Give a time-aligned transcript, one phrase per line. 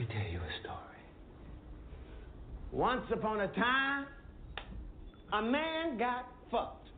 [0.00, 0.78] me tell you a story.
[2.72, 4.06] Once upon a time,
[5.34, 6.88] a man got fucked.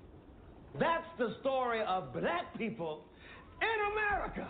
[0.78, 3.02] That's the story of black people
[3.60, 4.48] in America.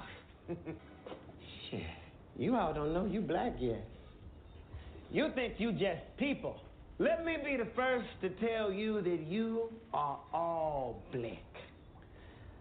[1.70, 1.80] Shit,
[2.36, 3.88] you all don't know you black yet.
[5.10, 6.60] You think you just people.
[6.98, 11.38] Let me be the first to tell you that you are all black.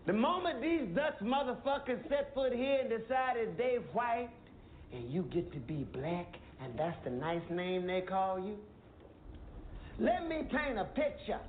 [0.08, 4.30] The moment these Dutch motherfuckers set foot here and decided they white,
[4.94, 8.56] and you get to be black, and that's the nice name they call you,
[10.00, 11.40] let me paint a picture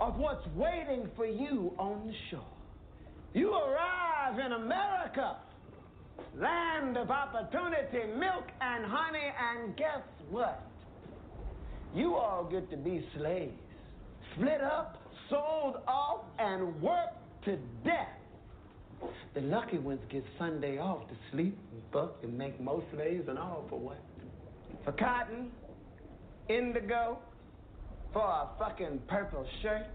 [0.00, 2.46] of what's waiting for you on the shore.
[3.32, 5.36] You arrive in America,
[6.38, 10.62] land of opportunity, milk and honey, and guess what?
[11.94, 13.52] You all get to be slaves,
[14.34, 15.00] split up,
[15.30, 18.08] sold off, and worked to death.
[19.34, 23.38] The lucky ones get Sunday off to sleep and fuck and make more slaves and
[23.38, 24.00] all for what?
[24.84, 25.50] For cotton,
[26.48, 27.18] indigo,
[28.12, 29.86] for a fucking purple shirt.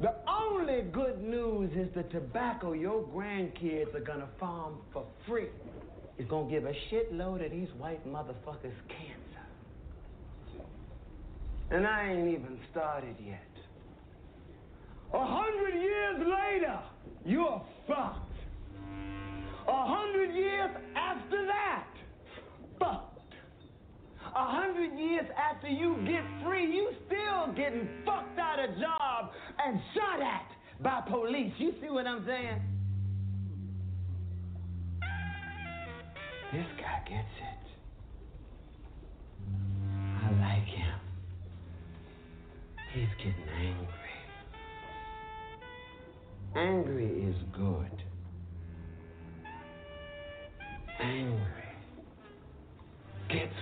[0.00, 5.48] The only good news is the tobacco your grandkids are gonna farm for free
[6.18, 10.66] is gonna give a shitload of these white motherfuckers cancer.
[11.70, 13.55] And I ain't even started yet.
[15.12, 16.78] A hundred years later,
[17.24, 18.22] you're fucked.
[19.68, 21.86] A hundred years after that,
[22.78, 23.34] fucked.
[24.24, 29.30] A hundred years after you get free, you still getting fucked out of job
[29.64, 31.52] and shot at by police.
[31.58, 32.60] You see what I'm saying?
[36.52, 37.66] This guy gets it.
[40.22, 41.00] I like him.
[42.92, 44.05] He's getting angry.
[46.56, 48.02] Angry is good.
[51.02, 51.38] Angry
[53.28, 53.52] gets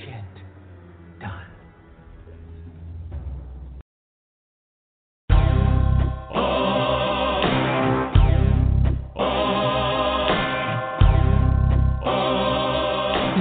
[0.00, 0.24] shit
[1.20, 1.44] done.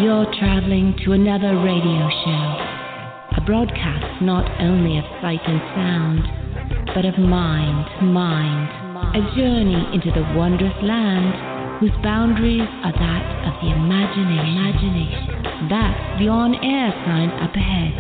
[0.03, 6.44] You're traveling to another radio show, a broadcast not only of sight and sound,
[6.94, 8.69] but of mind, mind,
[9.16, 14.56] a journey into the wondrous land whose boundaries are that of the imagination.
[14.56, 15.68] imagination.
[15.68, 17.95] That's the on-air sign up ahead.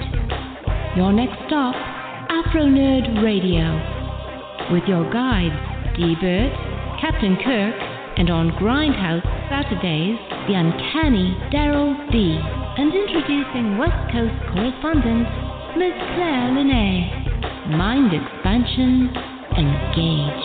[0.95, 1.75] Your next stop,
[2.31, 3.75] Afronerd Radio,
[4.71, 5.55] with your guides
[5.95, 6.15] D.
[6.19, 6.51] Burt,
[6.99, 7.75] Captain Kirk,
[8.17, 12.39] and on Grindhouse Saturdays, the uncanny Daryl D.
[12.77, 15.27] And introducing West Coast correspondent,
[15.75, 17.14] Miss Claire Linnae.
[17.67, 19.09] Mind expansion
[19.57, 20.44] engaged.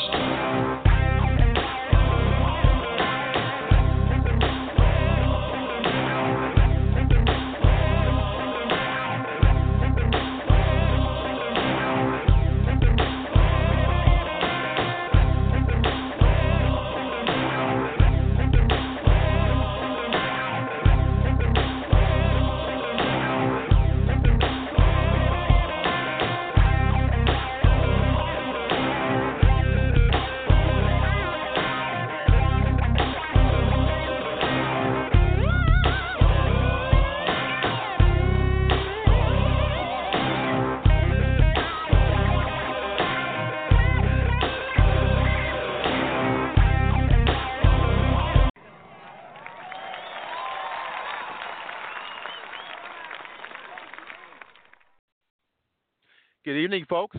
[56.43, 57.19] Good evening, folks.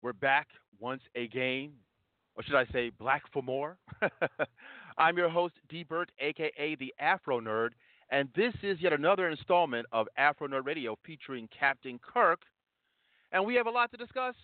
[0.00, 0.46] We're back
[0.78, 1.72] once again,
[2.36, 3.76] or should I say, black for more.
[4.98, 5.82] I'm your host, D.
[5.82, 7.70] Burt, aka the Afronerd,
[8.10, 12.42] and this is yet another installment of Afronerd Radio featuring Captain Kirk.
[13.32, 14.36] And we have a lot to discuss,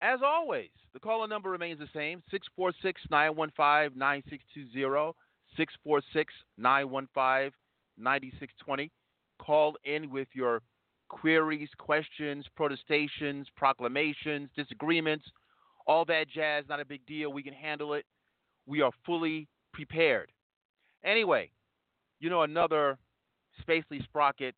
[0.00, 0.70] as always.
[0.94, 5.12] The caller number remains the same 646 915 9620,
[5.58, 7.52] 646 915
[7.98, 8.90] 9620.
[9.38, 10.62] Call in with your
[11.12, 15.24] queries, questions, protestations, proclamations, disagreements,
[15.86, 16.64] all that jazz.
[16.68, 17.32] Not a big deal.
[17.32, 18.04] We can handle it.
[18.66, 20.32] We are fully prepared.
[21.04, 21.50] Anyway,
[22.18, 22.98] you know, another
[23.62, 24.54] Spacely Sprocket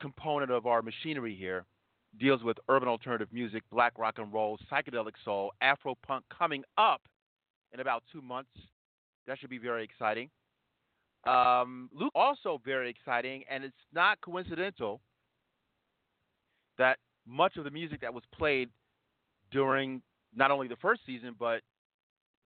[0.00, 1.64] component of our machinery here
[2.20, 7.00] deals with urban alternative music, black rock and roll, psychedelic soul, Afro punk coming up
[7.72, 8.50] in about two months.
[9.26, 10.28] That should be very exciting.
[11.26, 15.00] Um, Luke, also very exciting, and it's not coincidental
[16.82, 18.68] that much of the music that was played
[19.52, 20.02] during
[20.34, 21.60] not only the first season but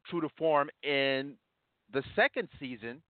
[0.06, 1.35] true to form in
[1.93, 3.03] the second season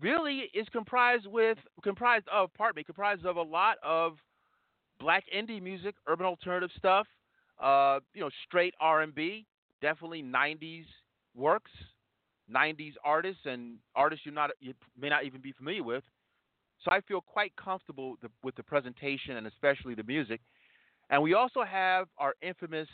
[0.00, 4.14] really is comprised with comprised of pardon me comprised of a lot of
[5.00, 7.06] black indie music, urban alternative stuff,
[7.62, 9.44] uh, you know, straight R&B,
[9.82, 10.84] definitely 90s
[11.34, 11.70] works,
[12.54, 16.04] 90s artists and artists you not you may not even be familiar with.
[16.84, 20.40] So I feel quite comfortable the, with the presentation and especially the music.
[21.10, 22.88] And we also have our infamous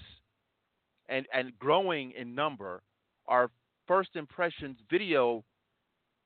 [1.08, 2.82] and and growing in number
[3.26, 3.50] our
[3.86, 5.44] first impressions video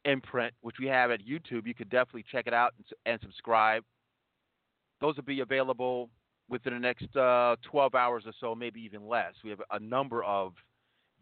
[0.04, 1.66] imprint, which we have at YouTube.
[1.66, 3.82] You could definitely check it out and, and subscribe.
[5.00, 6.10] Those will be available
[6.48, 9.32] within the next uh, 12 hours or so, maybe even less.
[9.42, 10.52] We have a number of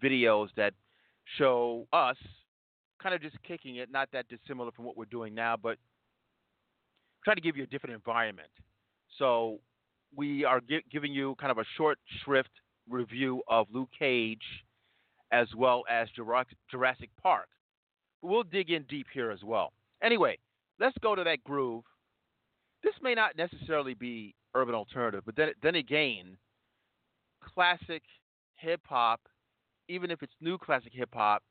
[0.02, 0.74] videos that
[1.38, 2.16] show us
[3.00, 5.78] kind of just kicking it, not that dissimilar from what we're doing now, but
[7.24, 8.48] try to give you a different environment.
[9.18, 9.60] So
[10.14, 12.50] we are gi- giving you kind of a short shrift
[12.88, 14.42] review of Luke Cage
[15.30, 17.48] as well as Jurassic Park.
[18.20, 19.72] We'll dig in deep here as well.
[20.02, 20.38] Anyway,
[20.78, 21.84] let's go to that groove.
[22.82, 26.36] This may not necessarily be urban alternative, but then, then again,
[27.54, 28.02] classic
[28.56, 29.20] hip hop,
[29.88, 31.42] even if it's new classic hip hop,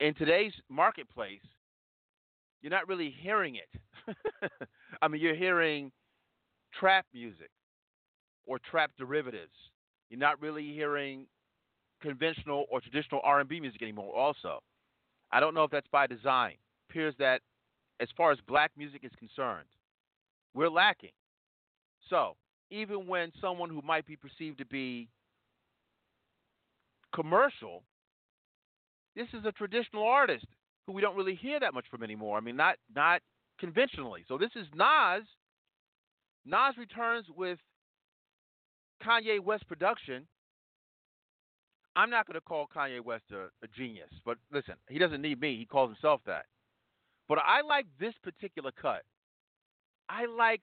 [0.00, 1.40] in today's marketplace,
[2.64, 4.16] you're not really hearing it.
[5.02, 5.92] I mean, you're hearing
[6.72, 7.50] trap music
[8.46, 9.52] or trap derivatives.
[10.08, 11.26] You're not really hearing
[12.00, 14.16] conventional or traditional R&B music anymore.
[14.16, 14.60] Also,
[15.30, 16.52] I don't know if that's by design.
[16.52, 17.42] It appears that
[18.00, 19.68] as far as black music is concerned,
[20.54, 21.12] we're lacking.
[22.08, 22.34] So
[22.70, 25.10] even when someone who might be perceived to be
[27.14, 27.82] commercial,
[29.14, 30.46] this is a traditional artist
[30.86, 32.36] who we don't really hear that much from anymore.
[32.36, 33.22] I mean, not not
[33.58, 34.24] conventionally.
[34.28, 35.24] So this is Nas.
[36.44, 37.58] Nas returns with
[39.02, 40.26] Kanye West production.
[41.96, 45.40] I'm not going to call Kanye West a, a genius, but listen, he doesn't need
[45.40, 45.56] me.
[45.56, 46.46] He calls himself that.
[47.28, 49.02] But I like this particular cut.
[50.08, 50.60] I like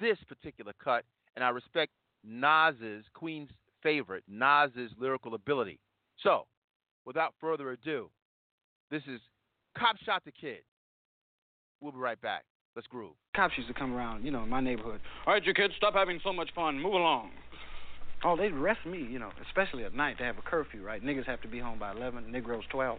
[0.00, 1.04] this particular cut,
[1.36, 1.92] and I respect
[2.24, 3.50] Nas's Queen's
[3.82, 5.80] favorite, Nas's lyrical ability.
[6.22, 6.46] So,
[7.04, 8.10] without further ado,
[8.90, 9.20] this is
[9.78, 10.58] Cop Shot the Kid.
[11.80, 12.44] We'll be right back.
[12.74, 13.12] Let's groove.
[13.34, 15.00] Cops used to come around, you know, in my neighborhood.
[15.26, 16.80] All right, you kids, stop having so much fun.
[16.80, 17.30] Move along.
[18.24, 20.16] Oh, they'd arrest me, you know, especially at night.
[20.18, 21.02] They have a curfew, right?
[21.02, 22.98] Niggas have to be home by 11, Negroes 12.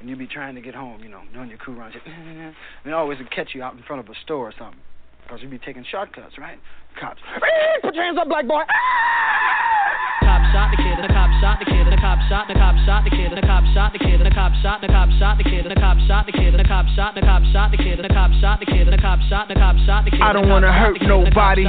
[0.00, 1.94] And you be trying to get home, you know, doing your crew runs.
[2.06, 2.54] and
[2.84, 4.80] they always would catch you out in front of a store or something.
[5.22, 6.58] Because you'd be taking shortcuts, right?
[6.98, 7.20] Cops.
[7.82, 8.62] Put your hands up, black boy.
[10.20, 13.00] Cop shot the kid, the cop shot the kid, the cop shot, the cop shot
[13.02, 15.64] the kid, the cop shot the kid, the cop shot, the cop shot the kid,
[15.64, 18.30] the cop shot the kid, the cop shot, the cop shot the kid, the cop
[18.44, 20.20] shot the kid, the cop shot, the cop shot the kid.
[20.20, 21.64] I don't wanna hurt nobody.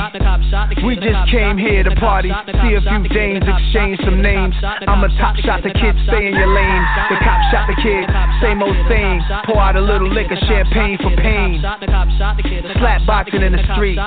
[0.83, 4.59] We just came here to party, see a few dames, exchange some names.
[4.61, 6.83] I'm a top shot, the kid, stay in your lane.
[7.07, 9.21] The cop shot the kid, same old thing.
[9.45, 11.61] Pour out a little liquor, champagne for pain.
[11.61, 13.97] Slap boxing in the street,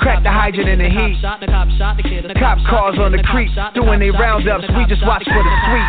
[0.00, 1.20] crack the hydrant in the heat.
[2.38, 4.64] Cop cars on the creek, doing they roundups.
[4.76, 5.88] We just watch for the sweet.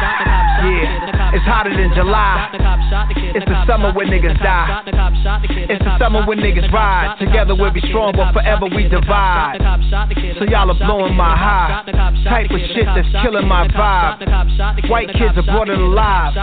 [0.66, 2.50] Yeah, it's hotter than July.
[3.36, 4.84] It's the summer when niggas die.
[5.70, 7.18] It's the summer when niggas ride.
[7.20, 9.60] Together we'll be strong, but forever we divide.
[10.40, 11.84] So y'all are blowing my high.
[12.26, 14.90] Type of shit that's killing my vibe.
[14.90, 16.34] White kids are brought it alive.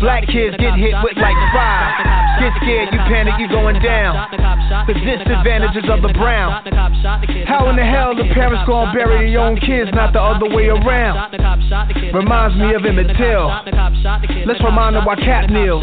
[0.00, 2.04] Black kids get hit with like five.
[2.40, 4.28] Get scared, you panic, you going down.
[4.86, 6.62] The disadvantages of the brown.
[7.46, 10.68] How in the hell the parents gonna bury their own kids, not the other way
[10.68, 11.32] around?
[12.12, 13.48] Reminds me of Emmett Till.
[14.46, 15.82] Let's remind them why Kap kneels.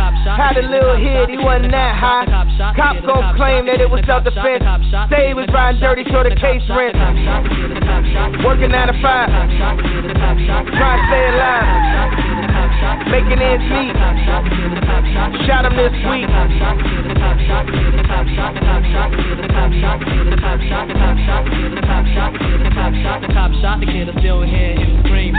[0.00, 2.24] Had a little hit, he wasn't that high.
[2.72, 4.64] Cop gon' claim that it was self defense.
[5.12, 6.96] Say he was riding dirty so the case rent.
[8.40, 9.28] Working out of five.
[9.28, 11.68] Trying to stay alive.
[13.12, 13.92] Making ends meet.
[15.44, 16.24] Shot him this week.
[23.36, 25.34] Cop shot the kid, still hear him scream.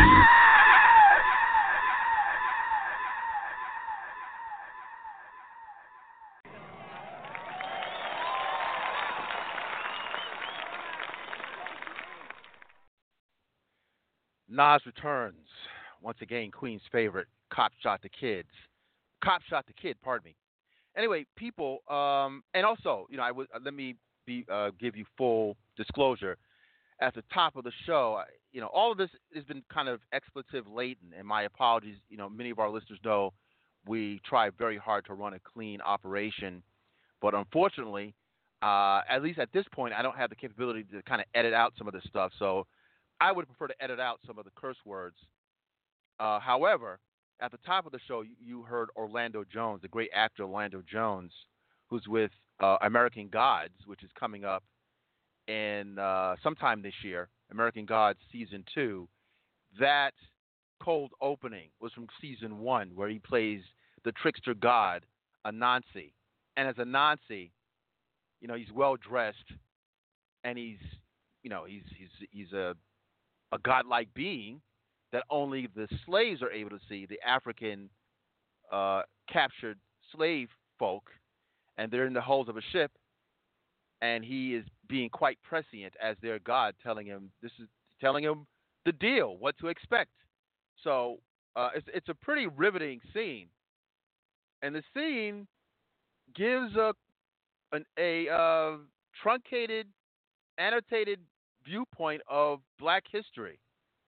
[14.51, 15.47] Nas returns
[16.01, 16.51] once again.
[16.51, 18.49] Queen's favorite, Cop Shot the Kids.
[19.23, 19.95] Cop Shot the Kid.
[20.03, 20.35] Pardon me.
[20.97, 25.05] Anyway, people, um, and also, you know, I would let me be uh, give you
[25.17, 26.37] full disclosure.
[26.99, 30.01] At the top of the show, you know, all of this has been kind of
[30.13, 31.95] expletive laden, and my apologies.
[32.09, 33.31] You know, many of our listeners know
[33.87, 36.61] we try very hard to run a clean operation,
[37.21, 38.13] but unfortunately,
[38.61, 41.53] uh, at least at this point, I don't have the capability to kind of edit
[41.53, 42.31] out some of this stuff.
[42.37, 42.67] So
[43.21, 45.15] I would prefer to edit out some of the curse words.
[46.19, 46.99] Uh, however,
[47.39, 51.31] at the top of the show, you, heard Orlando Jones, the great actor Orlando Jones,
[51.87, 54.63] who's with uh, American Gods, which is coming up
[55.47, 57.29] in uh, sometime this year.
[57.51, 59.07] American Gods season two.
[59.79, 60.13] That
[60.81, 63.61] cold opening was from season one, where he plays
[64.03, 65.05] the trickster god
[65.45, 66.13] Anansi,
[66.57, 67.51] and as Anansi,
[68.41, 69.37] you know, he's well dressed,
[70.43, 70.79] and he's,
[71.43, 72.75] you know, he's he's he's a
[73.51, 74.61] a godlike being
[75.11, 77.89] that only the slaves are able to see, the African
[78.71, 79.77] uh, captured
[80.15, 81.09] slave folk,
[81.77, 82.91] and they're in the holds of a ship,
[84.01, 87.67] and he is being quite prescient as their god, telling him this is
[87.99, 88.47] telling him
[88.85, 90.11] the deal, what to expect.
[90.83, 91.19] So
[91.55, 93.47] uh, it's it's a pretty riveting scene,
[94.61, 95.47] and the scene
[96.35, 96.93] gives a
[97.73, 98.77] an, a uh,
[99.21, 99.87] truncated,
[100.57, 101.19] annotated
[101.65, 103.59] viewpoint of Black history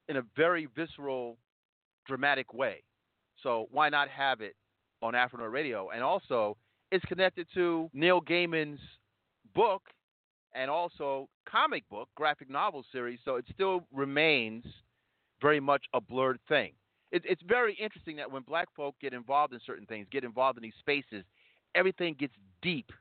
[0.09, 1.37] in a very visceral,
[2.07, 2.83] dramatic way.
[3.41, 4.55] So why not have it
[5.01, 5.89] on Afro Radio?
[5.89, 6.57] And also,
[6.91, 8.79] it's connected to Neil Gaiman's
[9.55, 9.81] book
[10.53, 13.19] and also comic book, graphic novel series.
[13.25, 14.65] So it still remains
[15.41, 16.73] very much a blerd thing.
[17.11, 20.57] It, it's very interesting that when black folk get involved in certain things, get involved
[20.57, 21.23] in these spaces,
[21.75, 22.91] everything gets deep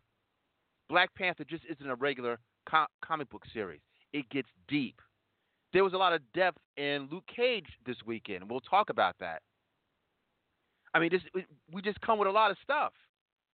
[0.92, 3.80] Black Panther just isn't a regular co- comic book series.
[4.12, 5.00] It gets deep.
[5.72, 8.50] There was a lot of depth in Luke Cage this weekend.
[8.50, 9.40] We'll talk about that.
[10.94, 11.22] I mean, this,
[11.72, 12.92] we just come with a lot of stuff.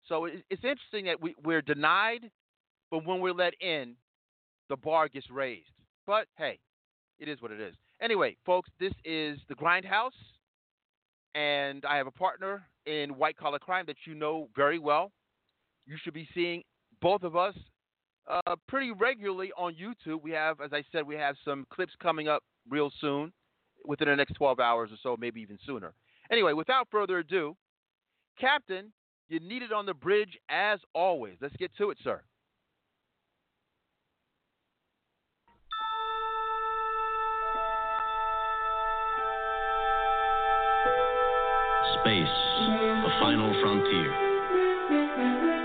[0.08, 2.30] So it's interesting that we, we're denied,
[2.92, 3.96] but when we're let in,
[4.70, 5.72] the bar gets raised.
[6.08, 6.60] But hey,
[7.20, 7.76] it is what it is.
[8.02, 10.12] Anyway, folks, this is the Grindhouse,
[11.34, 15.12] and I have a partner in white collar crime that you know very well.
[15.86, 16.64] You should be seeing
[17.02, 17.56] both of us
[18.28, 20.22] uh, pretty regularly on YouTube.
[20.22, 23.32] We have, as I said, we have some clips coming up real soon,
[23.86, 25.94] within the next 12 hours or so, maybe even sooner.
[26.32, 27.56] Anyway, without further ado,
[28.40, 28.92] Captain,
[29.30, 31.36] you need it on the bridge as always.
[31.42, 32.22] Let's get to it, sir.
[42.02, 42.28] Space,
[43.04, 45.65] the final frontier.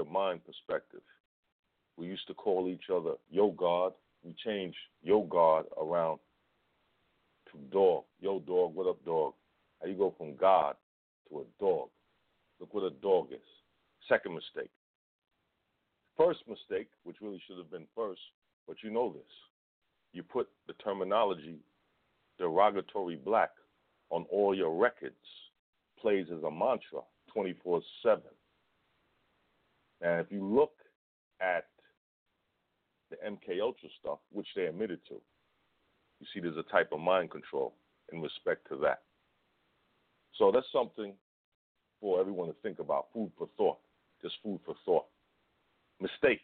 [0.11, 1.01] mind perspective,
[1.97, 3.93] we used to call each other yo God.
[4.23, 6.19] We changed yo God around
[7.51, 8.03] to dog.
[8.19, 9.33] Yo dog, what up dog?
[9.81, 10.75] How you go from God
[11.29, 11.89] to a dog?
[12.59, 13.39] Look what a dog is.
[14.07, 14.69] Second mistake.
[16.17, 18.21] First mistake, which really should have been first,
[18.67, 19.31] but you know this.
[20.13, 21.59] You put the terminology
[22.37, 23.51] derogatory black
[24.09, 25.15] on all your records,
[25.99, 27.01] plays as a mantra
[27.33, 28.21] 24 7.
[30.01, 30.73] And if you look
[31.41, 31.65] at
[33.09, 35.15] the MK Ultra stuff, which they admitted to,
[36.19, 37.73] you see there's a type of mind control
[38.11, 39.01] in respect to that.
[40.37, 41.13] So that's something
[41.99, 43.07] for everyone to think about.
[43.13, 43.77] Food for thought.
[44.21, 45.05] Just food for thought.
[45.99, 46.41] Mistakes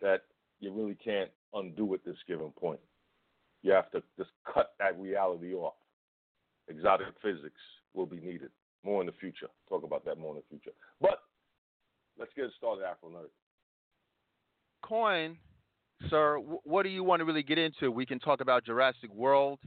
[0.00, 0.22] that
[0.60, 2.80] you really can't undo at this given point.
[3.62, 5.74] You have to just cut that reality off.
[6.68, 7.60] Exotic physics
[7.94, 8.50] will be needed
[8.84, 9.48] more in the future.
[9.68, 10.74] Talk about that more in the future.
[11.00, 11.20] But
[12.18, 13.28] let's get it started, Afronerd.
[14.82, 15.36] Coin,
[16.10, 17.90] sir, what do you want to really get into?
[17.90, 19.58] We can talk about Jurassic World,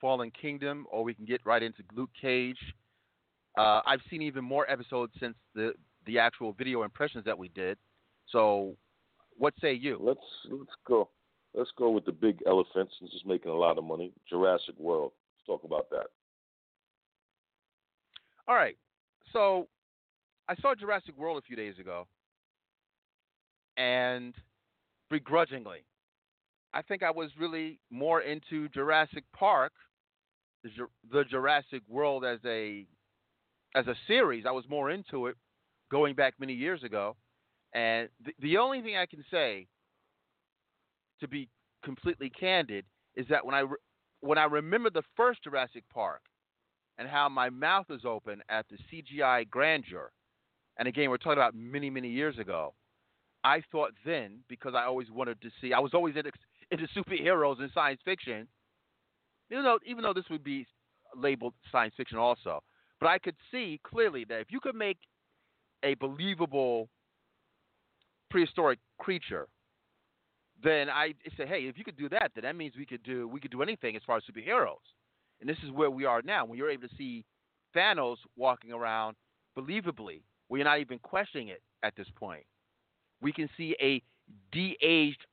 [0.00, 2.58] Fallen Kingdom, or we can get right into Luke Cage.
[3.58, 5.74] Uh, I've seen even more episodes since the
[6.06, 7.78] the actual video impressions that we did.
[8.28, 8.76] So,
[9.36, 9.98] what say you?
[10.00, 10.20] Let's
[10.50, 11.08] let's go.
[11.54, 14.12] Let's go with the big elephant since it's making a lot of money.
[14.28, 15.12] Jurassic World.
[15.36, 16.06] Let's talk about that.
[18.48, 18.76] All right.
[19.32, 19.68] So
[20.52, 22.06] I saw Jurassic World a few days ago,
[23.78, 24.34] and
[25.08, 25.86] begrudgingly.
[26.74, 29.72] I think I was really more into Jurassic Park,
[30.62, 32.86] the, Jurassic World as a
[33.74, 34.44] as a series.
[34.46, 35.36] I was more into it
[35.90, 37.16] going back many years ago,
[37.72, 39.68] and the, the only thing I can say,
[41.20, 41.48] to be
[41.82, 42.84] completely candid,
[43.16, 43.78] is that when I re-
[44.20, 46.20] when I remember the first Jurassic Park
[46.98, 50.12] and how my mouth was open at the CGI grandeur,
[50.78, 52.74] and again we're talking about many many years ago.
[53.44, 55.72] I thought then because I always wanted to see.
[55.72, 56.30] I was always into,
[56.70, 58.46] into superheroes and science fiction.
[59.50, 60.66] Even though even though this would be
[61.16, 62.62] labeled science fiction also,
[63.00, 64.98] but I could see clearly that if you could make
[65.82, 66.88] a believable
[68.30, 69.48] prehistoric creature,
[70.62, 73.28] then I say, hey, if you could do that, then that means we could do
[73.28, 74.76] we could do anything as far as superheroes.
[75.40, 76.44] And this is where we are now.
[76.44, 77.24] When you're able to see
[77.76, 79.16] Thanos walking around
[79.58, 80.22] believably,
[80.58, 82.44] you're not even questioning it at this point.
[83.20, 84.02] We can see a
[84.52, 85.24] de-aged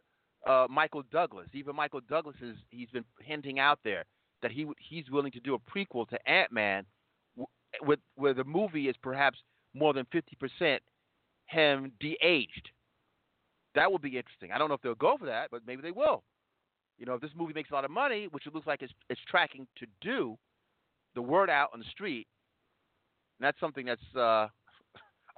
[0.47, 1.47] uh, Michael Douglas.
[1.53, 4.05] Even Michael Douglas is he's been hinting out there
[4.41, 6.85] that he he's willing to do a prequel to Ant Man,
[7.81, 9.39] with where the movie is perhaps
[9.73, 10.81] more than fifty percent
[11.47, 12.69] him de-aged.
[13.75, 14.51] That would be interesting.
[14.51, 16.23] I don't know if they'll go for that, but maybe they will.
[16.97, 18.93] You know, if this movie makes a lot of money, which it looks like it's,
[19.09, 20.37] it's tracking to do,
[21.15, 22.27] the word out on the street,
[23.39, 24.47] that's something that's uh,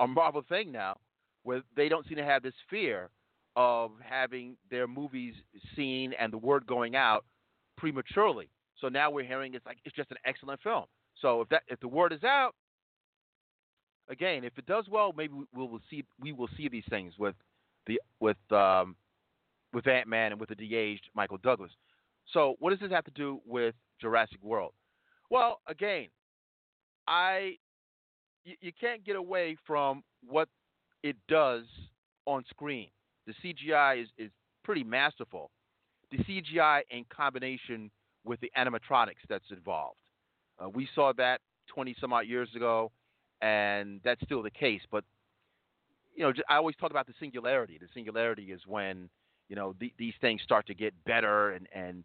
[0.01, 0.97] a Marvel thing now,
[1.43, 3.09] where they don't seem to have this fear
[3.55, 5.33] of having their movies
[5.75, 7.25] seen and the word going out
[7.77, 8.49] prematurely.
[8.79, 10.85] So now we're hearing it's like it's just an excellent film.
[11.21, 12.53] So if that if the word is out,
[14.09, 17.35] again, if it does well, maybe we will see we will see these things with
[17.85, 18.95] the with um,
[19.73, 21.71] with Ant Man and with the de-aged Michael Douglas.
[22.33, 24.73] So what does this have to do with Jurassic World?
[25.29, 26.07] Well, again,
[27.07, 27.57] I
[28.45, 30.49] you, you can't get away from what
[31.03, 31.63] it does
[32.25, 32.89] on screen.
[33.27, 34.31] The CGI is, is
[34.63, 35.51] pretty masterful.
[36.11, 37.89] The CGI in combination
[38.25, 39.99] with the animatronics that's involved.
[40.63, 41.41] Uh, we saw that
[41.73, 42.91] 20 some odd years ago,
[43.41, 44.81] and that's still the case.
[44.91, 45.03] But
[46.15, 47.77] you know, I always talk about the singularity.
[47.79, 49.09] The singularity is when
[49.49, 52.03] you know the, these things start to get better, and and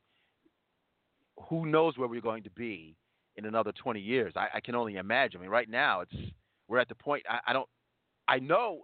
[1.48, 2.96] who knows where we're going to be
[3.36, 4.32] in another 20 years.
[4.36, 5.40] I, I can only imagine.
[5.40, 6.14] I mean, right now it's
[6.68, 7.24] we're at the point.
[7.28, 7.68] I, I don't.
[8.28, 8.82] I know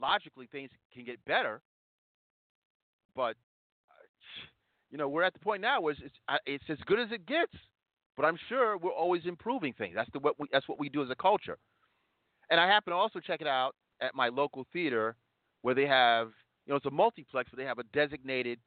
[0.00, 1.60] logically things can get better,
[3.14, 3.36] but
[3.90, 4.06] uh,
[4.90, 7.26] you know we're at the point now where it's, it's, it's as good as it
[7.26, 7.52] gets.
[8.16, 9.94] But I'm sure we're always improving things.
[9.94, 11.58] That's the what we, that's what we do as a culture.
[12.50, 15.16] And I happen to also check it out at my local theater
[15.62, 16.28] where they have
[16.64, 18.58] you know it's a multiplex, but they have a designated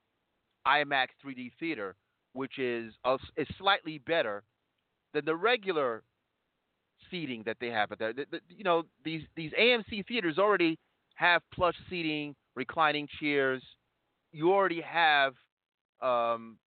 [0.67, 1.95] IMAX 3D theater,
[2.33, 4.43] which is a, is slightly better
[5.13, 6.03] than the regular
[7.09, 8.13] seating that they have at there.
[8.13, 10.77] The, the, you know these these AMC theaters already
[11.15, 13.63] have plush seating, reclining chairs.
[14.31, 15.33] You already have
[16.01, 16.57] um,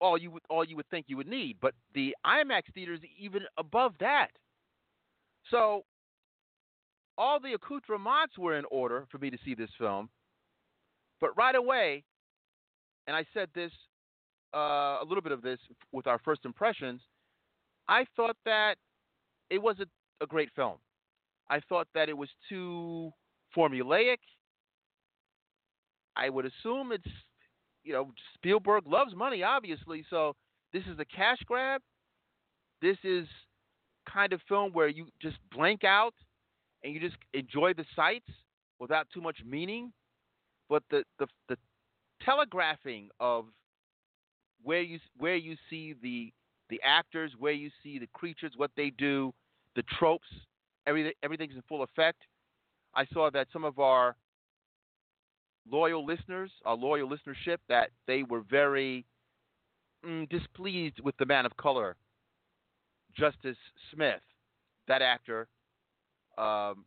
[0.00, 1.56] all you would all you would think you would need.
[1.60, 4.28] But the IMAX theaters even above that.
[5.50, 5.84] So
[7.16, 10.08] all the accoutrements were in order for me to see this film.
[11.20, 12.04] But right away,
[13.06, 13.72] and I said this
[14.54, 15.58] uh, a little bit of this
[15.92, 17.00] with our first impressions,
[17.88, 18.76] I thought that
[19.50, 19.88] it wasn't
[20.20, 20.76] a great film.
[21.50, 23.10] I thought that it was too
[23.56, 24.18] formulaic.
[26.16, 27.08] I would assume it's,
[27.84, 30.34] you know, Spielberg loves money, obviously, so
[30.72, 31.80] this is a cash grab.
[32.82, 33.26] This is
[34.12, 36.14] kind of film where you just blank out
[36.82, 38.28] and you just enjoy the sights
[38.78, 39.92] without too much meaning.
[40.68, 41.56] But the, the, the
[42.22, 43.46] telegraphing of
[44.62, 46.32] where you where you see the
[46.70, 49.32] the actors, where you see the creatures, what they do,
[49.76, 50.26] the tropes,
[50.86, 52.18] everything everything's in full effect.
[52.94, 54.16] I saw that some of our
[55.70, 59.04] loyal listeners, our loyal listenership, that they were very
[60.04, 61.96] mm, displeased with the man of color,
[63.16, 63.56] Justice
[63.92, 64.20] Smith,
[64.88, 65.48] that actor.
[66.36, 66.84] Um,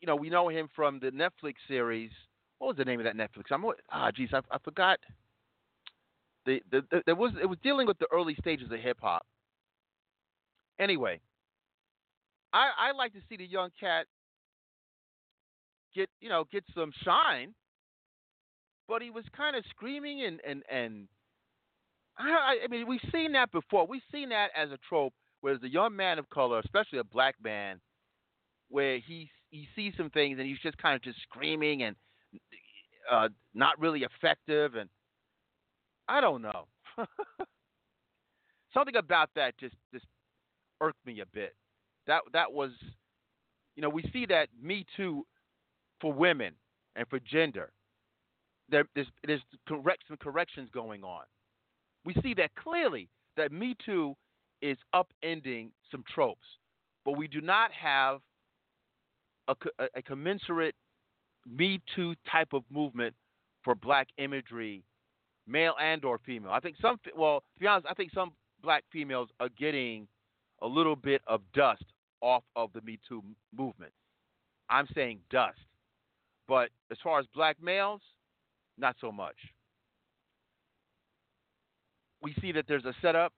[0.00, 2.10] you know, we know him from the Netflix series.
[2.58, 3.44] What was the name of that Netflix?
[3.50, 4.98] I'm ah, geez, I, I forgot.
[6.46, 9.26] The, the, the, there was it was dealing with the early stages of hip hop.
[10.78, 11.20] Anyway,
[12.52, 14.06] I I like to see the young cat
[15.94, 17.54] get you know get some shine,
[18.88, 21.08] but he was kind of screaming and and and
[22.18, 23.86] I, I mean we've seen that before.
[23.86, 27.04] We've seen that as a trope where there's a young man of color, especially a
[27.04, 27.80] black man,
[28.68, 31.96] where he he sees some things and he's just kind of just screaming and
[33.10, 34.88] uh, not really effective and
[36.10, 36.66] I don't know.
[38.74, 40.06] Something about that just just
[40.80, 41.54] irked me a bit.
[42.08, 42.72] That that was,
[43.76, 45.24] you know, we see that Me Too
[46.00, 46.54] for women
[46.96, 47.70] and for gender.
[48.68, 51.22] There, there's, there's correct, some corrections going on.
[52.04, 54.14] We see that clearly that Me Too
[54.62, 56.46] is upending some tropes,
[57.04, 58.20] but we do not have
[59.48, 60.74] a, a, a commensurate
[61.46, 63.14] Me Too type of movement
[63.62, 64.82] for black imagery,
[65.46, 66.52] male and or female.
[66.52, 70.06] I think some, well, to be honest, I think some black females are getting
[70.62, 71.84] a little bit of dust
[72.20, 73.22] off of the Me Too
[73.56, 73.92] movement.
[74.68, 75.58] I'm saying dust.
[76.46, 78.00] But as far as black males,
[78.78, 79.36] not so much.
[82.22, 83.32] We see that there's a setup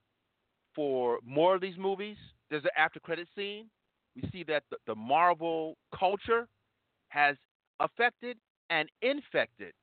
[0.75, 2.17] for more of these movies.
[2.49, 3.67] There's an after credit scene.
[4.15, 6.47] We see that the, the Marvel culture
[7.09, 7.35] has
[7.79, 8.37] affected
[8.69, 9.73] and infected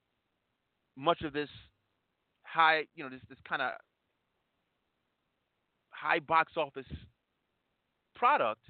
[0.96, 1.48] much of this
[2.52, 3.72] high, you know, this this kind of
[5.90, 6.86] high box office
[8.14, 8.60] product.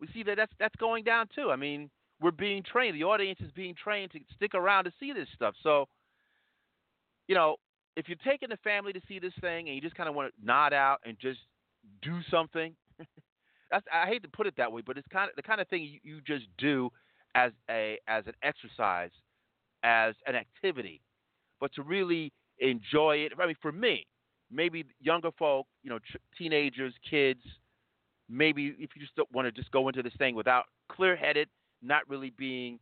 [0.00, 1.50] We see that that's that's going down too.
[1.50, 2.94] I mean, we're being trained.
[2.94, 5.54] The audience is being trained to stick around to see this stuff.
[5.62, 5.86] So,
[7.26, 7.56] you know,
[7.96, 10.32] if you're taking the family to see this thing and you just kind of want
[10.34, 11.40] to nod out and just
[12.02, 12.74] do something,
[13.70, 15.68] that's I hate to put it that way, but it's kind of the kind of
[15.68, 16.90] thing you, you just do
[17.34, 19.10] as a as an exercise,
[19.82, 21.00] as an activity.
[21.60, 24.06] But to really enjoy it, I mean, for me,
[24.50, 25.98] maybe younger folk, you know,
[26.36, 27.40] teenagers, kids,
[28.28, 31.48] maybe if you just want to just go into this thing without clear-headed
[31.82, 32.78] not really being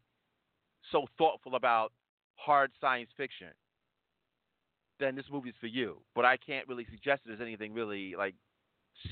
[0.90, 1.92] so thoughtful about
[2.36, 3.48] hard science fiction,
[4.98, 6.00] then this movie is for you.
[6.14, 8.34] But I can't really suggest there's anything really like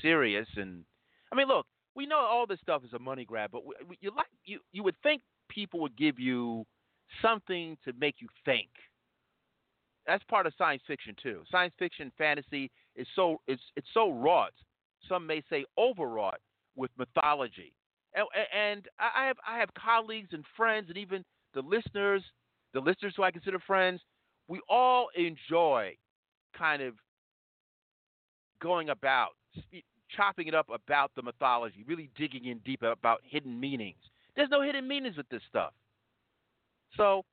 [0.01, 0.47] serious.
[0.55, 0.83] And
[1.31, 3.63] I mean, look, we know all this stuff is a money grab, but
[3.99, 6.65] you like you you would think people would give you
[7.21, 8.69] something to make you think.
[10.07, 11.41] That's part of science fiction too.
[11.51, 14.53] Science fiction, fantasy is so it's it's so wrought.
[15.09, 16.39] Some may say overwrought
[16.75, 17.73] with mythology
[18.15, 22.23] and, and I have I have colleagues and friends, and even the listeners,
[22.73, 24.01] the listeners who I consider friends.
[24.47, 25.95] We all enjoy
[26.57, 26.93] kind of
[28.61, 29.29] going about
[30.15, 33.97] chopping it up about the mythology, really digging in deep about hidden meanings.
[34.35, 35.73] There's no hidden meanings with this stuff.
[36.95, 37.23] So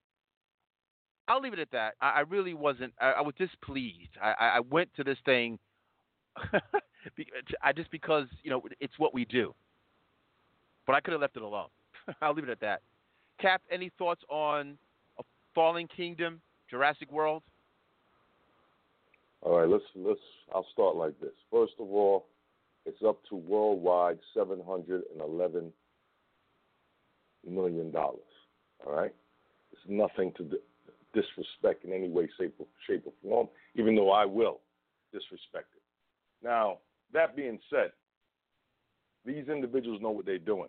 [1.29, 1.95] I'll leave it at that.
[2.01, 2.93] I, I really wasn't.
[3.01, 4.11] I, I, was displeased.
[4.21, 5.59] I, I went to this thing.
[7.63, 9.55] I just because you know it's what we do.
[10.87, 11.69] But I could have left it alone.
[12.23, 12.81] I'll leave it at that.
[13.41, 14.77] Cap, any thoughts on
[15.19, 15.23] a
[15.55, 17.43] Fallen Kingdom, Jurassic World?
[19.43, 20.21] All right, let's let's.
[20.55, 21.33] I'll start like this.
[21.51, 22.27] First of all,
[22.87, 25.73] it's up to worldwide seven hundred and eleven
[27.49, 28.21] million dollars.
[28.87, 29.15] All right,
[29.73, 30.45] it's nothing to
[31.13, 33.49] disrespect in any way, shape, or, shape or form.
[33.75, 34.61] Even though I will
[35.13, 35.83] disrespect it.
[36.45, 36.79] Now,
[37.13, 37.93] that being said,
[39.25, 40.69] these individuals know what they're doing.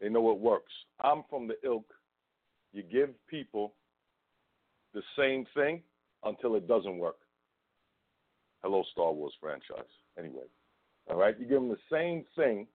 [0.00, 0.72] They know what works.
[1.00, 1.86] I'm from the ilk.
[2.72, 3.74] You give people
[4.94, 5.82] the same thing
[6.24, 7.16] until it doesn't work.
[8.62, 9.88] Hello, Star Wars franchise.
[10.18, 10.44] Anyway,
[11.08, 12.66] all right, you give them the same thing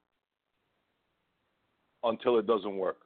[2.03, 2.99] until it doesn't work.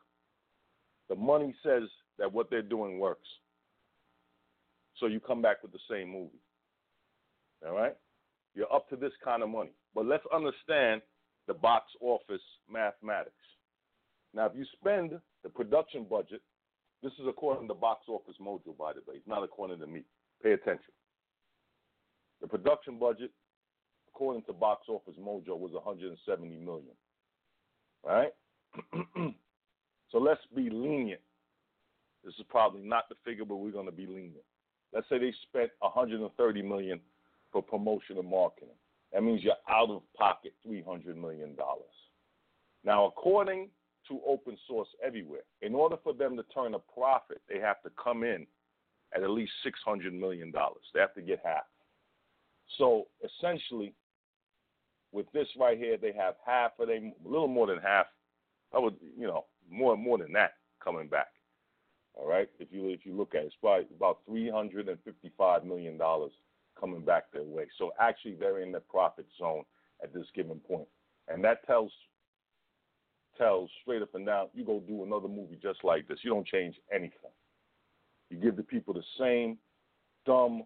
[1.10, 1.84] The money says
[2.20, 3.28] that what they're doing works.
[5.00, 6.42] So you come back with the same movie.
[7.66, 7.96] All right?
[8.56, 9.72] You're up to this kind of money.
[9.94, 11.02] But let's understand
[11.48, 13.34] the box office mathematics.
[14.34, 15.12] Now, if you spend
[15.44, 16.42] the production budget,
[17.04, 19.16] this is according to Box Office Mojo, by the way.
[19.16, 20.04] It's not according to me.
[20.44, 20.94] Pay attention.
[22.42, 23.32] The production budget,
[24.14, 26.96] according to Box Office Mojo, was 170 million.
[28.04, 28.34] All right.
[30.12, 31.22] so let's be lenient.
[32.24, 34.44] This is probably not the figure, but we're going to be lenient.
[34.94, 37.00] Let's say they spent 130 million
[37.52, 38.76] for promotion and marketing.
[39.14, 41.56] That means you're out of pocket $300 million.
[42.84, 43.70] Now, according
[44.08, 47.92] to open source everywhere, in order for them to turn a profit, they have to
[48.02, 48.46] come in
[49.16, 50.52] at at least $600 million.
[50.94, 51.64] They have to get half.
[52.78, 53.94] So essentially,
[55.12, 58.08] with this right here, they have half of them, a little more than half.
[58.76, 61.28] I would, you know, more more than that coming back.
[62.18, 64.98] All right, if you if you look at it, it's probably about three hundred and
[65.06, 66.32] fifty-five million dollars
[66.80, 67.68] coming back their way.
[67.78, 69.64] So actually, they're in the profit zone
[70.04, 70.68] at this given point.
[70.68, 70.88] point,
[71.28, 71.92] and that tells
[73.38, 76.18] tells straight up and down, you go do another movie just like this.
[76.24, 77.32] You don't change anything.
[78.32, 79.58] You give the people the same
[80.26, 80.64] dumb,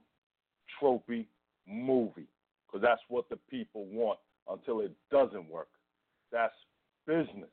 [0.81, 1.25] tropey
[1.67, 2.27] movie
[2.65, 5.67] because that's what the people want until it doesn't work.
[6.31, 6.55] That's
[7.05, 7.49] business.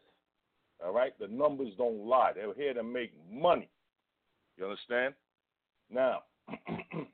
[0.85, 1.13] All right?
[1.19, 2.31] The numbers don't lie.
[2.35, 3.69] They're here to make money.
[4.59, 5.15] You understand?
[5.91, 6.23] Now,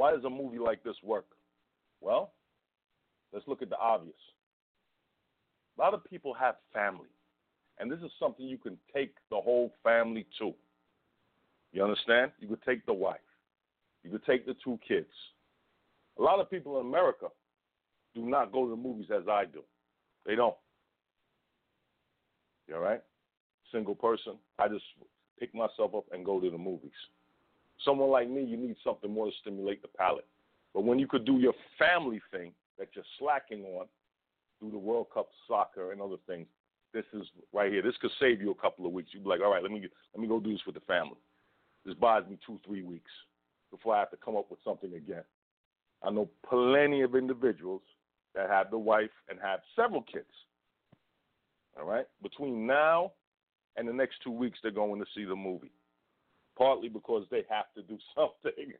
[0.00, 1.26] Why does a movie like this work?
[2.00, 2.32] Well,
[3.34, 4.16] let's look at the obvious.
[5.76, 7.10] A lot of people have family,
[7.78, 10.54] And this is something you can take the whole family to.
[11.72, 12.32] You understand?
[12.38, 13.20] You could take the wife.
[14.02, 15.12] You could take the two kids.
[16.18, 17.26] A lot of people in America
[18.14, 19.62] do not go to the movies as I do.
[20.24, 20.56] They don't.
[22.68, 23.02] You all right?
[23.70, 24.36] Single person.
[24.58, 24.84] I just
[25.40, 26.90] pick myself up and go to the movies.
[27.84, 30.26] Someone like me, you need something more to stimulate the palate.
[30.74, 33.86] But when you could do your family thing that you're slacking on,
[34.60, 36.46] do the World Cup soccer and other things,
[36.92, 37.22] this is
[37.52, 37.82] right here.
[37.82, 39.10] This could save you a couple of weeks.
[39.12, 39.80] You'd be like, all right, let me
[40.14, 41.16] let me go do this with the family.
[41.86, 43.10] This buys me two, three weeks
[43.70, 45.22] before I have to come up with something again.
[46.02, 47.82] I know plenty of individuals
[48.34, 50.26] that have the wife and have several kids.
[51.78, 52.06] All right?
[52.22, 53.12] Between now
[53.80, 55.72] and the next two weeks, they're going to see the movie.
[56.58, 58.74] Partly because they have to do something.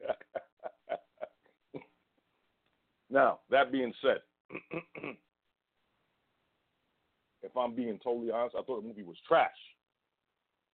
[3.08, 4.18] now, that being said,
[7.42, 9.48] if I'm being totally honest, I thought the movie was trash.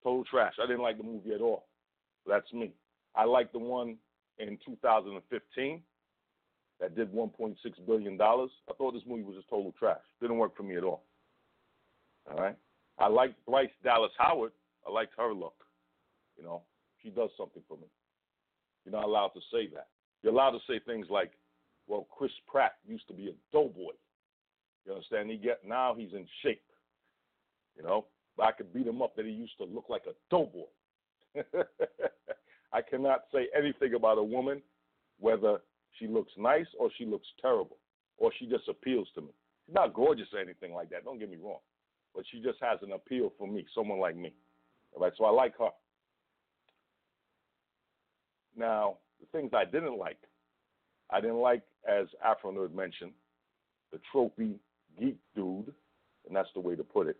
[0.02, 0.54] Total trash.
[0.60, 1.66] I didn't like the movie at all.
[2.26, 2.72] That's me.
[3.14, 3.96] I liked the one
[4.40, 5.82] in 2015
[6.80, 8.50] that did 1.6 billion dollars.
[8.68, 10.02] I thought this movie was just total trash.
[10.20, 11.04] Didn't work for me at all.
[12.28, 12.56] All right.
[12.98, 14.52] I like Bryce Dallas Howard.
[14.86, 15.54] I liked her look.
[16.36, 16.62] You know,
[17.02, 17.86] she does something for me.
[18.84, 19.88] You're not allowed to say that.
[20.22, 21.32] You're allowed to say things like,
[21.86, 23.92] "Well, Chris Pratt used to be a doughboy."
[24.84, 25.30] You understand?
[25.30, 26.62] He get now he's in shape.
[27.76, 28.06] You know,
[28.40, 30.66] I could beat him up that he used to look like a doughboy.
[32.72, 34.62] I cannot say anything about a woman,
[35.18, 35.58] whether
[35.98, 37.78] she looks nice or she looks terrible,
[38.18, 39.32] or she just appeals to me.
[39.66, 41.04] She's not gorgeous or anything like that.
[41.04, 41.60] Don't get me wrong,
[42.16, 44.32] but she just has an appeal for me, someone like me.
[44.94, 45.68] All right, so I like her.
[48.56, 50.18] Now, the things I didn't like,
[51.10, 53.12] I didn't like, as Afronerd mentioned,
[53.92, 54.58] the trophy
[54.98, 55.72] geek dude,
[56.26, 57.18] and that's the way to put it.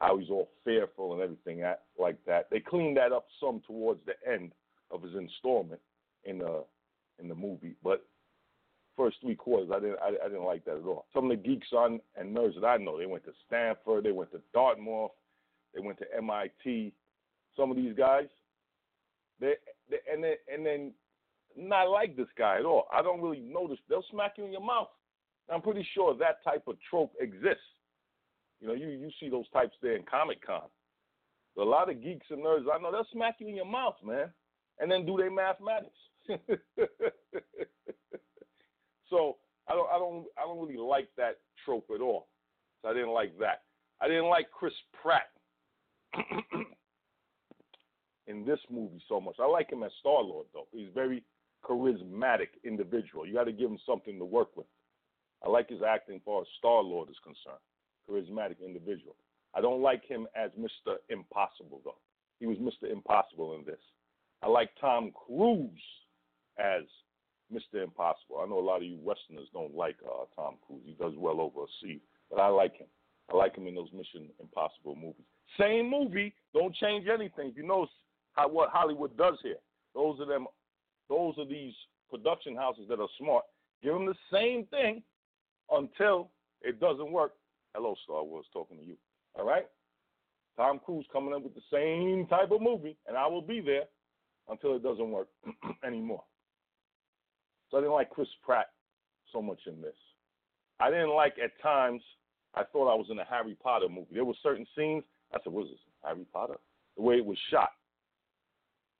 [0.00, 1.64] How he's all fearful and everything
[1.98, 2.48] like that.
[2.50, 4.52] They cleaned that up some towards the end
[4.90, 5.80] of his installment
[6.24, 6.64] in the
[7.18, 8.04] in the movie, but
[8.96, 11.06] first three quarters I didn't I, I didn't like that at all.
[11.14, 14.12] Some of the geeks on and nerds that I know, they went to Stanford, they
[14.12, 15.12] went to Dartmouth,
[15.74, 16.92] they went to MIT.
[17.56, 18.26] Some of these guys,
[19.40, 19.54] they,
[19.90, 20.92] they and then and then
[21.56, 22.86] not like this guy at all.
[22.92, 23.78] I don't really notice.
[23.88, 24.88] They'll smack you in your mouth.
[25.52, 27.62] I'm pretty sure that type of trope exists.
[28.60, 30.62] You know, you you see those types there in Comic Con.
[31.56, 34.32] A lot of geeks and nerds I know they'll smack you in your mouth, man,
[34.80, 35.98] and then do their mathematics.
[39.10, 39.36] so
[39.68, 42.28] I don't I don't I don't really like that trope at all.
[42.82, 43.62] So I didn't like that.
[44.00, 45.30] I didn't like Chris Pratt
[48.26, 49.36] in this movie so much.
[49.40, 50.68] I like him as Star Lord though.
[50.72, 51.22] He's very
[51.64, 53.26] charismatic individual.
[53.26, 54.66] You got to give him something to work with.
[55.44, 57.60] I like his acting as far as Star Lord is concerned.
[58.08, 59.16] Charismatic individual.
[59.54, 60.96] I don't like him as Mr.
[61.08, 61.98] Impossible though.
[62.40, 62.90] He was Mr.
[62.90, 63.80] Impossible in this.
[64.42, 65.70] I like Tom Cruise
[66.58, 66.82] as
[67.52, 67.82] Mr.
[67.82, 68.40] Impossible.
[68.42, 70.82] I know a lot of you Westerners don't like uh, Tom Cruise.
[70.84, 72.86] He does well overseas, but I like him.
[73.32, 75.26] I like him in those Mission Impossible movies.
[75.58, 77.52] Same movie, don't change anything.
[77.56, 77.86] You know
[78.32, 79.56] how what Hollywood does here.
[79.94, 80.46] Those are them.
[81.08, 81.74] Those are these
[82.10, 83.44] production houses that are smart.
[83.82, 85.02] Give them the same thing
[85.70, 86.30] until
[86.62, 87.32] it doesn't work.
[87.74, 88.96] Hello, Star Wars, talking to you.
[89.38, 89.66] All right.
[90.56, 93.84] Tom Cruise coming up with the same type of movie, and I will be there
[94.48, 95.28] until it doesn't work
[95.86, 96.22] anymore.
[97.74, 98.68] So I didn't like Chris Pratt
[99.32, 99.96] so much in this.
[100.78, 102.02] I didn't like at times.
[102.54, 104.14] I thought I was in a Harry Potter movie.
[104.14, 105.02] There were certain scenes.
[105.34, 105.80] I said, "What is this?
[106.04, 106.60] Harry Potter?"
[106.94, 107.72] The way it was shot.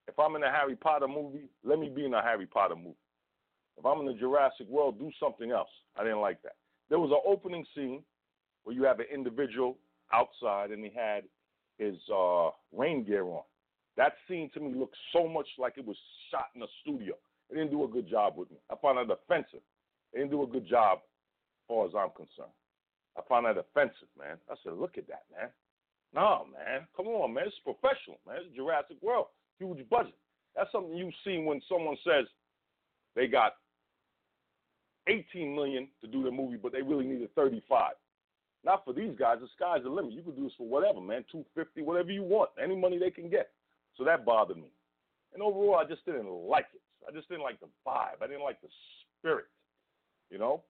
[0.08, 2.96] If I'm in a Harry Potter movie, let me be in a Harry Potter movie.
[3.78, 5.70] If I'm in the Jurassic World, do something else.
[5.94, 6.56] I didn't like that.
[6.88, 8.02] There was an opening scene
[8.64, 9.78] where you have an individual
[10.12, 11.22] outside and he had
[11.78, 13.44] his uh, rain gear on.
[13.96, 15.96] That scene to me looked so much like it was
[16.32, 17.14] shot in a studio.
[17.50, 18.56] They didn't do a good job with me.
[18.70, 19.60] I find that offensive.
[20.12, 22.54] They didn't do a good job as far as I'm concerned.
[23.16, 24.36] I find that offensive, man.
[24.50, 25.50] I said, look at that, man.
[26.14, 26.86] No, man.
[26.96, 27.44] Come on, man.
[27.46, 28.38] It's professional, man.
[28.44, 29.26] It's Jurassic World.
[29.58, 30.14] Huge budget.
[30.56, 32.26] That's something you see when someone says
[33.16, 33.54] they got
[35.06, 37.92] 18 million to do the movie, but they really needed 35.
[38.64, 39.38] Not for these guys.
[39.40, 40.12] The sky's the limit.
[40.12, 41.24] You can do this for whatever, man.
[41.30, 42.50] 250, whatever you want.
[42.62, 43.50] Any money they can get.
[43.96, 44.70] So that bothered me.
[45.34, 46.80] And overall, I just didn't like it.
[47.08, 48.22] I just didn't like the vibe.
[48.22, 48.68] I didn't like the
[49.18, 49.46] spirit.
[50.30, 50.62] You know,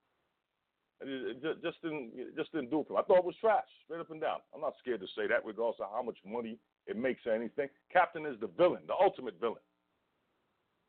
[1.00, 2.98] it just didn't it just didn't do it for me.
[2.98, 4.38] I thought it was trash, straight up and down.
[4.54, 7.68] I'm not scared to say that, regardless of how much money it makes or anything.
[7.92, 9.62] Captain is the villain, the ultimate villain.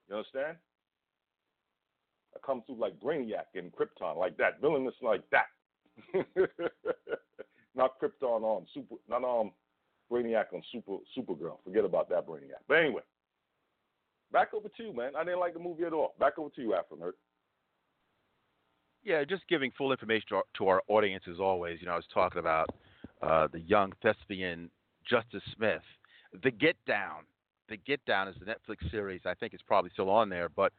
[0.10, 0.58] You understand?
[2.36, 4.62] I come through like Brainiac and Krypton, like that.
[4.62, 5.48] Villainous like that.
[7.76, 9.52] not Krypton on super, not um
[10.12, 11.58] Brainiac on Super Supergirl.
[11.64, 12.62] Forget about that Brainiac.
[12.68, 13.02] But anyway,
[14.36, 15.13] back over to you, man.
[15.17, 16.13] I didn't like the movie at all.
[16.19, 17.13] Back over to you, Afro.
[19.02, 21.80] Yeah, just giving full information to our, to our audience as always.
[21.80, 22.69] You know, I was talking about
[23.21, 24.69] uh, the young thespian
[25.10, 25.82] Justice Smith.
[26.43, 27.21] The Get Down.
[27.69, 29.21] The Get Down is the Netflix series.
[29.26, 30.74] I think it's probably still on there, but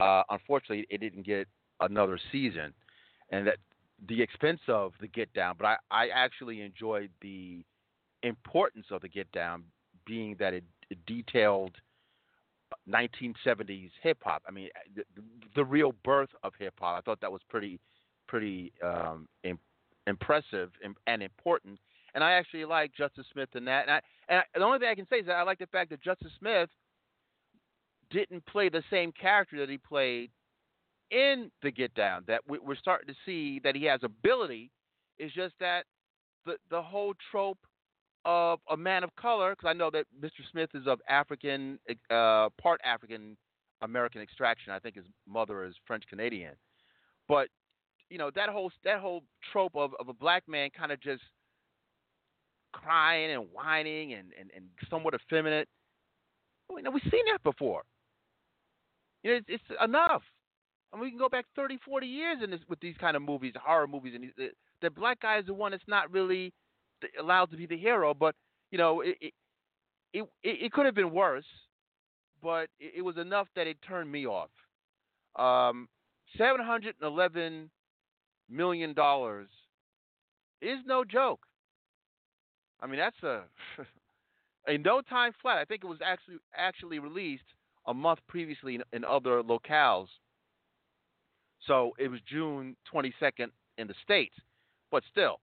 [0.00, 1.46] uh, unfortunately, it didn't get
[1.80, 2.72] another season,
[3.30, 3.58] and that
[4.08, 5.56] the expense of the Get Down.
[5.58, 7.64] But I, I actually enjoyed the
[8.22, 9.64] importance of the Get Down,
[10.06, 11.72] being that it, it detailed
[12.88, 14.42] 1970s hip hop.
[14.46, 15.02] I mean, the,
[15.54, 16.98] the, real birth of hip hop.
[16.98, 17.80] I thought that was pretty,
[18.28, 19.58] pretty um, Im-
[20.06, 21.78] impressive and, and, important.
[22.14, 23.82] And I actually like Justice Smith in that.
[23.82, 25.66] And, I, and I, the only thing I can say is that I like the
[25.66, 26.68] fact that Justice Smith
[28.10, 30.30] didn't play the same character that he played
[31.10, 32.24] in the Get Down.
[32.26, 34.70] That we, we're starting to see that he has ability.
[35.18, 35.84] It's just that
[36.46, 37.58] the the whole trope
[38.24, 40.30] of a man of color, because I know that Mr.
[40.50, 41.78] Smith is of African,
[42.10, 43.36] uh, part African
[43.82, 44.72] American extraction.
[44.72, 46.54] I think his mother is French Canadian,
[47.28, 47.48] but
[48.10, 51.22] you know that whole that whole trope of, of a black man kind of just
[52.74, 55.68] crying and whining and, and, and somewhat effeminate.
[56.70, 57.82] You know, we've seen that before.
[59.22, 60.22] You know, it's, it's enough.
[60.92, 63.22] I mean, we can go back 30, 40 years in this with these kind of
[63.22, 66.52] movies, horror movies, and the black guy is the one that's not really
[67.18, 68.14] allowed to be the hero.
[68.14, 68.34] But
[68.70, 69.32] you know, it it
[70.12, 71.46] it, it could have been worse,
[72.42, 74.50] but it, it, was enough that it turned me off.
[75.36, 75.88] Um,
[76.38, 77.70] Seven hundred and eleven
[78.50, 79.48] million dollars
[80.60, 81.40] is no joke.
[82.80, 83.42] I mean, that's a
[84.66, 85.58] a no time flat.
[85.58, 87.44] I think it was actually actually released
[87.86, 90.08] a month previously in, in other locales.
[91.66, 94.34] So it was June 22nd in the states,
[94.90, 95.40] but still,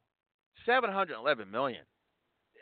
[0.66, 1.82] 711 million.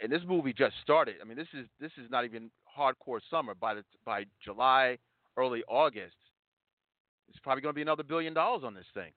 [0.01, 1.15] And this movie just started.
[1.21, 3.53] I mean, this is this is not even hardcore summer.
[3.53, 4.97] By the by July,
[5.35, 6.15] early August,
[7.27, 9.11] it's probably going to be another billion dollars on this thing.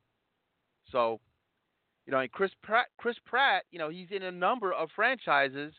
[0.91, 1.21] So,
[2.07, 5.73] you know, and Chris Pratt, Chris Pratt, you know, he's in a number of franchises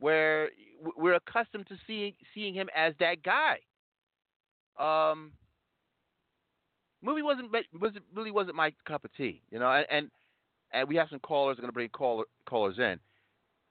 [0.00, 0.50] where
[0.96, 3.58] we're accustomed to seeing seeing him as that guy.
[4.78, 5.32] Um,
[7.02, 10.10] movie wasn't was really wasn't my cup of tea, you know, and, and
[10.72, 12.98] and we have some callers are going to bring caller, callers in.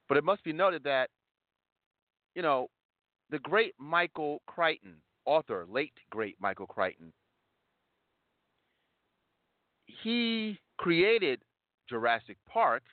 [0.07, 1.09] But it must be noted that,
[2.35, 2.67] you know,
[3.29, 7.13] the great Michael Crichton, author, late great Michael Crichton,
[10.03, 11.41] he created
[11.87, 12.83] Jurassic Park,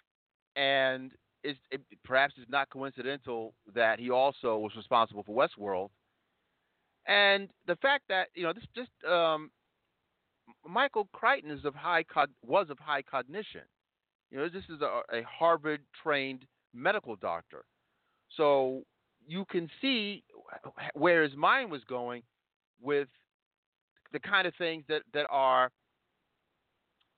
[0.57, 1.57] and it,
[2.05, 5.91] perhaps it's not coincidental that he also was responsible for Westworld.
[7.07, 9.51] And the fact that you know this just um,
[10.69, 12.05] Michael Crichton is of high
[12.43, 13.63] was of high cognition.
[14.31, 17.65] You know, this is a, a Harvard trained medical doctor.
[18.37, 18.83] So
[19.27, 20.25] you can see
[20.95, 22.23] where his mind was going
[22.81, 23.09] with
[24.13, 25.71] the kind of things that, that are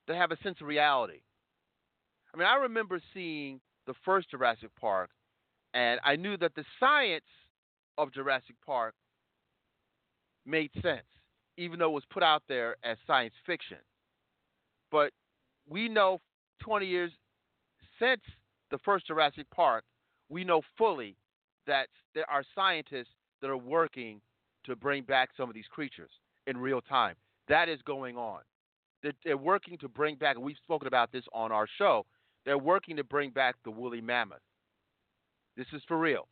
[0.06, 1.20] that have a sense of reality.
[2.34, 5.10] I mean, I remember seeing the first Jurassic Park,
[5.74, 7.24] and I knew that the science
[7.98, 8.94] of Jurassic Park
[10.46, 11.06] made sense,
[11.58, 13.78] even though it was put out there as science fiction.
[14.90, 15.12] But
[15.68, 16.20] we know
[16.60, 17.12] 20 years
[17.98, 18.20] since
[18.70, 19.84] the first Jurassic Park,
[20.28, 21.16] we know fully
[21.66, 24.20] that there are scientists that are working
[24.64, 26.10] to bring back some of these creatures
[26.46, 27.14] in real time.
[27.48, 28.40] That is going on.
[29.24, 32.04] They're working to bring back, and we've spoken about this on our show,
[32.44, 34.40] they're working to bring back the woolly mammoth.
[35.56, 36.26] This is for real.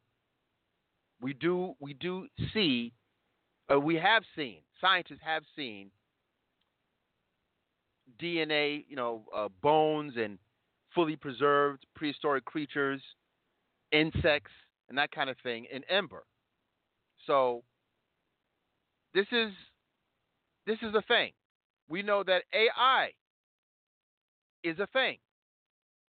[1.21, 2.93] We do we do see,
[3.73, 5.91] uh, we have seen, scientists have seen
[8.21, 10.39] DNA, you know, uh, bones and
[10.95, 13.03] fully preserved prehistoric creatures,
[13.93, 14.53] insects,
[14.89, 16.25] and that kind of thing in Ember.
[17.27, 17.63] So
[19.15, 19.53] this is
[20.67, 21.33] this is a thing.
[21.89, 23.11] We know that AI
[24.65, 25.19] is a thing.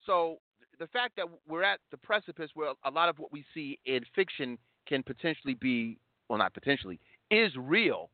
[0.06, 0.38] So
[0.80, 4.02] the fact that we're at the precipice where a lot of what we see in
[4.16, 5.98] fiction can potentially be,
[6.30, 7.00] well, not potentially,
[7.32, 8.10] is real.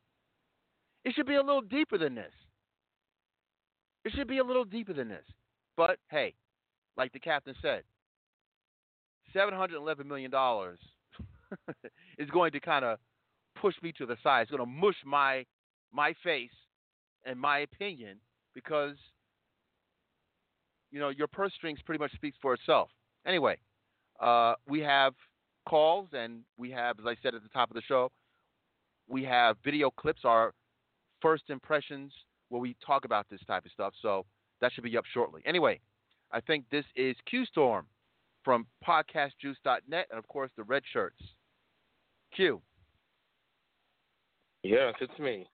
[1.03, 2.31] It should be a little deeper than this.
[4.05, 5.25] It should be a little deeper than this.
[5.75, 6.33] But hey,
[6.97, 7.83] like the captain said,
[9.35, 10.31] $711 million
[12.17, 12.97] is going to kind of
[13.59, 14.43] push me to the side.
[14.43, 15.45] It's going to mush my
[15.91, 16.51] my face
[17.25, 18.17] and my opinion
[18.53, 18.95] because
[20.91, 22.89] you know your purse strings pretty much speaks for itself.
[23.25, 23.57] Anyway,
[24.19, 25.13] uh, we have
[25.67, 28.11] calls and we have, as I said at the top of the show,
[29.07, 30.53] we have video clips, our
[31.21, 32.11] first impressions
[32.49, 33.93] where we talk about this type of stuff.
[34.01, 34.25] So
[34.61, 35.41] that should be up shortly.
[35.45, 35.79] Anyway,
[36.31, 37.85] I think this is Q Storm
[38.43, 41.21] from podcastjuice.net, and of course the red shirts.
[42.35, 42.61] Q.
[44.63, 45.47] Yes, it's me.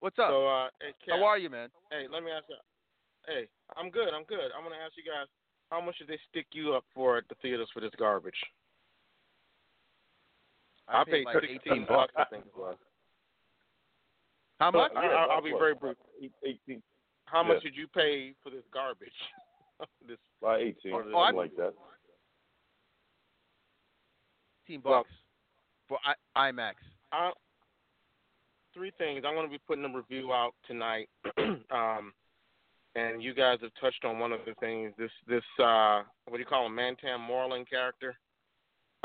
[0.00, 0.28] What's up?
[0.28, 1.68] So, uh, hey, How are you, man?
[1.90, 2.56] Hey, let me ask you.
[3.26, 4.08] Hey, I'm good.
[4.14, 4.52] I'm good.
[4.56, 5.26] I'm gonna ask you guys,
[5.70, 8.38] how much did they stick you up for at the theaters for this garbage?
[10.88, 12.76] I, paid like 16 18 bucks, I think it was.
[14.60, 14.92] How much?
[14.96, 15.96] I, I, I'll be very brief.
[16.44, 16.82] Eighteen.
[17.26, 17.70] How much Yeah.
[17.70, 19.08] did you pay for this garbage?
[20.08, 21.74] this By eighteen, Oh, something I- like that.
[24.68, 25.10] 18 Well- bucks
[25.88, 26.74] for I- IMAX.
[27.12, 27.30] uh,
[28.74, 29.24] three things.
[29.24, 31.08] I'm going to be putting a review out tonight,
[31.70, 32.12] um,
[32.96, 34.92] and you guys have touched on one of the things.
[34.98, 36.74] This this uh, what do you call him?
[36.74, 38.16] Mantan Moreland character.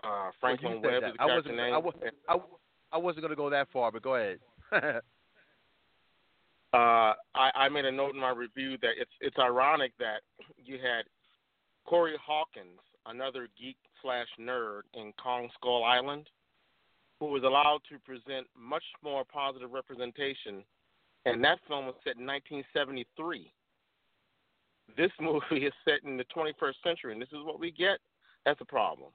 [0.04, 1.14] Uh, Franklin Well, Webb is that.
[1.18, 1.56] the I wasn't.
[1.58, 1.74] name.
[1.74, 1.92] I, wa-
[2.28, 2.38] I,
[2.94, 4.40] I wasn't going to go that far, but go ahead.
[6.74, 10.22] uh, I, I made a note in my review that it's it's ironic that
[10.58, 11.04] you had
[11.86, 16.30] Corey Hawkins, another geek slash nerd in Kong Skull Island,
[17.20, 20.64] who was allowed to present much more positive representation,
[21.26, 23.52] and that film was set in 1973.
[24.96, 28.00] This movie is set in the 21st century, and this is what we get.
[28.46, 29.12] That's a problem.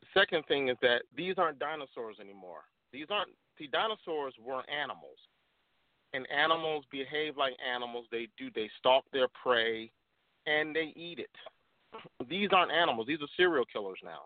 [0.00, 2.62] The second thing is that these aren't dinosaurs anymore.
[2.92, 5.18] These aren't see dinosaurs were animals
[6.12, 8.06] and animals behave like animals.
[8.10, 8.50] They do.
[8.54, 9.90] They stalk their prey,
[10.46, 11.30] and they eat it.
[12.28, 13.06] These aren't animals.
[13.06, 14.22] These are serial killers now.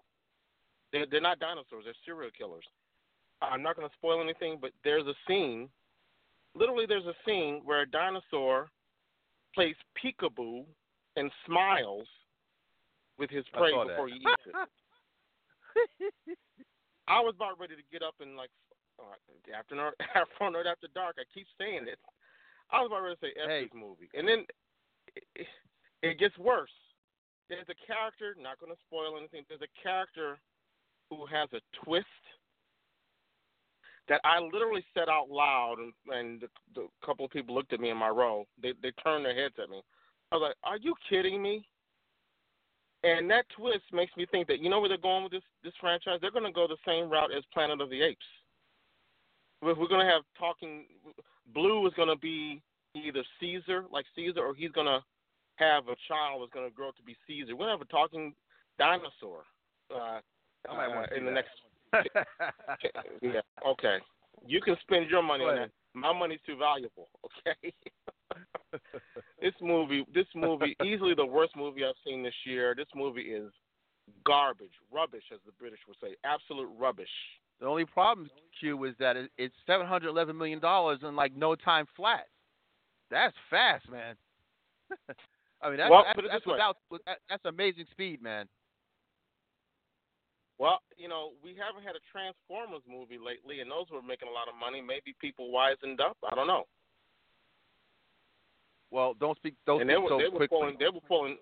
[0.93, 1.85] They're, they're not dinosaurs.
[1.85, 2.65] They're serial killers.
[3.43, 5.69] I'm not going to spoil anything, but there's a scene.
[6.55, 8.69] Literally, there's a scene where a dinosaur
[9.55, 10.65] plays peekaboo
[11.17, 12.07] and smiles
[13.19, 13.91] with his prey saw that.
[13.91, 14.55] before he eats it.
[17.09, 18.51] I was about ready to get up and like
[19.05, 21.17] uh, after nerd, after nerd after dark.
[21.19, 21.99] I keep saying it.
[22.71, 23.63] I was about ready to say F Hey.
[23.65, 24.47] this movie, and then
[25.37, 25.47] it,
[26.03, 26.73] it gets worse.
[27.49, 28.35] There's a character.
[28.41, 29.45] Not going to spoil anything.
[29.49, 30.39] There's a character
[31.11, 32.07] who has a twist
[34.09, 37.81] that I literally said out loud, and, and the, the couple of people looked at
[37.81, 38.45] me in my row.
[38.63, 39.83] They they turned their heads at me.
[40.33, 41.67] I was like, "Are you kidding me?"
[43.05, 45.75] And that twist makes me think that you know where they're going with this this
[45.81, 46.19] franchise.
[46.21, 48.25] They're going to go the same route as Planet of the Apes.
[49.63, 50.85] We're, to have talking.
[51.55, 52.63] Blue is going to be
[52.95, 55.01] either Caesar, like Caesar, or he's going to
[55.57, 57.55] have a child that's going to grow up to be Caesar.
[57.55, 58.35] We're going to have a talking
[58.79, 59.45] dinosaur
[59.95, 60.21] uh,
[60.69, 61.45] I might uh, in the that.
[61.95, 62.17] next.
[63.23, 63.41] yeah.
[63.67, 63.99] Okay.
[64.47, 65.71] You can spend your money on that.
[65.95, 67.09] My money's too valuable.
[67.47, 67.73] Okay.
[69.41, 72.75] this movie, this movie, easily the worst movie I've seen this year.
[72.77, 73.53] This movie is
[74.27, 77.09] garbage, rubbish, as the British would say, absolute rubbish.
[77.61, 78.29] The only problem,
[78.61, 82.27] Q, is that it's seven hundred eleven million dollars in like no time flat.
[83.11, 84.17] That's fast, man.
[85.63, 86.77] I mean, that's, Well, that's, that's without
[87.07, 88.47] that, that's amazing speed, man.
[90.59, 94.33] Well, you know, we haven't had a Transformers movie lately, and those were making a
[94.33, 94.81] lot of money.
[94.81, 96.17] Maybe people wisened up.
[96.31, 96.65] I don't know.
[98.91, 100.59] Well, don't speak don't and they speak were so they were quickly.
[100.59, 101.37] pulling they were pulling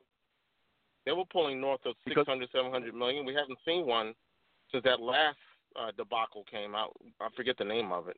[1.04, 3.26] they were pulling north of Because- 600 700 million.
[3.26, 4.14] We haven't seen one
[4.70, 5.36] since that last
[5.80, 6.92] uh, debacle came out.
[7.20, 8.16] I forget the name of it.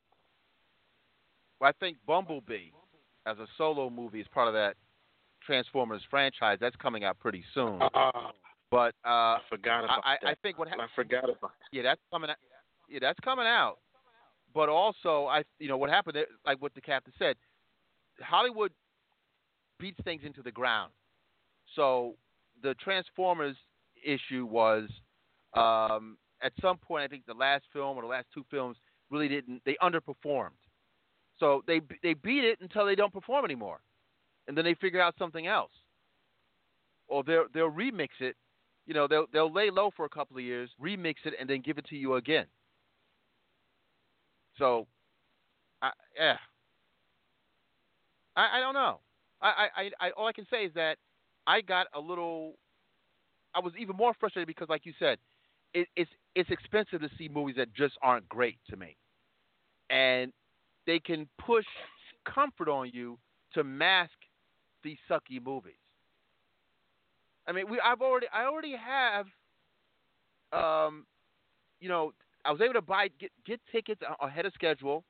[1.60, 2.70] Well, I think Bumblebee,
[3.26, 4.76] as a solo movie, is part of that
[5.44, 6.58] Transformers franchise.
[6.60, 7.80] That's coming out pretty soon.
[7.82, 8.10] Uh,
[8.70, 10.28] But uh, I forgot about I, I, that.
[10.30, 10.88] I think what happened.
[10.92, 11.52] I forgot about.
[11.70, 12.36] yeah, that's coming out.
[12.88, 13.78] Yeah, that's coming out.
[14.54, 16.16] But also, I you know what happened?
[16.16, 17.36] there- Like what the captain said,
[18.20, 18.72] Hollywood
[19.78, 20.92] beats things into the ground.
[21.76, 22.14] So
[22.62, 23.56] the Transformers
[24.04, 24.88] issue was
[25.54, 27.04] um, at some point.
[27.04, 28.76] I think the last film or the last two films
[29.10, 29.62] really didn't.
[29.64, 30.50] They underperformed.
[31.38, 33.80] So they they beat it until they don't perform anymore,
[34.48, 35.72] and then they figure out something else,
[37.08, 38.36] or they'll they'll remix it.
[38.86, 41.60] You know, they'll they'll lay low for a couple of years, remix it, and then
[41.62, 42.46] give it to you again.
[44.58, 44.86] So,
[45.82, 46.36] I yeah,
[48.36, 49.00] I I don't know.
[49.40, 50.98] I I, I all I can say is that
[51.46, 52.54] I got a little.
[53.54, 55.18] I was even more frustrated because, like you said,
[55.74, 58.96] it, it's it's expensive to see movies that just aren't great to me,
[59.90, 60.32] and
[60.86, 61.66] they can push
[62.24, 63.18] comfort on you
[63.54, 64.12] to mask
[64.82, 65.74] these sucky movies.
[67.46, 69.26] I mean, we I've already I already have,
[70.52, 71.06] um,
[71.80, 72.12] you know,
[72.44, 75.04] I was able to buy get get tickets ahead of schedule.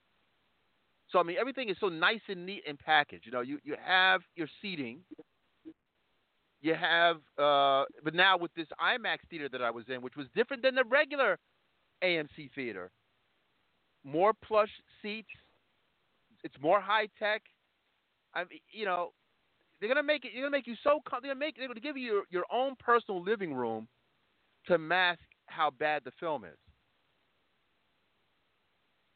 [1.11, 3.27] So I mean, everything is so nice and neat and packaged.
[3.27, 5.01] You know, you you have your seating.
[6.65, 10.29] You have, uh, but now with this IMAX theater that I was in, which was
[10.35, 11.39] different than the regular
[12.03, 12.91] AMC theater,
[14.03, 14.71] more plush
[15.03, 15.29] seats.
[16.43, 17.43] It's more high tech.
[18.35, 19.13] I mean, you know,
[19.79, 20.31] they're gonna make it.
[20.33, 21.01] They're gonna make you so.
[21.11, 21.59] They're gonna make.
[21.59, 23.87] They're gonna give you your, your own personal living room
[24.67, 26.57] to mask how bad the film is.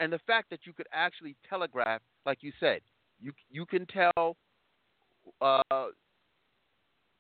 [0.01, 2.81] And the fact that you could actually telegraph, like you said,
[3.19, 4.37] you you can tell
[5.41, 5.63] uh,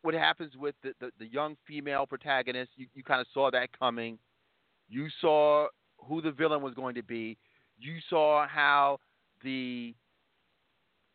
[0.03, 2.71] what happens with the, the, the young female protagonist.
[2.77, 4.19] You, you kind of saw that coming.
[4.89, 5.67] You saw
[5.99, 7.37] who the villain was going to be.
[7.79, 8.99] You saw how
[9.43, 9.95] the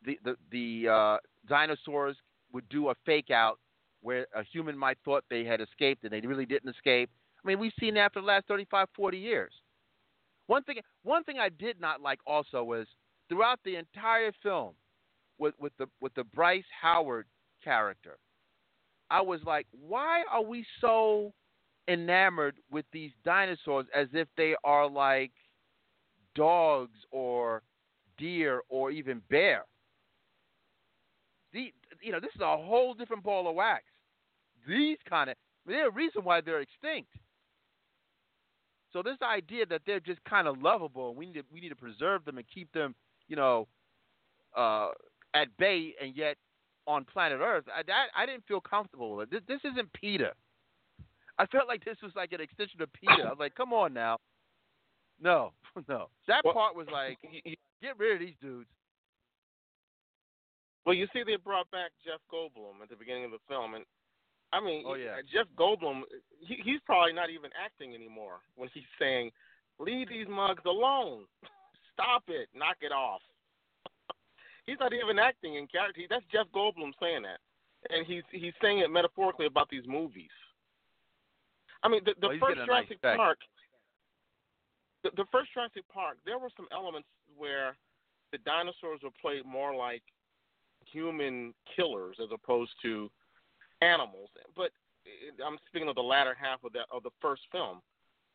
[0.04, 1.16] the the, the uh,
[1.48, 2.16] dinosaurs
[2.52, 3.58] would do a fake out
[4.02, 7.10] where a human might thought they had escaped and they really didn't escape.
[7.42, 9.52] I mean, we've seen that for the last 35, 40 years.
[10.46, 12.86] One thing, one thing I did not like also was
[13.28, 14.74] throughout the entire film,
[15.38, 17.26] with with the with the Bryce Howard
[17.62, 18.18] character,
[19.10, 21.32] I was like, why are we so
[21.88, 25.32] enamored with these dinosaurs as if they are like
[26.34, 27.62] dogs or
[28.18, 29.64] deer or even bear?
[31.52, 33.84] The, you know, this is a whole different ball of wax.
[34.66, 35.36] These kind of,
[35.66, 37.10] there's a reason why they're extinct.
[38.92, 41.70] So this idea that they're just kind of lovable and we need to, we need
[41.70, 42.94] to preserve them and keep them,
[43.28, 43.68] you know,
[44.56, 44.88] uh,
[45.34, 46.36] at bay and yet
[46.86, 49.42] on planet Earth, I, I, I didn't feel comfortable with it.
[49.48, 50.32] This, this isn't PETA.
[51.38, 53.24] I felt like this was like an extension of PETA.
[53.24, 54.18] I was like, come on now.
[55.20, 55.52] No,
[55.88, 56.08] no.
[56.28, 57.18] That well, part was like,
[57.82, 58.68] get rid of these dudes.
[60.84, 63.84] Well, you see, they brought back Jeff Goldblum at the beginning of the film, and
[64.52, 65.16] I mean, oh, yeah.
[65.32, 66.02] Jeff Goldblum,
[66.40, 69.30] he, he's probably not even acting anymore when he's saying,
[69.78, 71.24] "Leave these mugs alone,
[71.92, 73.22] stop it, knock it off."
[74.66, 76.02] He's not even acting in character.
[76.08, 77.40] That's Jeff Goldblum saying that,
[77.90, 80.32] and he's he's saying it metaphorically about these movies.
[81.82, 83.38] I mean, the, the well, first Jurassic nice Park,
[85.02, 87.76] the, the first Jurassic Park, there were some elements where
[88.32, 90.02] the dinosaurs were played more like
[90.90, 93.10] human killers as opposed to
[93.82, 94.30] animals.
[94.56, 94.70] But
[95.06, 97.80] eh, I'm speaking of the latter half of that of the first film.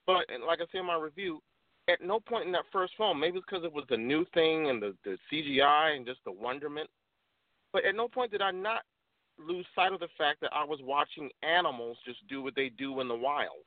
[0.06, 1.42] But like I say in my review,
[1.92, 4.70] at no point in that first film, maybe it's because it was the new thing
[4.70, 6.90] and the, the CGI and just the wonderment,
[7.74, 8.82] but at no point did I not
[9.38, 13.00] lose sight of the fact that I was watching animals just do what they do
[13.00, 13.66] in the wild.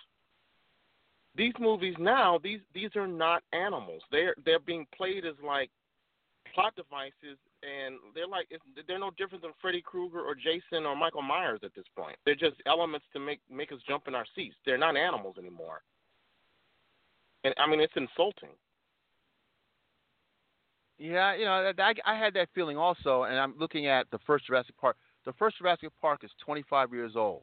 [1.34, 4.02] These movies now, these these are not animals.
[4.10, 5.70] They're they're being played as like
[6.54, 8.48] plot devices, and they're like
[8.86, 12.16] they're no different than Freddy Krueger or Jason or Michael Myers at this point.
[12.26, 14.56] They're just elements to make make us jump in our seats.
[14.66, 15.80] They're not animals anymore.
[17.44, 18.50] And I mean, it's insulting.
[20.98, 24.46] Yeah, you know, I, I had that feeling also, and I'm looking at the first
[24.46, 24.96] Jurassic Park.
[25.24, 27.42] The first Jurassic Park is 25 years old,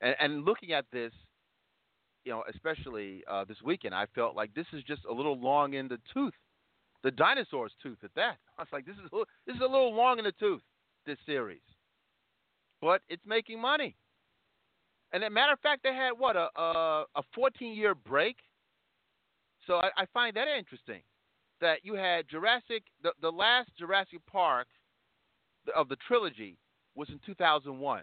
[0.00, 1.12] and and looking at this,
[2.24, 5.74] you know, especially uh, this weekend, I felt like this is just a little long
[5.74, 6.34] in the tooth,
[7.04, 8.38] the dinosaur's tooth at that.
[8.58, 10.62] I was like, this is a little, this is a little long in the tooth,
[11.06, 11.62] this series,
[12.80, 13.96] but it's making money.
[15.12, 18.36] And a matter of fact, they had what a, a 14 year break
[19.66, 21.02] so I, I find that interesting
[21.60, 24.66] that you had Jurassic, the, the last Jurassic Park
[25.74, 26.58] of the trilogy
[26.94, 28.02] was in 2001.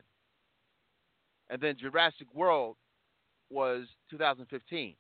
[1.49, 2.78] And then Jurassic World
[3.49, 4.95] was 2015.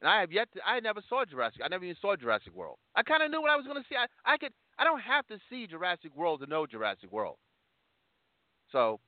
[0.00, 1.62] And I have yet to, I never saw Jurassic.
[1.64, 2.78] I never even saw Jurassic World.
[2.94, 3.96] I kind of knew what I was going to see.
[3.96, 7.36] I, I could, I don't have to see Jurassic World to know Jurassic World.
[8.72, 9.00] So,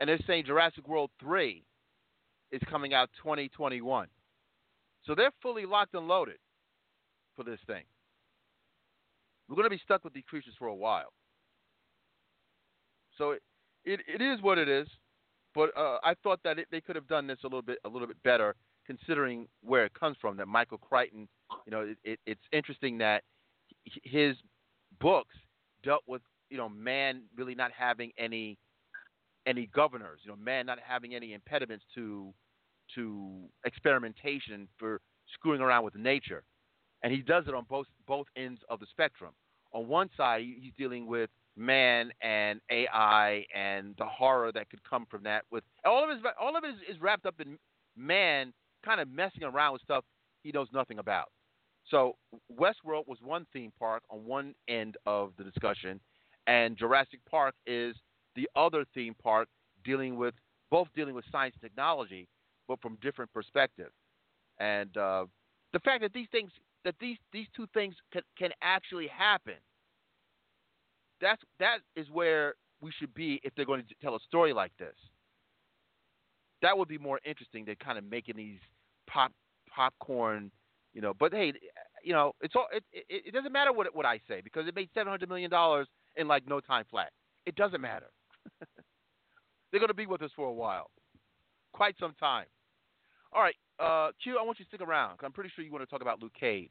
[0.00, 1.64] and they're saying Jurassic World 3
[2.52, 4.08] is coming out 2021.
[5.06, 6.38] So they're fully locked and loaded
[7.36, 7.84] for this thing.
[9.48, 11.12] We're going to be stuck with these creatures for a while.
[13.16, 13.42] So it,
[13.84, 14.88] it, it is what it is,
[15.54, 17.88] but uh, I thought that it, they could have done this a little bit a
[17.88, 18.54] little bit better,
[18.86, 20.36] considering where it comes from.
[20.36, 21.28] That Michael Crichton,
[21.66, 23.22] you know, it, it's interesting that
[24.02, 24.36] his
[25.00, 25.34] books
[25.82, 28.58] dealt with you know man really not having any
[29.46, 32.34] any governors, you know, man not having any impediments to
[32.94, 35.00] to experimentation for
[35.34, 36.42] screwing around with nature,
[37.02, 39.32] and he does it on both both ends of the spectrum.
[39.72, 45.06] On one side, he's dealing with man and AI and the horror that could come
[45.10, 45.44] from that.
[45.50, 47.58] With all of his all of it is, is wrapped up in
[47.96, 48.52] man
[48.84, 50.04] kind of messing around with stuff
[50.42, 51.30] he knows nothing about.
[51.90, 52.16] So
[52.52, 56.00] Westworld was one theme park on one end of the discussion,
[56.46, 57.96] and Jurassic Park is
[58.34, 59.48] the other theme park
[59.84, 60.34] dealing with
[60.70, 62.28] both dealing with science and technology,
[62.68, 63.92] but from different perspectives.
[64.58, 65.26] And uh,
[65.72, 66.50] the fact that these things,
[66.84, 69.54] that these these two things can, can actually happen,
[71.20, 74.72] that's that is where we should be if they're going to tell a story like
[74.78, 74.94] this.
[76.62, 78.58] That would be more interesting than kind of making these
[79.06, 79.32] pop
[79.68, 80.50] popcorn,
[80.94, 81.12] you know.
[81.18, 81.52] But hey,
[82.02, 84.74] you know, it's all it, it, it doesn't matter what what I say because it
[84.74, 85.86] made seven hundred million dollars
[86.16, 87.10] in like no time flat.
[87.44, 88.06] It doesn't matter.
[89.70, 90.90] they're going to be with us for a while,
[91.72, 92.46] quite some time.
[93.36, 95.12] All right, uh, Q, I want you to stick around.
[95.12, 96.70] Because I'm pretty sure you want to talk about Luke Cage.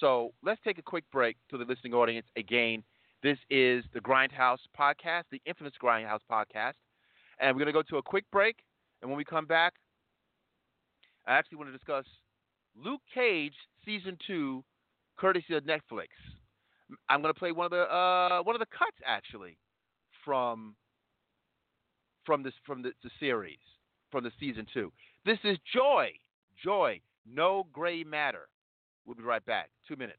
[0.00, 2.26] So let's take a quick break to the listening audience.
[2.36, 2.82] Again,
[3.22, 6.72] this is the Grindhouse podcast, the infamous Grindhouse podcast.
[7.38, 8.56] And we're going to go to a quick break.
[9.02, 9.74] And when we come back,
[11.28, 12.06] I actually want to discuss
[12.76, 14.64] Luke Cage season two,
[15.16, 16.08] courtesy of Netflix.
[17.08, 19.58] I'm going to play one of the uh, one of the cuts actually
[20.24, 20.74] from
[22.26, 23.58] from this from the, the series
[24.10, 24.90] from the season two.
[25.24, 26.10] This is Joy,
[26.62, 28.46] Joy, no gray matter.
[29.06, 29.70] We'll be right back.
[29.88, 30.18] Two minutes.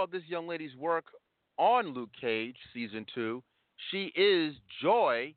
[0.00, 1.04] Saw this young lady's work
[1.58, 3.42] on Luke Cage season two.
[3.90, 5.34] She is Joy,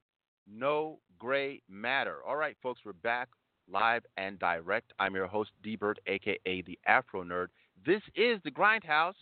[0.49, 2.19] no gray matter.
[2.25, 3.27] All right, folks, we're back
[3.69, 4.93] live and direct.
[4.99, 5.75] I'm your host, D.
[5.75, 7.47] Burt, aka the Afronerd.
[7.85, 9.15] This is the Grindhouse.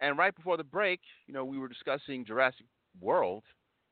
[0.00, 0.98] And right before the break,
[1.28, 2.66] you know, we were discussing Jurassic
[3.00, 3.44] World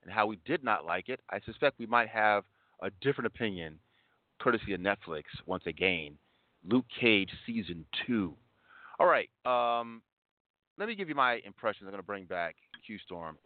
[0.03, 1.21] and how we did not like it.
[1.31, 2.43] I suspect we might have
[2.83, 3.79] a different opinion,
[4.41, 6.19] courtesy of Netflix, once again.
[6.69, 8.35] Luke Cage season two.
[8.99, 9.31] All right.
[9.47, 10.03] Um,
[10.79, 11.83] let me give you my impressions.
[11.87, 12.57] I'm going to bring back
[12.87, 13.37] Q Storm.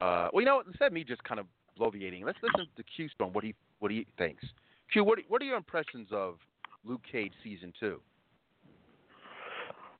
[0.00, 0.66] Uh, well, you know, what?
[0.66, 1.46] instead of me just kind of
[1.78, 3.32] bloviating, let's listen to Q Storm.
[3.32, 4.44] What he what he thinks.
[4.92, 6.36] Q, what what are your impressions of
[6.84, 8.00] Luke Cage season two?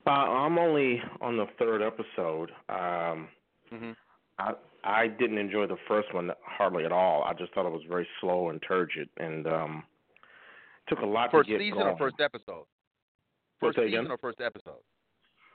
[0.07, 2.51] Uh, I'm only on the third episode.
[2.69, 3.27] Um,
[3.71, 3.95] Mhm.
[4.39, 4.53] I
[4.83, 7.23] I didn't enjoy the first one hardly at all.
[7.23, 9.83] I just thought it was very slow and turgid, and um,
[10.87, 11.93] took a lot First to get season going.
[11.93, 12.65] or first episode?
[13.59, 14.81] First season or first episode?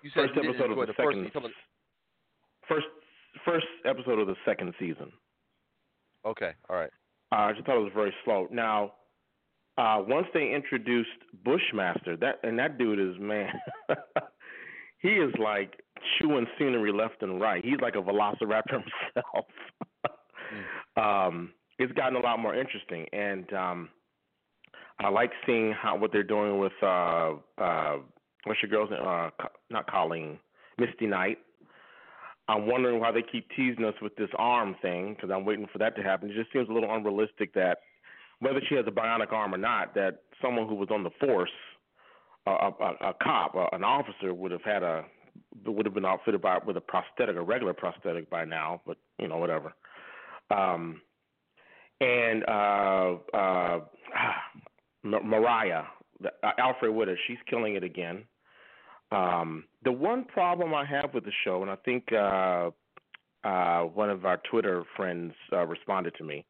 [0.02, 1.30] You said First you episode of the the second.
[1.32, 1.52] season.
[2.68, 2.86] First
[3.44, 5.12] first episode of the second season.
[6.24, 6.90] Okay, all right.
[7.32, 8.48] Uh, I just thought it was very slow.
[8.50, 8.92] Now,
[9.78, 11.10] uh, once they introduced
[11.44, 13.52] Bushmaster, that and that dude is man,
[14.98, 15.80] he is like
[16.18, 17.64] chewing scenery left and right.
[17.64, 18.82] He's like a velociraptor
[19.14, 19.46] himself.
[20.96, 21.28] mm.
[21.28, 23.88] um, it's gotten a lot more interesting, and um,
[24.98, 27.96] I like seeing how what they're doing with uh, uh,
[28.46, 29.00] what's your girl's name?
[29.06, 29.30] Uh,
[29.70, 30.38] not Colleen,
[30.78, 31.38] Misty Knight.
[32.48, 35.78] I'm wondering why they keep teasing us with this arm thing because I'm waiting for
[35.78, 36.30] that to happen.
[36.30, 37.78] It just seems a little unrealistic that
[38.38, 41.50] whether she has a bionic arm or not, that someone who was on the force,
[42.46, 45.04] a, a, a cop, a, an officer, would have had a
[45.66, 48.80] would have been outfitted by with a prosthetic, a regular prosthetic by now.
[48.86, 49.74] But you know, whatever.
[50.50, 51.00] Um,
[52.00, 53.80] and uh, uh,
[55.02, 55.82] Mariah,
[56.24, 58.24] uh, Alfre Woodard, she's killing it again.
[59.12, 62.70] Um, the one problem I have with the show, and I think uh,
[63.44, 66.44] uh, one of our Twitter friends uh, responded to me,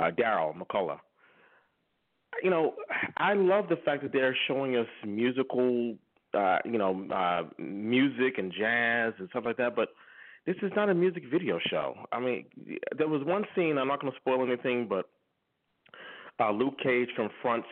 [0.00, 0.98] uh, Daryl McCullough.
[2.42, 2.74] You know,
[3.16, 5.94] I love the fact that they're showing us musical,
[6.36, 9.90] uh, you know, uh, music and jazz and stuff like that, but
[10.44, 11.94] this is not a music video show.
[12.10, 12.46] I mean,
[12.98, 15.08] there was one scene, I'm not going to spoil anything, but
[16.52, 17.68] Luke Cage confronts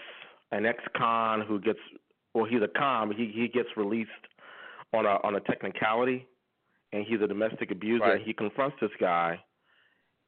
[0.53, 1.81] an ex-con who gets
[2.35, 4.11] well, he's a but he he gets released
[4.93, 6.27] on a on a technicality,
[6.93, 8.05] and he's a domestic abuser.
[8.05, 8.23] Right.
[8.25, 9.41] He confronts this guy,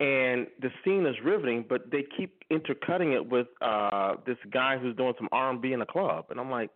[0.00, 4.96] and the scene is riveting, but they keep intercutting it with uh this guy who's
[4.96, 6.70] doing some R and B in a club, and I'm like,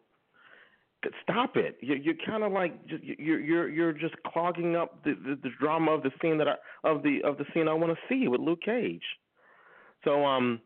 [1.22, 1.76] stop it!
[1.80, 5.92] You're, you're kind of like you're you're you're just clogging up the, the the drama
[5.92, 6.54] of the scene that I
[6.84, 9.04] of the of the scene I want to see with Luke Cage.
[10.04, 10.60] So um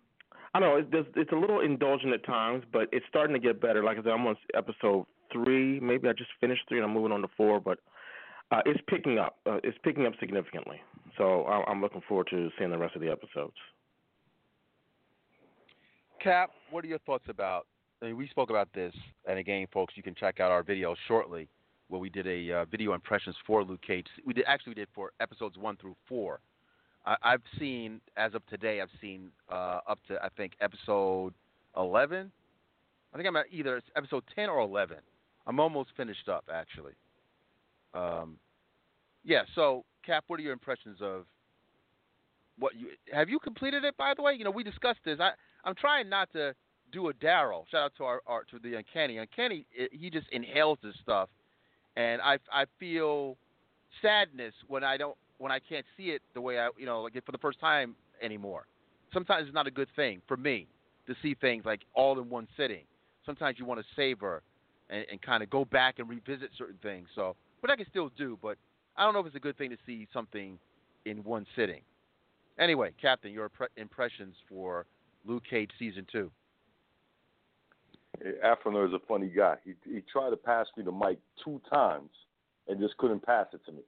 [0.55, 0.76] I know.
[0.76, 3.82] It's, it's a little indulgent at times, but it's starting to get better.
[3.82, 5.80] Like I said, I'm on episode three.
[5.80, 7.78] Maybe I just finished three and I'm moving on to four, but
[8.50, 9.38] uh, it's picking up.
[9.46, 10.80] Uh, it's picking up significantly.
[11.16, 13.55] So I'm looking forward to seeing the rest of the episodes.
[16.22, 17.66] Kap, what are your thoughts about?
[18.00, 18.94] I mean, we spoke about this,
[19.28, 21.48] and again, folks, you can check out our video shortly
[21.88, 24.07] where we did a uh, video impressions for Luke Cage.
[24.24, 26.40] We did actually we did for episodes one through four
[27.05, 28.80] I, have seen as of today.
[28.80, 31.34] I've seen uh, up to I think episode
[31.76, 32.30] eleven.
[33.12, 34.98] I think I'm at either episode ten or eleven.
[35.46, 36.92] I'm almost finished up actually.
[37.94, 38.38] Um,
[39.24, 39.42] yeah.
[39.55, 41.24] So, Kap, what are your impressions of
[42.59, 43.96] what you have you completed it?
[43.96, 45.18] By the way, you know we discussed this.
[45.20, 45.30] I
[45.64, 46.55] I'm trying not to
[46.92, 47.64] do a Daryl.
[47.70, 49.18] Shout out to our, our to the Uncanny.
[49.18, 51.28] Uncanny, it, he just inhales this stuff,
[51.96, 53.36] and I I feel
[54.00, 57.14] sadness when I don't when I can't see it the way I, you know, like
[57.26, 58.66] for the first time anymore.
[59.12, 60.68] Sometimes it's not a good thing for me
[61.09, 62.84] to see things like all in one sitting.
[63.26, 64.43] Sometimes you want to savor
[64.88, 67.09] and, and kind of go back and revisit certain things.
[67.16, 68.57] So, but I can still do, but
[68.97, 70.61] I don't know if it's a good thing to see something
[71.07, 71.80] in one sitting.
[72.57, 74.86] Anyway, Captain, your impressions for
[75.26, 76.30] Luke Cage season two.
[78.45, 79.57] Afronerd is a funny guy.
[79.64, 82.11] He he tried to pass me the mic two times
[82.68, 83.82] and just couldn't pass it to me.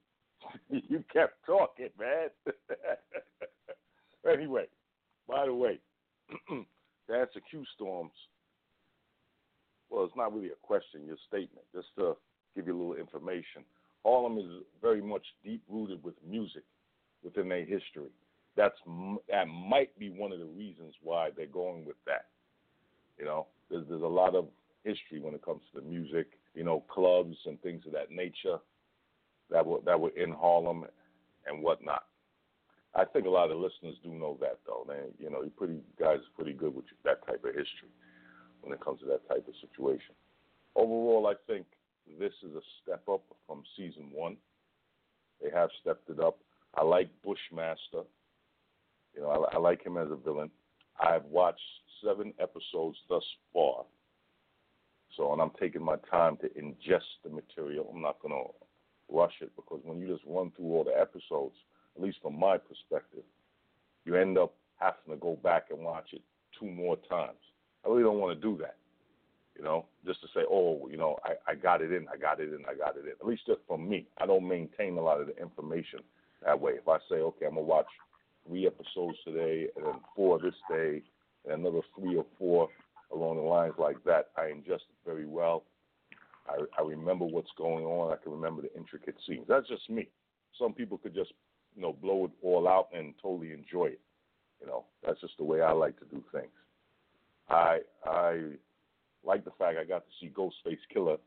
[0.70, 2.28] you kept talking, man.
[4.32, 4.66] anyway,
[5.28, 5.78] by the way,
[7.08, 8.12] that's answer Q Storms,
[9.90, 12.16] well, it's not really a question, your statement, just to
[12.56, 13.62] give you a little information.
[14.04, 16.64] Harlem is very much deep rooted with music
[17.22, 18.10] within their history.
[18.56, 18.76] That's
[19.30, 22.26] that might be one of the reasons why they're going with that.
[23.18, 24.46] You know, there's there's a lot of
[24.84, 26.26] history when it comes to the music.
[26.54, 28.58] You know, clubs and things of that nature
[29.54, 30.84] that were that were in Harlem
[31.46, 32.04] and whatnot.
[32.96, 34.84] I think a lot of the listeners do know that though.
[34.86, 37.94] Man, you know, you pretty guys are pretty good with that type of history
[38.60, 40.14] when it comes to that type of situation.
[40.74, 41.66] Overall, I think
[42.18, 44.36] this is a step up from season one.
[45.40, 46.38] They have stepped it up.
[46.74, 48.08] I like Bushmaster.
[49.14, 50.50] You know, I, I like him as a villain.
[51.00, 51.60] I've watched
[52.04, 53.84] seven episodes thus far.
[55.16, 57.88] So, and I'm taking my time to ingest the material.
[57.92, 58.63] I'm not going to
[59.10, 61.54] rush it because when you just run through all the episodes,
[61.96, 63.24] at least from my perspective,
[64.04, 66.22] you end up having to go back and watch it
[66.58, 67.38] two more times.
[67.84, 68.76] I really don't want to do that.
[69.56, 72.40] You know, just to say, oh, you know, I, I got it in, I got
[72.40, 73.12] it in, I got it in.
[73.20, 74.06] At least just for me.
[74.18, 76.00] I don't maintain a lot of the information
[76.44, 76.72] that way.
[76.72, 77.86] If I say, okay, I'm gonna watch
[78.46, 81.02] three episodes today and then four this day
[81.44, 82.68] and another three or four
[83.12, 85.62] along the lines like that, I ingest it very well
[86.46, 88.12] I, I remember what's going on.
[88.12, 89.46] I can remember the intricate scenes.
[89.48, 90.08] That's just me.
[90.58, 91.32] Some people could just,
[91.74, 94.00] you know, blow it all out and totally enjoy it.
[94.60, 96.52] You know, that's just the way I like to do things.
[97.48, 98.40] I I
[99.24, 101.18] like the fact I got to see Ghostface Killah.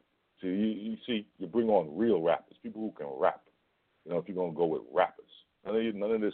[0.41, 3.41] See, you, you see, you bring on real rappers, people who can rap.
[4.05, 5.25] You know, if you're gonna go with rappers,
[5.65, 6.33] none of none of this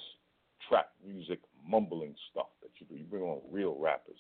[0.70, 2.96] trap music mumbling stuff that you do.
[2.96, 4.18] You bring on real rappers,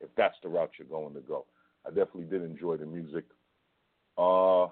[0.00, 1.46] if that's the route you're going to go.
[1.86, 3.24] I definitely did enjoy the music.
[4.18, 4.64] Uh,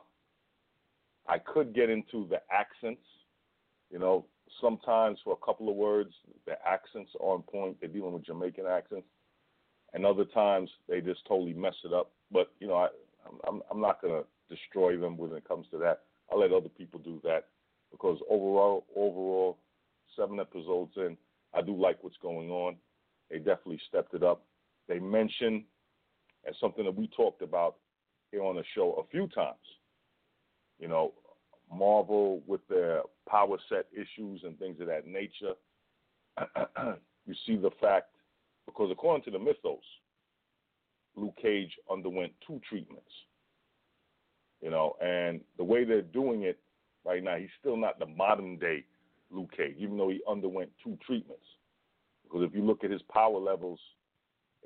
[1.27, 3.03] I could get into the accents.
[3.91, 4.27] You know,
[4.61, 6.13] sometimes for a couple of words,
[6.47, 7.77] the accents are on point.
[7.81, 9.07] They're dealing with Jamaican accents,
[9.93, 12.13] and other times they just totally mess it up.
[12.31, 12.89] But you know, I,
[13.47, 16.01] I'm I'm not gonna destroy them when it comes to that.
[16.31, 17.47] I'll let other people do that
[17.91, 19.59] because overall, overall,
[20.17, 21.17] seven episodes in,
[21.55, 22.77] I do like what's going on.
[23.31, 24.45] They definitely stepped it up.
[24.89, 25.65] They mentioned,
[26.45, 27.77] and something that we talked about
[28.35, 29.55] here on the show a few times,
[30.81, 31.13] you know,
[31.73, 35.55] Marvel with their power set issues and things of that nature.
[37.27, 38.11] you see the fact,
[38.67, 39.85] because according to the mythos,
[41.17, 43.11] Luke Cage underwent two treatments.
[44.61, 46.59] You know, and the way they're doing it
[47.05, 48.85] right now, he's still not the modern day
[49.31, 51.45] Luke Cage, even though he underwent two treatments.
[52.25, 53.79] Because if you look at his power levels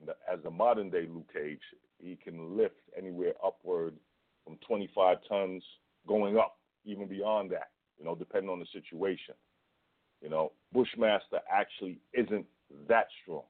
[0.06, 1.60] the, as the modern day Luke Cage,
[1.98, 3.94] he can lift anywhere upward
[4.44, 5.62] from 25 tons
[6.06, 9.34] going up, even beyond that, you know, depending on the situation.
[10.22, 12.46] You know, Bushmaster actually isn't
[12.88, 13.44] that strong.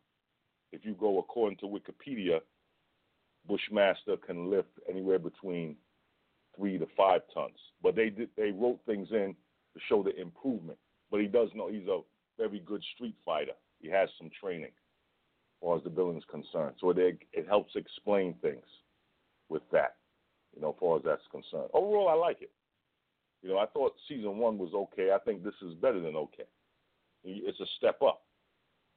[0.72, 2.40] If you go according to Wikipedia,
[3.46, 5.76] Bushmaster can lift anywhere between
[6.56, 7.56] three to five tons.
[7.82, 9.34] But they did, they wrote things in
[9.74, 10.78] to show the improvement.
[11.10, 12.00] But he does know he's a
[12.36, 13.52] very good street fighter.
[13.80, 14.72] He has some training,
[15.60, 16.76] far as the building is concerned.
[16.80, 18.64] So it it helps explain things
[19.48, 19.96] with that,
[20.54, 21.70] you know, as far as that's concerned.
[21.72, 22.50] Overall, I like it.
[23.42, 25.12] You know, I thought season one was okay.
[25.14, 26.44] I think this is better than okay.
[27.24, 28.22] It's a step up,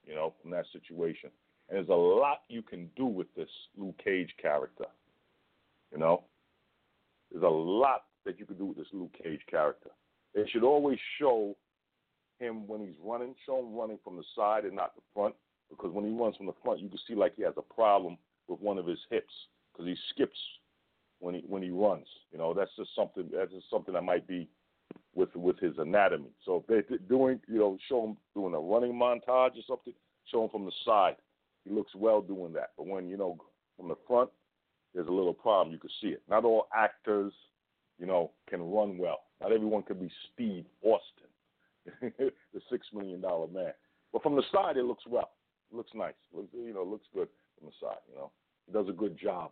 [0.05, 1.30] you know, from that situation.
[1.70, 4.86] And there's a lot you can do with this Luke Cage character.
[5.91, 6.24] You know,
[7.32, 9.89] there's a lot that you can do with this Luke Cage character.
[10.34, 11.55] They should always show
[12.39, 15.36] him when he's running, show him running from the side and not the front,
[15.72, 18.18] because when he runs from the front, you can see like he has a problem
[18.48, 19.34] with one of his hips
[19.72, 20.38] because he skips
[21.20, 22.06] when he when he runs.
[22.32, 24.48] You know, that's just something that's just something that might be
[25.16, 26.32] with with his anatomy.
[26.46, 29.94] So if they're doing, you know, show him doing a running montage or something,
[30.32, 31.16] show him from the side.
[31.66, 32.72] He looks well doing that.
[32.78, 33.38] But when you know
[33.78, 34.30] from the front,
[34.94, 35.72] there's a little problem.
[35.74, 36.22] You can see it.
[36.30, 37.34] Not all actors,
[38.00, 39.22] you know, can run well.
[39.40, 42.12] Not everyone can be Steve Austin,
[42.54, 43.74] the six million dollar man.
[44.12, 45.32] But from the side, it looks well.
[45.72, 46.14] Looks nice.
[46.34, 48.00] Looks, you know, looks good from the side.
[48.10, 48.32] You know,
[48.66, 49.52] he does a good job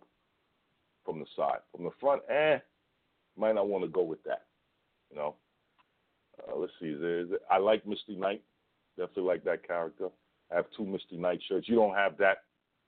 [1.06, 1.60] from the side.
[1.74, 2.58] From the front, eh,
[3.38, 4.46] might not want to go with that.
[5.10, 5.36] You know.
[6.48, 6.96] Uh, let's see.
[7.50, 8.42] I like Misty Knight.
[8.98, 10.10] Definitely like that character.
[10.52, 11.68] I have two Misty Knight shirts.
[11.68, 12.40] You don't have that.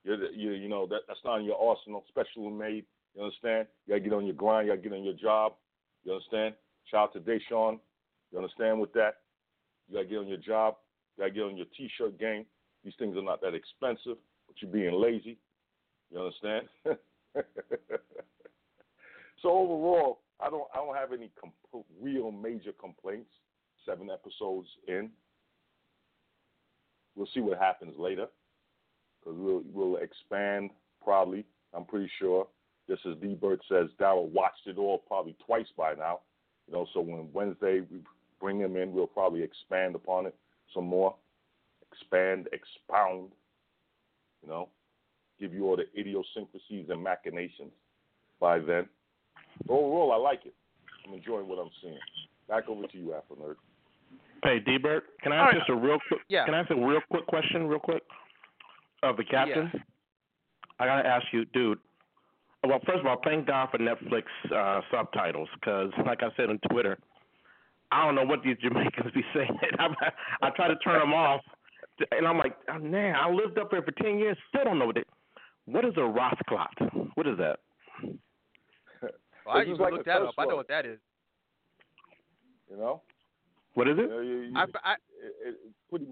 [0.03, 2.03] You're, you you know that that's not in your arsenal.
[2.09, 2.85] Special made.
[3.15, 3.67] You understand?
[3.85, 4.67] You gotta get on your grind.
[4.67, 5.53] You gotta get on your job.
[6.03, 6.55] You understand?
[6.89, 7.79] Shout out to Deshaun.
[8.31, 9.17] You understand with that?
[9.87, 10.75] You gotta get on your job.
[11.17, 12.45] You gotta get on your T-shirt game.
[12.83, 14.17] These things are not that expensive,
[14.47, 15.37] but you're being lazy.
[16.11, 16.67] You understand?
[19.41, 23.29] so overall, I don't I don't have any comp- real major complaints.
[23.85, 25.09] Seven episodes in.
[27.15, 28.27] We'll see what happens later
[29.19, 30.71] because we'll we'll expand
[31.03, 31.45] probably.
[31.73, 32.47] I'm pretty sure.
[32.89, 33.35] Just as D.
[33.35, 36.19] Burt says, Daryl watched it all probably twice by now.
[36.67, 37.99] You know, so when Wednesday we
[38.39, 40.35] bring him in, we'll probably expand upon it
[40.73, 41.15] some more,
[41.91, 43.31] expand, expound.
[44.43, 44.69] You know,
[45.39, 47.71] give you all the idiosyncrasies and machinations
[48.39, 48.87] by then.
[49.69, 50.55] Overall, I like it.
[51.07, 51.97] I'm enjoying what I'm seeing.
[52.47, 53.55] Back over to you, Afronerd.
[54.43, 54.77] Hey, D.
[54.77, 55.59] Burt, can I ask right.
[55.59, 56.21] just a real quick?
[56.27, 56.45] Yeah.
[56.45, 58.01] Can I ask a real quick question, real quick?
[59.03, 59.71] of the captain.
[59.73, 59.79] Yeah.
[60.79, 61.79] I gotta ask you, dude.
[62.63, 64.23] Well, first of all, thank God for Netflix
[64.55, 66.97] uh, subtitles, because like I said on Twitter,
[67.91, 69.57] I don't know what these Jamaicans be saying.
[69.79, 69.87] I,
[70.41, 71.41] I try to turn them off,
[72.11, 74.87] and I'm like, oh, man, I lived up here for ten years, still don't know
[74.87, 75.07] what it.
[75.65, 77.11] What is a Rothklot?
[77.15, 77.59] What is that?
[79.43, 80.35] Well, I just like look that up.
[80.37, 80.99] I know what that is.
[82.69, 83.01] You know.
[83.73, 84.01] What is it?
[84.03, 85.55] You know, you, you, I, I, it, it,
[85.89, 86.05] pretty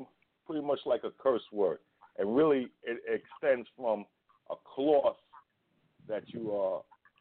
[0.48, 1.78] pretty much like a curse word
[2.20, 4.06] and really it extends from
[4.52, 5.16] a cloth
[6.08, 6.80] that you uh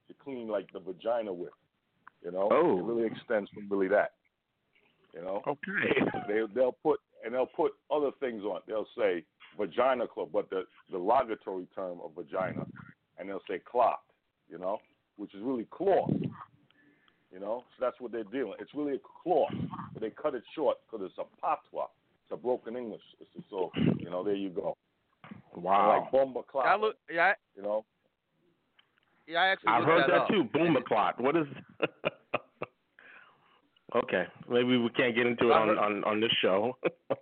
[0.09, 1.53] you clean like the vagina with.
[2.23, 2.79] You know, oh.
[2.79, 4.13] it really extends from really that.
[5.15, 6.01] You know, okay.
[6.27, 8.61] They they'll put and they'll put other things on.
[8.67, 9.25] They'll say
[9.59, 12.67] vagina club, but the the derogatory term of vagina,
[13.19, 14.01] and they'll say cloth.
[14.51, 14.79] You know,
[15.17, 16.11] which is really cloth.
[17.33, 18.55] You know, so that's what they're dealing.
[18.59, 19.53] It's really a cloth,
[19.93, 21.89] but they cut it short because it's a patois.
[22.25, 23.03] It's a broken English.
[23.51, 24.77] So you know, there you go.
[25.55, 26.01] Wow.
[26.01, 26.67] Like bomba clock.
[26.67, 27.85] I look, yeah, you know.
[29.27, 29.69] Yeah, I actually.
[29.73, 30.29] I've heard that, that up.
[30.29, 30.45] too.
[30.53, 31.21] Bomba clot.
[31.21, 31.47] What is?
[33.95, 36.77] okay, maybe we can't get into it on, on on this show.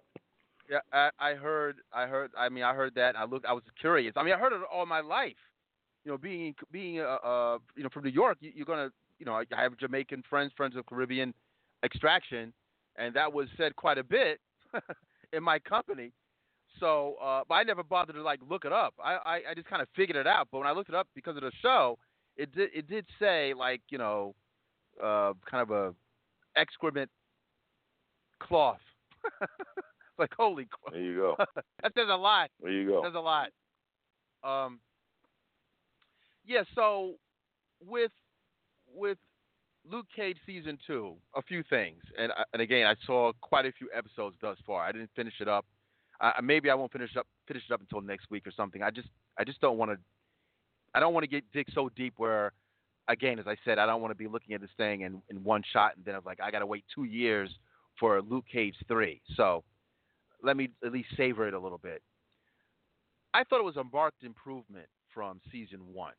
[0.69, 1.77] Yeah, I, I heard.
[1.93, 2.31] I heard.
[2.37, 3.17] I mean, I heard that.
[3.17, 3.47] I looked.
[3.47, 4.15] I was curious.
[4.17, 5.37] I mean, I heard it all my life.
[6.05, 9.27] You know, being being uh, uh you know from New York, you, you're gonna you
[9.27, 11.35] know I have Jamaican friends, friends of Caribbean
[11.85, 12.53] extraction,
[12.97, 14.41] and that was said quite a bit
[15.33, 16.13] in my company.
[16.81, 18.95] So, uh, but I never bothered to like look it up.
[19.03, 20.49] I, I, I just kind of figured it out.
[20.51, 21.99] But when I looked it up because of the show,
[22.37, 24.35] it did it did say like you know,
[25.03, 25.95] uh, kind of a
[26.57, 27.11] excrement
[28.41, 28.81] cloth.
[30.19, 30.67] like holy.
[30.91, 31.37] There you go.
[31.83, 32.51] that says a lot.
[32.63, 33.03] There you go.
[33.03, 33.49] That says a lot.
[34.45, 34.81] Um.
[36.47, 36.63] Yeah.
[36.75, 37.15] So
[37.85, 38.13] with
[38.95, 39.19] with
[39.91, 43.89] Luke Cage season two, a few things, and and again, I saw quite a few
[43.97, 44.83] episodes thus far.
[44.83, 45.65] I didn't finish it up.
[46.21, 48.83] Uh, maybe I won't finish up finish it up until next week or something.
[48.83, 49.99] I just I just don't want to.
[50.95, 52.53] I don't want to get dig so deep where,
[53.09, 55.45] again, as I said, I don't want to be looking at this thing in, in
[55.45, 57.51] one shot and then I'm like I got to wait two years
[57.99, 59.21] for Luke Cage three.
[59.37, 59.65] So
[60.43, 62.03] let me at least savor it a little bit.
[63.35, 66.15] I thought it was a marked improvement from season one.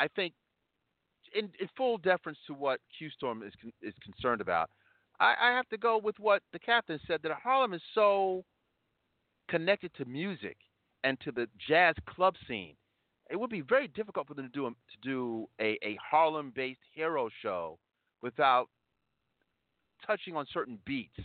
[0.00, 0.34] I think,
[1.34, 4.70] in, in full deference to what Q Storm is con- is concerned about,
[5.20, 8.44] I, I have to go with what the captain said that Harlem is so
[9.48, 10.56] connected to music
[11.04, 12.74] and to the jazz club scene.
[13.32, 16.80] It would be very difficult for them to do a, to do a, a Harlem-based
[16.94, 17.78] hero show
[18.20, 18.68] without
[20.06, 21.18] touching on certain beats.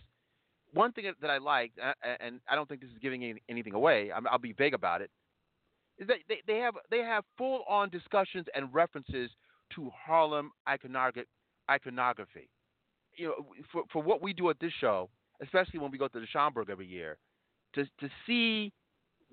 [0.74, 1.78] One thing that I liked,
[2.22, 4.12] and I don't think this is giving anything away.
[4.12, 5.12] I'll be vague about it.
[5.98, 9.30] Is that they, they have they have full-on discussions and references
[9.76, 12.50] to Harlem iconography.
[13.16, 15.10] You know, for for what we do at this show,
[15.42, 17.18] especially when we go to the Schomburg every year,
[17.74, 18.72] to to see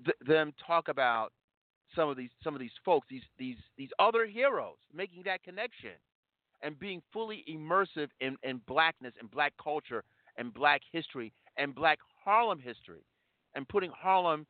[0.03, 1.31] th- them talk about
[1.95, 5.91] some of these some of these folks, these these these other heroes, making that connection
[6.61, 10.03] and being fully immersive in, in blackness and black culture
[10.37, 13.05] and black history and black Harlem history,
[13.55, 14.45] and putting Harlem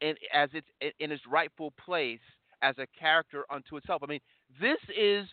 [0.00, 0.66] in as its
[0.98, 2.20] in its rightful place
[2.62, 4.02] as a character unto itself.
[4.02, 4.20] I mean,
[4.60, 5.26] this is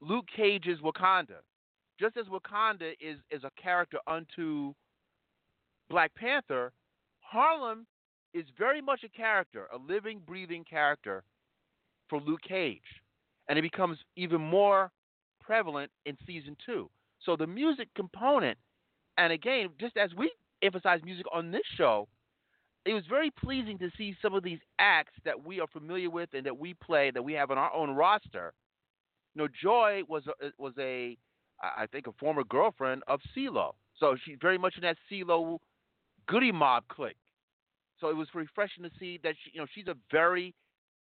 [0.00, 1.40] Luke Cage's Wakanda.
[1.98, 4.74] Just as Wakanda is is a character unto
[5.88, 6.72] Black Panther,
[7.20, 7.86] Harlem
[8.34, 11.22] is very much a character, a living, breathing character
[12.08, 12.80] for Luke Cage.
[13.48, 14.90] And it becomes even more
[15.40, 16.88] prevalent in season two.
[17.24, 18.56] So the music component,
[19.18, 20.30] and again, just as we
[20.62, 22.08] emphasize music on this show,
[22.86, 26.30] it was very pleasing to see some of these acts that we are familiar with
[26.32, 28.52] and that we play, that we have on our own roster.
[29.34, 31.16] You know, Joy was a, was a,
[31.60, 33.72] I think, a former girlfriend of CeeLo.
[33.98, 35.58] So she's very much in that CeeLo
[36.26, 37.16] Goodie Mob clique.
[38.00, 40.54] So it was refreshing to see that she, you know she's a very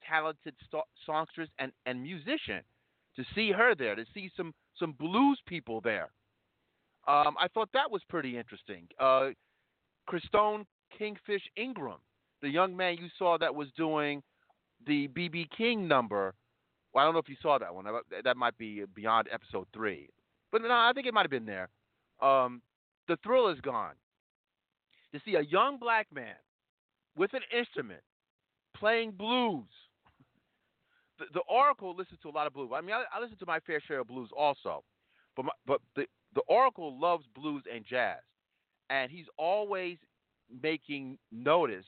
[0.08, 2.62] talented st- songstress and, and musician.
[3.16, 6.10] To see her there, to see some some blues people there,
[7.08, 8.88] um, I thought that was pretty interesting.
[9.00, 9.30] Uh,
[10.08, 10.66] Christone
[10.98, 11.98] Kingfish Ingram,
[12.42, 14.22] the young man you saw that was doing
[14.86, 16.36] the BB King number.
[16.94, 17.86] Well, I don't know if you saw that one.
[18.24, 20.10] That might be beyond episode three,
[20.52, 21.70] but no, I think it might have been there.
[22.22, 22.62] Um,
[23.08, 23.96] the thrill is gone.
[25.14, 26.36] To see a young black man
[27.18, 28.02] with an instrument
[28.76, 29.66] playing blues.
[31.20, 32.70] The, the Oracle listens to a lot of blues.
[32.74, 34.84] I mean, I, I listen to my fair share of blues also,
[35.36, 36.06] but my, but the
[36.36, 38.20] the Oracle loves blues and jazz,
[38.90, 39.98] and he's always
[40.62, 41.86] making notice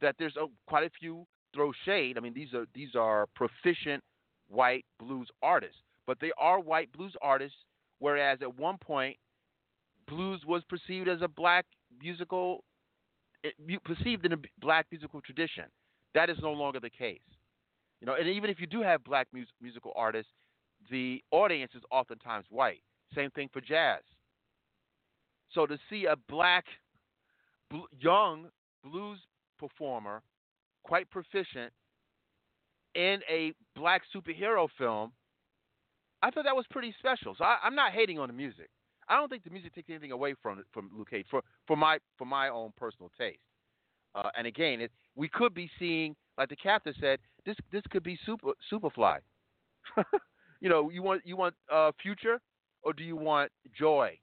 [0.00, 2.16] that there's a, quite a few throw shade.
[2.16, 4.02] I mean, these are these are proficient
[4.48, 7.56] white blues artists, but they are white blues artists.
[7.98, 9.16] Whereas at one point,
[10.08, 11.66] blues was perceived as a black
[12.00, 12.64] musical
[13.84, 15.64] perceived in a black musical tradition.
[16.14, 17.20] That is no longer the case.
[18.00, 20.32] You know, and even if you do have black mus- musical artists,
[20.90, 22.82] the audience is oftentimes white.
[23.14, 24.00] Same thing for jazz.
[25.52, 26.64] So to see a black,
[27.70, 28.46] bl- young
[28.84, 29.18] blues
[29.58, 30.22] performer,
[30.84, 31.72] quite proficient,
[32.94, 35.12] in a black superhero film,
[36.22, 37.34] I thought that was pretty special.
[37.36, 38.68] So I, I'm not hating on the music.
[39.10, 41.98] I don't think the music takes anything away from from Luke Cage for for my
[42.16, 43.40] for my own personal taste.
[44.14, 48.02] Uh, and again, it, we could be seeing, like the captain said, this this could
[48.02, 49.18] be super Superfly.
[50.60, 52.40] you know, you want you want uh, future,
[52.82, 54.16] or do you want joy,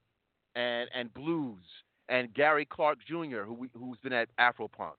[0.56, 1.64] and and blues,
[2.10, 4.96] and Gary Clark Jr., who we, who's been at Afropunk.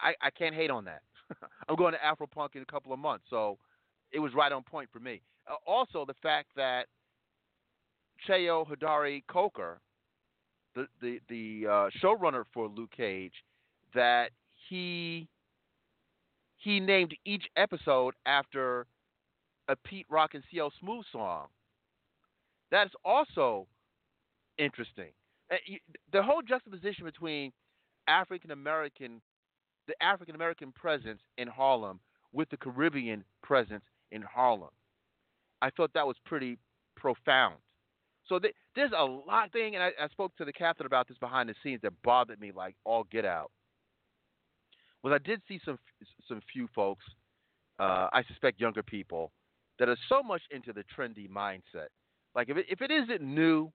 [0.00, 1.02] I I can't hate on that.
[1.68, 3.58] I'm going to Afropunk in a couple of months, so
[4.12, 5.22] it was right on point for me.
[5.50, 6.86] Uh, also, the fact that
[8.28, 9.80] Cheo Hodari Coker,
[10.74, 13.34] the the the uh, showrunner for Luke Cage,
[13.94, 14.30] that
[14.68, 15.28] he
[16.56, 18.86] he named each episode after
[19.68, 21.46] a Pete Rock and CL Smooth song.
[22.70, 23.66] That's also
[24.58, 25.10] interesting.
[25.50, 25.56] uh,
[26.12, 27.52] the whole juxtaposition between
[28.08, 29.20] African American,
[29.86, 32.00] the African American presence in Harlem
[32.32, 34.70] with the Caribbean presence in Harlem.
[35.60, 36.58] I thought that was pretty
[36.96, 37.56] profound.
[38.28, 41.18] So th- there's a lot thing, and I, I spoke to the captain about this
[41.18, 43.50] behind the scenes that bothered me like all get out.
[45.02, 45.78] Was I did see some
[46.28, 47.04] some few folks,
[47.80, 49.32] uh, I suspect younger people,
[49.78, 51.88] that are so much into the trendy mindset.
[52.34, 53.72] Like if it, if it isn't new,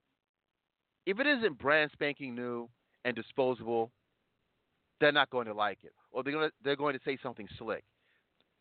[1.04, 2.68] if it isn't brand spanking new
[3.04, 3.90] and disposable,
[5.00, 7.46] they're not going to like it, or they're going to, they're going to say something
[7.58, 7.84] slick.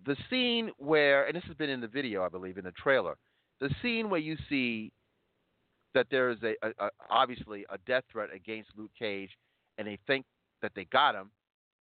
[0.05, 3.15] The scene where, and this has been in the video, I believe, in the trailer,
[3.59, 4.91] the scene where you see
[5.97, 9.31] that there is a, a, a obviously a death threat against Luke Cage,
[9.79, 10.25] and they think
[10.61, 11.31] that they got him,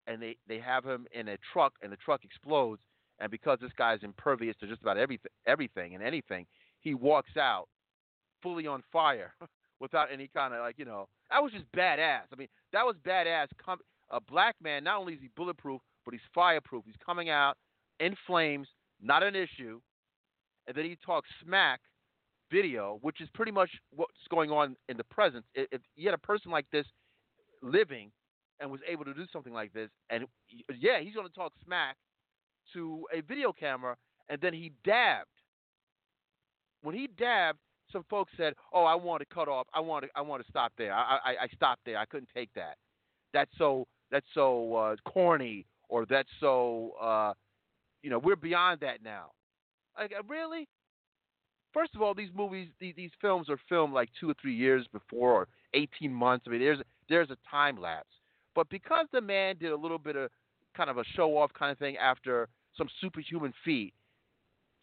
[0.07, 2.81] and they they have him in a truck, and the truck explodes,
[3.19, 6.47] and because this guy is impervious to just about everything, everything and anything,
[6.79, 7.67] he walks out
[8.41, 9.35] fully on fire
[9.79, 12.21] without any kind of like you know that was just badass.
[12.33, 13.47] I mean that was badass.
[13.63, 16.85] Com- a black man, not only is he bulletproof, but he's fireproof.
[16.87, 17.55] He's coming out
[17.99, 18.67] in flames,
[18.99, 19.79] not an issue.
[20.65, 21.81] And then he talks smack
[22.51, 25.45] video, which is pretty much what's going on in the present.
[25.53, 26.85] If you had a person like this
[27.61, 28.11] living
[28.59, 30.25] and was able to do something like this, and
[30.79, 31.95] yeah, he's going to talk smack
[32.73, 33.95] to a video camera,
[34.29, 35.27] and then he dabbed.
[36.81, 37.59] When he dabbed,
[37.91, 39.67] some folks said, "Oh, I want to cut off.
[39.73, 40.09] I want to.
[40.15, 40.93] I want to stop there.
[40.93, 41.97] I, I, I stopped there.
[41.97, 42.75] I couldn't take that.
[43.33, 43.87] That's so.
[44.11, 46.91] That's so uh, corny, or that's so.
[47.01, 47.33] Uh,
[48.03, 49.31] you know, we're beyond that now.
[49.97, 50.67] Like, uh, really?
[51.77, 54.87] First of all, these movies, these, these films are filmed like two or three years
[54.91, 56.45] before, or 18 months.
[56.47, 58.09] I mean, there's there's a time lapse.
[58.55, 60.31] But because the man did a little bit of
[60.75, 63.93] kind of a show off kind of thing after some superhuman feat,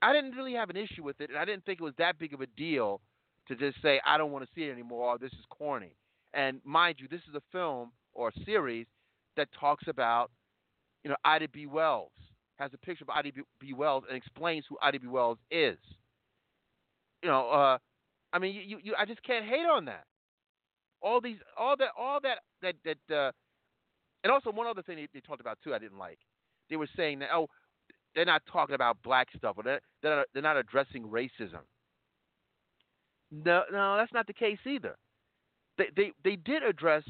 [0.03, 2.17] I didn't really have an issue with it, and I didn't think it was that
[2.17, 3.01] big of a deal
[3.49, 5.15] to just say I don't want to see it anymore.
[5.15, 5.97] Or this is corny.
[6.33, 8.87] And mind you, this is a film or a series
[9.37, 10.31] that talks about,
[11.03, 11.67] you know, Ida B.
[11.67, 12.13] Wells
[12.61, 13.73] has a picture of Ida B.
[13.73, 15.09] Wells and explains who Ida B.
[15.09, 15.77] Wells is.
[17.25, 17.79] You know, uh,
[18.35, 20.05] I mean, you, you, I just can't hate on that.
[21.01, 23.33] All these, all that, all that, that, that, uh,
[24.23, 26.19] and also one other thing they, they talked about too, I didn't like.
[26.69, 27.49] They were saying that, oh,
[28.15, 31.65] they're not talking about black stuff, or they're they're not, they're not addressing racism.
[33.33, 34.97] No, no, that's not the case either.
[35.79, 37.03] They they they did address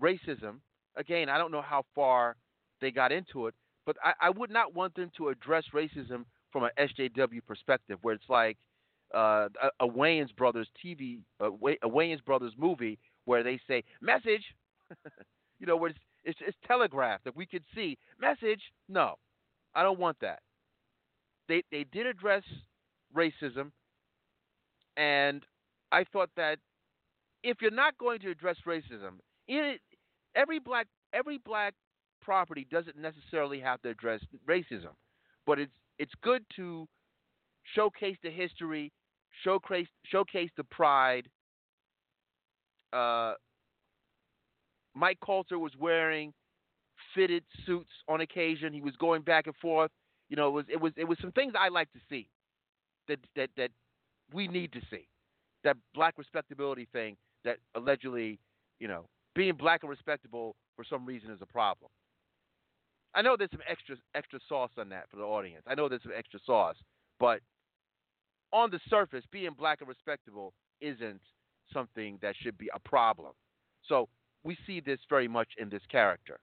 [0.00, 0.60] racism.
[0.96, 2.36] Again, I don't know how far
[2.80, 3.54] they got into it,
[3.86, 8.14] but I, I would not want them to address racism from an SJW perspective, where
[8.14, 8.58] it's like
[9.14, 9.48] uh,
[9.80, 14.44] a, Wayans Brothers TV, a Wayans Brothers movie, where they say message,
[15.58, 18.60] you know, where it's, it's, it's telegraphed that we could see message.
[18.88, 19.14] No,
[19.74, 20.40] I don't want that.
[21.48, 22.42] They they did address
[23.14, 23.72] racism,
[24.96, 25.42] and
[25.90, 26.58] I thought that
[27.42, 29.80] if you're not going to address racism, it,
[30.34, 31.74] every black every black
[32.22, 34.94] property doesn't necessarily have to address racism,
[35.46, 36.86] but it's it's good to
[37.74, 38.92] showcase the history,
[39.44, 41.28] showcase showcase the pride.
[42.92, 43.34] Uh,
[44.94, 46.32] Mike Colter was wearing
[47.14, 48.72] fitted suits on occasion.
[48.72, 49.90] He was going back and forth.
[50.28, 52.28] You know, it was it was it was some things I like to see
[53.08, 53.70] that that that
[54.32, 55.06] we need to see.
[55.64, 58.38] That black respectability thing that allegedly,
[58.80, 61.90] you know, being black and respectable for some reason is a problem.
[63.14, 65.62] I know there's some extra extra sauce on that for the audience.
[65.66, 66.76] I know there's some extra sauce,
[67.20, 67.40] but
[68.52, 71.20] on the surface, being black and respectable isn't
[71.72, 73.32] something that should be a problem.
[73.88, 74.08] So
[74.44, 76.38] we see this very much in this character.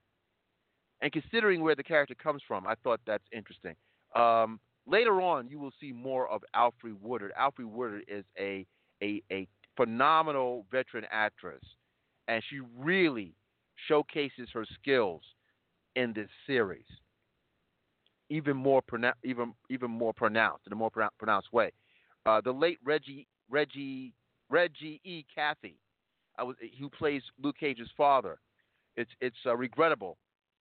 [1.01, 3.75] And considering where the character comes from, I thought that's interesting.
[4.15, 7.31] Um, later on, you will see more of Alfre Woodard.
[7.39, 8.65] Alfre Woodard is a,
[9.01, 11.61] a, a phenomenal veteran actress,
[12.27, 13.33] and she really
[13.87, 15.21] showcases her skills
[15.95, 16.85] in this series.
[18.29, 18.83] Even more
[19.23, 21.71] even even more pronounced in a more pronounced way.
[22.25, 24.13] Uh, the late Reggie Reggie
[24.49, 25.25] Reggie E.
[25.35, 25.75] Cathey,
[26.39, 28.39] was, who plays Luke Cage's father.
[28.95, 30.17] It's it's uh, regrettable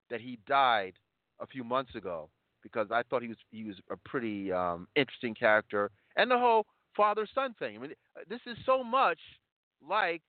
[0.10, 0.94] that he died
[1.40, 2.30] a few months ago
[2.64, 6.66] because I thought he was he was a pretty um, interesting character, and the whole
[6.96, 7.78] father son thing.
[7.78, 7.92] I mean,
[8.30, 9.20] this is so much
[9.88, 10.22] like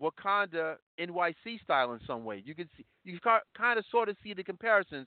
[0.00, 2.42] Wakanda NYC style in some way.
[2.44, 5.06] You can see you can kind of sort of see the comparisons,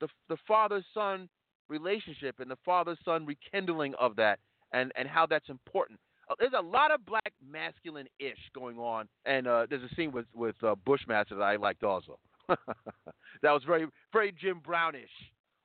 [0.00, 1.28] the the father son
[1.70, 4.38] relationship and the father son rekindling of that,
[4.72, 5.98] and and how that's important.
[6.28, 10.12] Uh, there's a lot of black masculine ish going on, and uh, there's a scene
[10.12, 12.18] with with uh, Bushmaster that I liked also.
[12.48, 15.10] that was very very Jim Brownish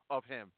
[0.09, 0.51] of him.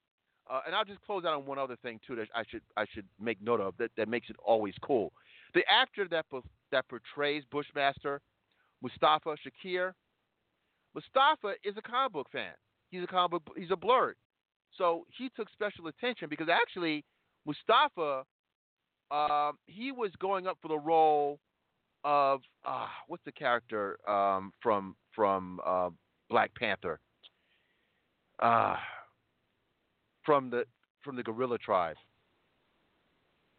[0.50, 2.86] Uh, and I'll just close out on one other thing too that I should I
[2.94, 5.12] should make note of that, that makes it always cool.
[5.54, 6.26] The actor that
[6.72, 8.22] that portrays Bushmaster
[8.82, 9.94] Mustafa Shakir.
[10.94, 12.54] Mustafa is a comic book fan.
[12.90, 13.56] He's a comic book.
[13.58, 14.14] He's a blerd.
[14.78, 17.04] So he took special attention because actually
[17.46, 18.24] Mustafa,
[19.12, 21.40] uh, he was going up for the role
[22.04, 25.90] of uh, what's the character um, from from uh,
[26.30, 27.00] Black Panther,
[28.42, 28.76] uh,
[30.24, 30.66] from the
[31.04, 31.96] from the gorilla tribe.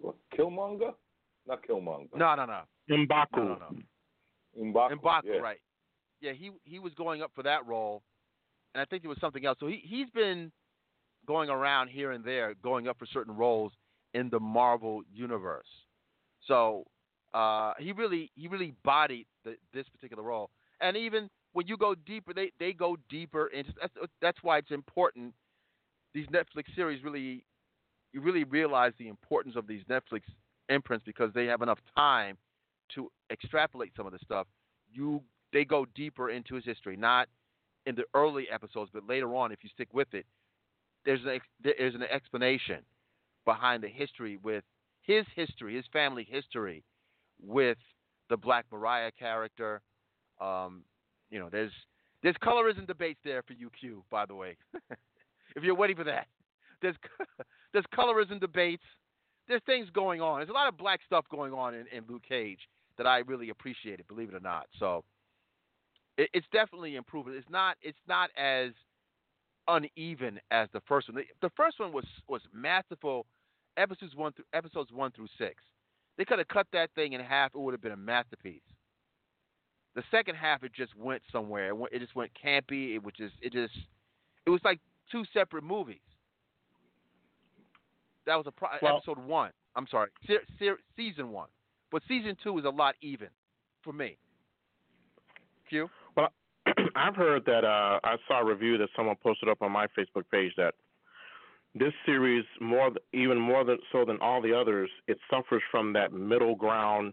[0.01, 0.93] What, Killmonger?
[1.47, 2.17] Not Killmonger.
[2.17, 2.61] No, no, no.
[2.91, 3.37] Mbaku.
[3.37, 3.83] No, no, no.
[4.59, 4.93] M'Baku.
[4.93, 5.39] M'Baku, yeah.
[5.39, 5.59] right?
[6.21, 8.03] Yeah, he he was going up for that role,
[8.75, 9.59] and I think it was something else.
[9.61, 10.51] So he he's been
[11.29, 13.71] going around here and there, going up for certain roles
[14.15, 15.69] in the Marvel universe.
[16.47, 16.85] So
[17.35, 20.51] uh, he really he really bodied the, this particular role,
[20.81, 23.73] and even when you go deeper, they they go deeper into.
[23.81, 25.35] That's, that's why it's important.
[26.15, 27.45] These Netflix series really,
[28.15, 30.23] you really realize the importance of these Netflix
[30.71, 32.39] imprints because they have enough time
[32.95, 34.47] to extrapolate some of the stuff.
[34.91, 35.23] You
[35.53, 37.29] they go deeper into his history, not
[37.85, 40.25] in the early episodes, but later on, if you stick with it,
[41.09, 42.81] there's an there's an explanation
[43.47, 44.63] behind the history with
[45.01, 46.85] his history, his family history,
[47.43, 47.79] with
[48.29, 49.81] the Black Mariah character.
[50.39, 50.83] Um,
[51.31, 51.73] you know, there's
[52.23, 54.59] there's colorism debates there for UQ, By the way,
[55.57, 56.27] if you're waiting for that,
[56.83, 56.97] there's
[57.73, 58.85] there's colorism debates.
[59.49, 60.41] There's things going on.
[60.41, 62.61] There's a lot of black stuff going on in, in Luke Cage
[62.99, 64.67] that I really appreciated, believe it or not.
[64.79, 65.05] So
[66.19, 67.33] it, it's definitely improving.
[67.33, 68.73] It's not it's not as
[69.69, 71.23] uneven as the first one.
[71.41, 73.27] The, first one was was masterful.
[73.77, 75.63] Episodes one through episodes one through six.
[76.17, 77.55] They could have cut that thing in half.
[77.55, 78.63] It would have been a masterpiece.
[79.95, 81.69] The second half, it just went somewhere.
[81.69, 82.95] It, went, it just went campy.
[82.95, 83.75] It was just it just
[84.47, 84.81] it was like
[85.13, 86.01] two separate movies.
[88.27, 89.51] That was a pro- Well- episode one.
[89.77, 91.49] I'm sorry, se- se- season one.
[91.91, 93.29] But season two is a lot even
[93.83, 94.19] for me.
[95.69, 95.89] Q.
[96.99, 100.25] I've heard that uh, I saw a review that someone posted up on my Facebook
[100.31, 100.75] page that
[101.75, 106.13] this series more even more than so than all the others, it suffers from that
[106.13, 107.13] middle ground,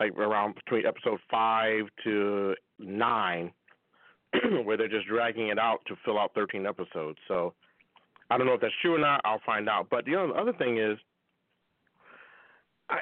[0.00, 3.52] like around between episode five to nine,
[4.64, 7.18] where they're just dragging it out to fill out 13 episodes.
[7.28, 7.54] So
[8.30, 9.20] I don't know if that's true or not.
[9.24, 9.88] I'll find out.
[9.90, 10.98] But the other thing is,
[12.90, 12.98] I,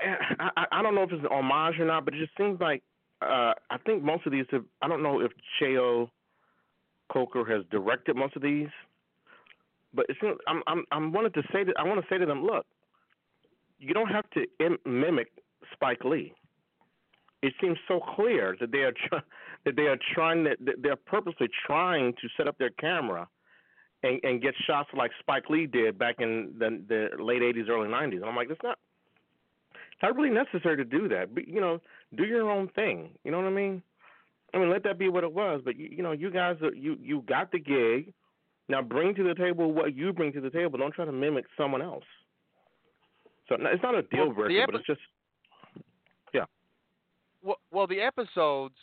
[0.56, 2.82] I I don't know if it's an homage or not, but it just seems like
[3.22, 4.64] uh, I think most of these have.
[4.80, 6.08] I don't know if Cheo
[7.12, 8.68] Coker has directed most of these,
[9.94, 10.18] but it's.
[10.46, 12.66] I'm I'm I'm wanted to say that I want to say to them, look,
[13.78, 15.28] you don't have to Im- mimic
[15.72, 16.32] Spike Lee.
[17.42, 19.24] It seems so clear that they are tr-
[19.64, 23.28] that they are trying that they're purposely trying to set up their camera
[24.02, 27.88] and and get shots like Spike Lee did back in the the late '80s, early
[27.88, 28.16] '90s.
[28.16, 28.78] And I'm like, it's not
[30.02, 31.34] not really necessary to do that.
[31.34, 31.80] But you know,
[32.16, 33.10] do your own thing.
[33.24, 33.82] You know what I mean?
[34.54, 35.60] I mean, let that be what it was.
[35.64, 38.12] But you, you know, you guys, are, you you got the gig.
[38.68, 40.78] Now bring to the table what you bring to the table.
[40.78, 42.04] Don't try to mimic someone else.
[43.48, 45.00] So it's not a deal Well, breaker, epi- but it's just
[46.32, 46.44] yeah.
[47.42, 48.76] Well, well, the episodes,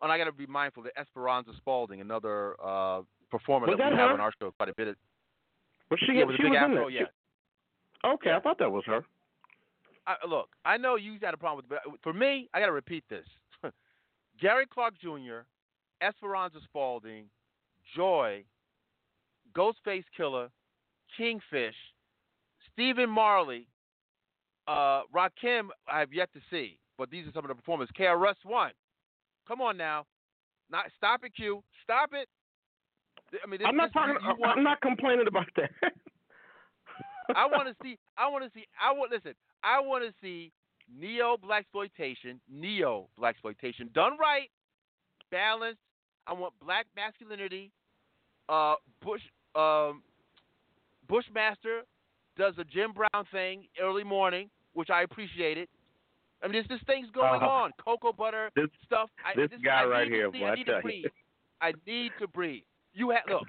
[0.00, 3.92] and I got to be mindful that Esperanza Spalding, another uh, performer Was that, that
[3.92, 4.88] we have on our show quite a bit.
[4.88, 4.96] Of,
[5.90, 6.14] Was she?
[6.14, 6.94] yeah, with she was in afro, it.
[6.94, 8.10] yeah.
[8.10, 9.04] Okay, I thought that was her.
[10.06, 12.72] I, look, I know you had a problem with, but for me, I got to
[12.72, 13.26] repeat this:
[14.40, 15.40] Gary Clark Jr.,
[16.00, 17.24] Esperanza Spalding,
[17.94, 18.44] Joy,
[19.56, 20.48] Ghostface Killah,
[21.16, 21.74] Kingfish,
[22.72, 23.66] Stephen Marley,
[24.68, 25.68] uh, Rakim.
[25.90, 27.88] I have yet to see, but these are some of the performers.
[27.98, 28.72] KRS One,
[29.48, 30.06] come on now,
[30.70, 32.28] not stop it, Q, stop it.
[33.42, 34.16] I mean, this, I'm not this- talking.
[34.22, 35.70] you I'm not complaining about that.
[37.34, 37.98] I want to see.
[38.16, 38.66] I want to see.
[38.80, 39.34] I want listen.
[39.66, 40.52] I want to see
[40.98, 44.48] neo black exploitation, neo black exploitation done right,
[45.32, 45.80] balanced.
[46.28, 47.72] I want black masculinity.
[48.48, 49.22] Uh, Bush,
[49.56, 50.02] um,
[51.08, 51.82] Bushmaster
[52.36, 55.68] does a Jim Brown thing early morning, which I appreciated.
[56.42, 59.10] I mean, there's this things going Uh, on, cocoa butter this- stuff.
[59.24, 60.82] I, this guy I right here, see, boy, I I need to you.
[60.82, 61.04] breathe.
[61.60, 62.62] I need to breathe.
[62.94, 63.42] You look.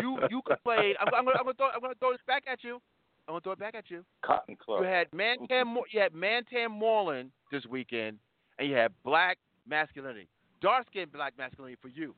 [0.00, 0.96] You you complained.
[1.00, 2.80] I'm, I'm, gonna, I'm gonna throw I'm gonna throw this back at you.
[3.28, 4.04] I'm gonna throw it back at you.
[4.24, 4.80] Cotton Club.
[4.80, 8.16] You had Mantan you had Mantan Moreland this weekend,
[8.58, 9.36] and you had black
[9.68, 10.28] masculinity,
[10.62, 12.14] dark skinned black masculinity for you.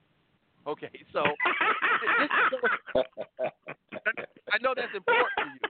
[0.68, 1.24] Okay, so
[2.20, 2.30] this
[2.94, 3.02] is,
[4.52, 5.60] I know that's important to you.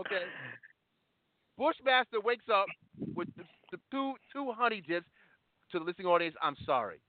[0.00, 0.22] Okay,
[1.56, 2.66] Bushmaster wakes up
[3.14, 5.06] with the, the two two honey dips
[5.70, 6.34] to the listening audience.
[6.42, 7.00] I'm sorry,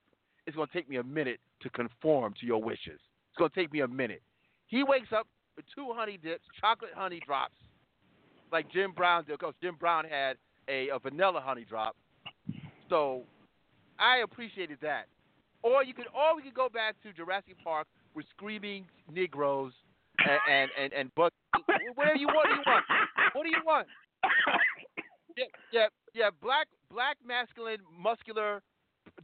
[0.45, 2.99] it's gonna take me a minute to conform to your wishes.
[3.31, 4.21] It's gonna take me a minute.
[4.67, 5.25] He wakes up
[5.73, 7.55] two honey dips, chocolate honey drops,
[8.51, 9.39] like Jim Brown did.
[9.39, 10.37] Because Jim Brown had
[10.67, 11.95] a, a vanilla honey drop.
[12.89, 13.23] So
[13.99, 15.05] I appreciated that.
[15.63, 19.73] Or you could, or we could go back to Jurassic Park with screaming Negroes
[20.19, 21.33] and and and, and but
[21.95, 22.85] whatever you want, you want.
[23.33, 23.87] What do you want?
[25.37, 26.29] Yeah, yeah, yeah.
[26.41, 28.61] Black, black, masculine, muscular,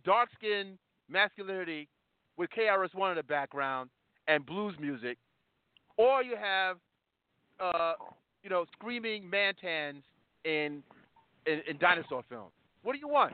[0.05, 0.77] dark skin
[1.09, 1.89] masculinity
[2.37, 3.89] with KRS One in the background
[4.27, 5.17] and blues music,
[5.97, 6.77] or you have,
[7.59, 7.93] uh,
[8.43, 10.01] you know, screaming mantans
[10.45, 10.83] in,
[11.45, 12.51] in in dinosaur films.
[12.83, 13.33] What do you want?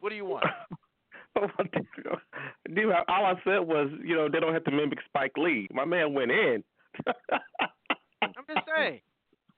[0.00, 0.44] What do you want?
[2.74, 5.68] Dude, all I said was, you know, they don't have to mimic Spike Lee.
[5.72, 6.62] My man went in.
[8.22, 9.00] I'm just saying.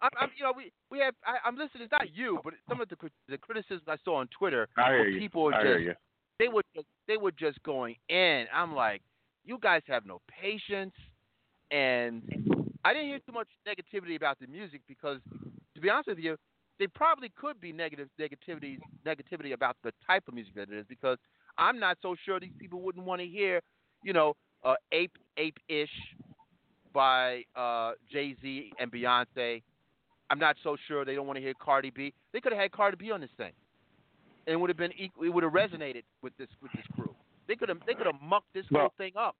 [0.01, 1.15] I'm, I'm, you know, we we have.
[1.27, 1.85] I, I'm listening.
[1.85, 2.97] It's not you, but some of the
[3.29, 4.69] the criticisms I saw on Twitter.
[4.77, 5.19] I hear you.
[5.19, 5.95] People I just you.
[6.39, 8.45] they were just, they were just going in.
[8.55, 9.03] I'm like,
[9.45, 10.95] you guys have no patience,
[11.70, 12.23] and
[12.85, 15.19] I didn't hear too much negativity about the music because,
[15.74, 16.36] to be honest with you,
[16.78, 20.86] there probably could be negative negativity negativity about the type of music that it is
[20.89, 21.19] because
[21.59, 23.61] I'm not so sure these people wouldn't want to hear,
[24.03, 24.35] you know,
[24.65, 25.90] uh, ape ape ish
[26.93, 29.62] by uh, Jay Z and Beyonce.
[30.31, 32.12] I'm not so sure they don't want to hear Cardi B.
[32.32, 33.53] They could have had Cardi B on this thing,
[34.47, 37.15] and it would have been equal, it would have resonated with this with this crew.
[37.49, 39.36] They could have they could have mucked this whole thing up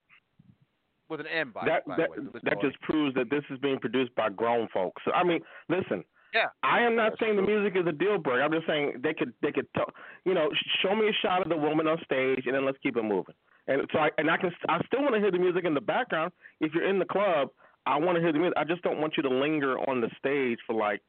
[1.09, 2.41] with an M by, that by that the way.
[2.45, 5.03] that just proves that this is being produced by grown folks.
[5.05, 6.05] So, I mean, listen.
[6.35, 6.49] Yeah.
[6.63, 8.43] I am not saying the music is a deal breaker.
[8.43, 9.87] I'm just saying they could they could tell,
[10.27, 10.51] you know
[10.83, 13.35] show me a shot of the woman on stage and then let's keep it moving.
[13.67, 15.81] And so I and I can I still want to hear the music in the
[15.81, 16.33] background.
[16.61, 17.49] If you're in the club,
[17.87, 18.59] I want to hear the music.
[18.59, 21.01] I just don't want you to linger on the stage for like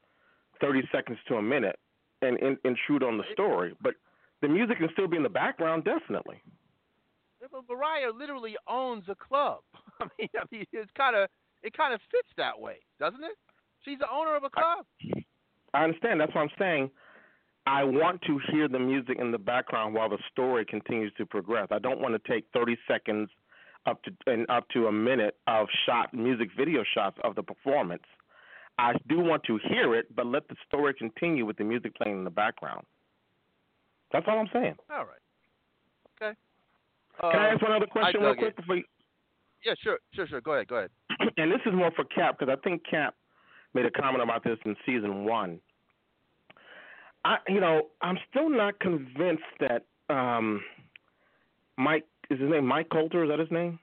[0.62, 1.78] 30 seconds to a minute
[2.22, 3.74] and, and intrude on the story.
[3.82, 3.94] But
[4.40, 6.42] the music can still be in the background, definitely.
[7.68, 9.60] Mariah literally owns a club.
[10.00, 11.28] I mean, I mean it's kind of
[11.62, 13.36] it kind of fits that way, doesn't it?
[13.84, 14.86] She's the owner of a club.
[15.72, 16.20] I understand.
[16.20, 16.90] That's what I'm saying.
[17.66, 21.68] I want to hear the music in the background while the story continues to progress.
[21.70, 23.28] I don't want to take 30 seconds
[23.86, 28.02] up to and up to a minute of shot music video shots of the performance.
[28.78, 32.18] I do want to hear it, but let the story continue with the music playing
[32.18, 32.86] in the background.
[34.12, 34.76] That's all I'm saying.
[34.90, 35.20] All right.
[37.22, 37.32] Okay.
[37.32, 38.56] Can I Uh, ask one other question I real quick it.
[38.56, 38.84] before you,
[39.64, 40.40] Yeah, sure, sure, sure.
[40.40, 40.90] Go ahead, go ahead.
[41.36, 43.14] and this is more for Cap because I think Cap
[43.74, 45.60] made a comment about this in season one.
[47.24, 50.62] I, you know, I'm still not convinced that um,
[51.76, 53.24] Mike is his name Mike Colter.
[53.24, 53.78] Is that his name?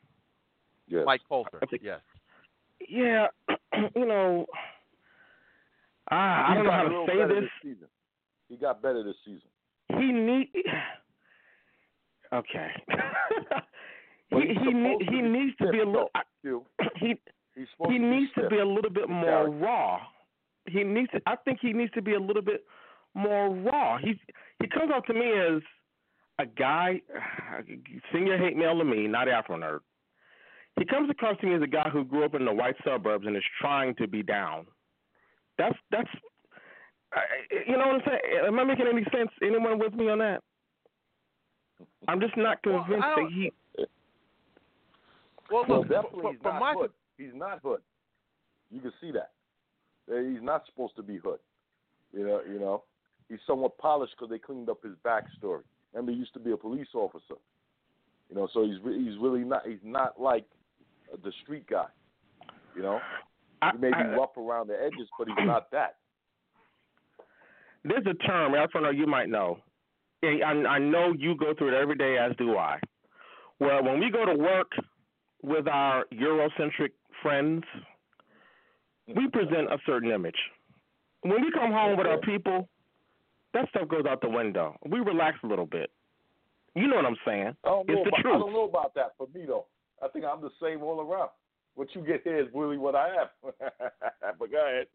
[0.87, 1.03] Yes.
[1.05, 1.59] Mike Colter.
[1.69, 1.99] Think- Yes.
[2.89, 3.27] Yeah,
[3.95, 4.45] you know,
[6.11, 7.75] ah, I don't know how to say better this.
[8.49, 9.41] He got better this season.
[9.89, 10.49] He need.
[12.33, 12.69] Okay.
[14.29, 16.11] He he, ne- he needs to be a little.
[16.99, 17.15] He
[17.87, 19.99] he needs to be a little bit more raw.
[20.67, 21.21] He needs to.
[21.25, 22.65] I think he needs to be a little bit
[23.13, 23.97] more raw.
[23.97, 24.19] He
[24.59, 25.61] he comes out to me as
[26.39, 27.01] a guy,
[28.13, 29.79] senior hate mail to me, not Afronerd.
[30.77, 33.25] He comes across to me as a guy who grew up in the white suburbs
[33.25, 34.67] and is trying to be down.
[35.57, 36.09] That's that's,
[37.65, 38.19] you know what I'm saying?
[38.45, 39.31] Am I making any sense?
[39.41, 40.43] Anyone with me on that?
[42.07, 43.51] I'm just not Well, convinced that he.
[45.51, 46.91] Well, Well, look, definitely from, he's from not my hood.
[47.17, 47.81] He's not hood.
[48.71, 49.31] You can see that.
[50.11, 51.39] Uh, He's not supposed to be hood.
[52.13, 52.83] You know, you know.
[53.29, 55.61] He's somewhat polished because they cleaned up his backstory.
[55.93, 57.35] And he used to be a police officer.
[58.29, 59.65] You know, so he's re- he's really not.
[59.65, 60.45] He's not like
[61.13, 61.85] uh, the street guy.
[62.75, 62.99] You know,
[63.61, 65.95] I, he may be I- rough around the edges, but he's not that.
[67.83, 69.59] There's a term, I don't know you might know.
[70.23, 72.79] And I, I know you go through it every day, as do I.
[73.59, 74.71] Well, when we go to work
[75.43, 76.91] with our Eurocentric
[77.21, 77.63] friends,
[79.07, 80.37] we present a certain image.
[81.21, 82.67] When we come home with our people,
[83.53, 84.75] that stuff goes out the window.
[84.87, 85.89] We relax a little bit.
[86.75, 87.55] You know what I'm saying?
[87.63, 89.65] I don't know It's the about, I don't know about that for me though.
[90.03, 91.29] I think I'm the same all around.
[91.73, 93.53] What you get here is really what I have.
[94.39, 94.87] but go ahead.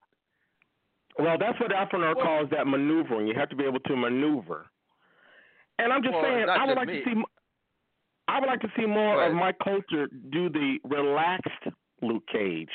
[1.18, 3.26] Well, that's what Afronerd calls that maneuvering.
[3.26, 4.66] You have to be able to maneuver.
[5.78, 6.98] And I'm just Well, saying, I would like me.
[7.00, 7.10] to see.
[7.12, 7.24] m-
[8.28, 9.36] I would like to see more of ahead.
[9.36, 11.48] Mike Colter do the relaxed
[12.02, 12.70] Luke Cage.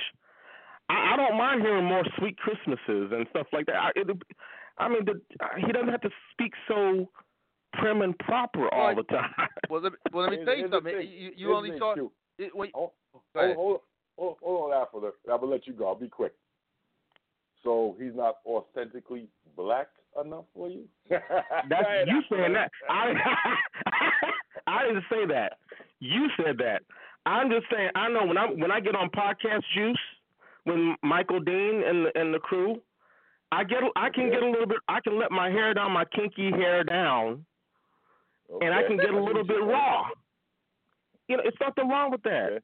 [0.89, 3.75] I, I don't mind hearing more sweet Christmases and stuff like that.
[3.75, 4.07] I, it,
[4.77, 7.09] I mean, the, uh, he doesn't have to speak so
[7.73, 9.31] prim and proper all the time.
[9.69, 10.93] well, let me, well, let me tell you here's something.
[10.95, 11.09] thing.
[11.09, 11.93] You, you only the saw.
[11.93, 12.09] issue.
[12.37, 13.55] It, wait, Hold, go hold, ahead.
[13.55, 13.79] hold,
[14.17, 15.31] hold, hold on after the.
[15.31, 15.87] I'm gonna let you go.
[15.87, 16.33] I'll be quick.
[17.63, 19.87] So he's not authentically black
[20.23, 20.83] enough for you.
[21.09, 22.71] That's you saying that.
[22.89, 23.13] I
[24.67, 25.57] I didn't say that.
[25.99, 26.83] You said that.
[27.25, 27.89] I'm just saying.
[27.95, 29.97] I know when I when I get on podcast juice
[30.65, 32.81] with Michael Dean and the, and the crew,
[33.51, 34.77] I get I can get a little bit.
[34.87, 37.45] I can let my hair down, my kinky hair down,
[38.61, 40.05] and I can get a little bit raw.
[41.27, 42.61] You know, it's nothing wrong with that.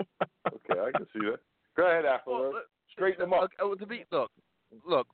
[0.00, 1.38] Okay, I can see that.
[1.76, 2.40] Go ahead, Afro.
[2.40, 3.50] Well, look, Straighten them up.
[3.60, 4.30] Okay, to be look,
[4.86, 5.06] look,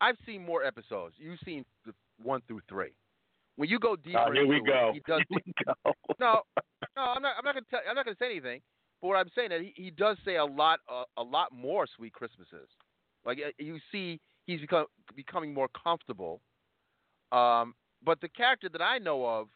[0.00, 1.14] I've seen more episodes.
[1.18, 1.92] You've seen the
[2.22, 2.92] one through three.
[3.56, 4.90] When you go deeper, Ah, here we go.
[4.90, 5.22] It, he does.
[5.28, 5.92] Here we go.
[6.20, 6.40] No,
[6.96, 7.34] no, I'm not.
[7.38, 7.80] I'm not gonna tell.
[7.88, 8.60] I'm not gonna say anything.
[9.00, 11.86] But what I'm saying is he, he does say a lot, uh, a lot more
[11.96, 12.68] sweet Christmases.
[13.24, 16.40] Like uh, you see, he's become becoming more comfortable.
[17.32, 17.74] Um,
[18.04, 19.48] but the character that I know of,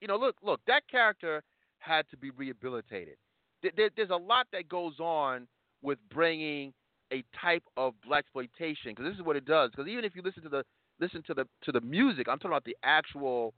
[0.00, 1.42] you know, look, look, that character
[1.78, 3.16] had to be rehabilitated.
[3.62, 5.46] There, there's a lot that goes on
[5.84, 6.72] with bringing
[7.12, 9.70] a type of black exploitation because this is what it does.
[9.70, 10.64] Because even if you listen to the
[10.98, 13.54] listen to the to the music, I'm talking about the actual,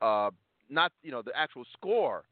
[0.00, 0.30] uh,
[0.68, 2.24] not you know the actual score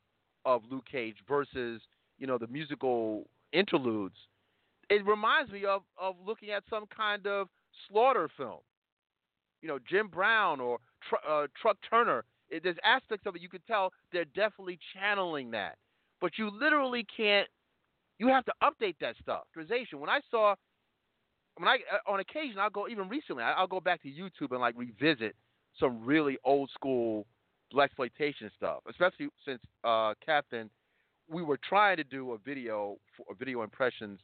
[0.45, 1.81] of Luke Cage versus
[2.19, 4.17] you know the musical interludes.
[4.89, 7.49] It reminds me of of looking at some kind of
[7.89, 8.61] slaughter film.
[9.63, 10.79] You know, Jim Brown or
[11.29, 12.25] uh, Truck Turner.
[12.49, 15.77] It, there's aspects of it you could tell they're definitely channeling that,
[16.21, 17.47] but you literally can't.
[18.21, 19.45] You have to update that stuff.
[19.55, 20.55] When I saw,
[21.57, 24.61] when I uh, on occasion I'll go even recently I'll go back to YouTube and
[24.61, 25.35] like revisit
[25.79, 27.27] some really old school
[27.73, 30.69] black exploitation stuff, especially since uh, Captain,
[31.31, 34.21] we were trying to do a video for video impressions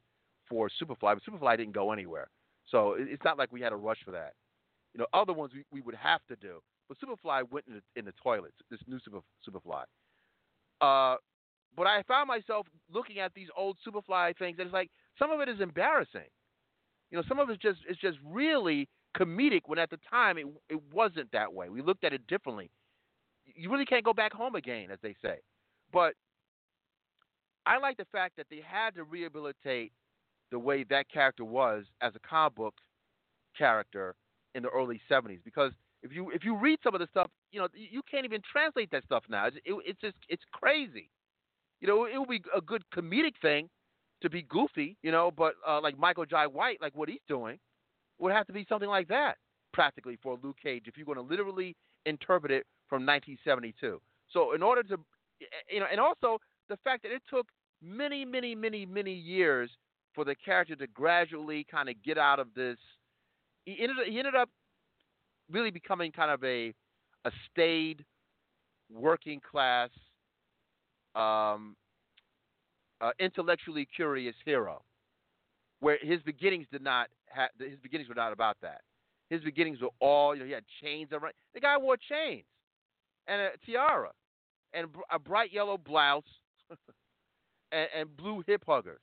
[0.49, 2.29] for Superfly, but Superfly didn't go anywhere.
[2.71, 4.35] So it- it's not like we had a rush for that.
[4.95, 7.83] You know, other ones we, we would have to do, but Superfly went in the,
[7.99, 8.53] in the toilet.
[8.71, 9.85] This new Super Superfly.
[10.81, 11.17] Uh,
[11.77, 15.41] but I found myself looking at these old Superfly things, and it's like some of
[15.41, 16.29] it is embarrassing.
[17.11, 20.47] You know, some of it's just it's just really comedic when at the time it
[20.69, 21.69] it wasn't that way.
[21.69, 22.71] We looked at it differently.
[23.55, 25.39] You really can't go back home again, as they say.
[25.93, 26.15] But
[27.67, 29.93] I like the fact that they had to rehabilitate
[30.51, 32.75] the way that character was as a comic book
[33.57, 34.15] character
[34.55, 35.73] in the early 70s because
[36.03, 38.91] if you if you read some of the stuff, you know, you can't even translate
[38.93, 39.47] that stuff now.
[39.47, 41.11] It's, it, it's just it's crazy.
[41.81, 43.69] You know, it would be a good comedic thing
[44.23, 47.59] to be goofy, you know, but uh, like Michael Jai White, like what he's doing,
[48.19, 49.37] would have to be something like that
[49.73, 51.77] practically for Luke Cage if you're going to literally
[52.07, 54.01] interpret it from 1972.
[54.33, 54.97] So in order to,
[55.71, 56.39] you know, and also
[56.69, 57.47] the fact that it took
[57.83, 59.71] many, many, many, many years
[60.15, 62.79] for the character to gradually kind of get out of this.
[63.67, 64.49] He ended, he ended up
[65.51, 66.73] really becoming kind of a
[67.25, 68.05] a staid
[68.91, 69.91] working class
[71.17, 71.77] um,
[73.01, 74.83] uh, intellectually curious hero
[75.81, 78.81] where his beginnings did not ha- his beginnings were not about that
[79.29, 82.45] his beginnings were all you know he had chains around the guy wore chains
[83.29, 84.11] and a tiara
[84.73, 86.25] and a bright yellow blouse
[87.73, 89.01] and, and blue hip huggers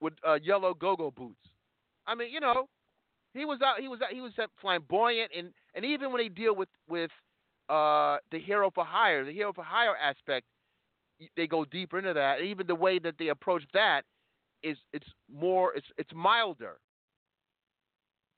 [0.00, 1.48] with uh, yellow go-go boots
[2.06, 2.68] i mean you know
[3.36, 3.80] he was out.
[3.80, 7.10] He was out, he was flamboyant, and and even when they deal with with
[7.68, 10.46] uh, the hero for hire, the hero for hire aspect,
[11.36, 12.40] they go deeper into that.
[12.40, 14.02] Even the way that they approach that
[14.62, 16.78] is it's more it's it's milder.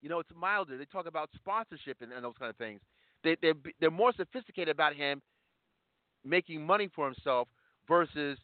[0.03, 0.79] You know, it's milder.
[0.79, 2.81] They talk about sponsorship and, and those kind of things.
[3.25, 5.21] They they're they're more sophisticated about him
[6.25, 7.49] making money for himself
[7.87, 8.39] versus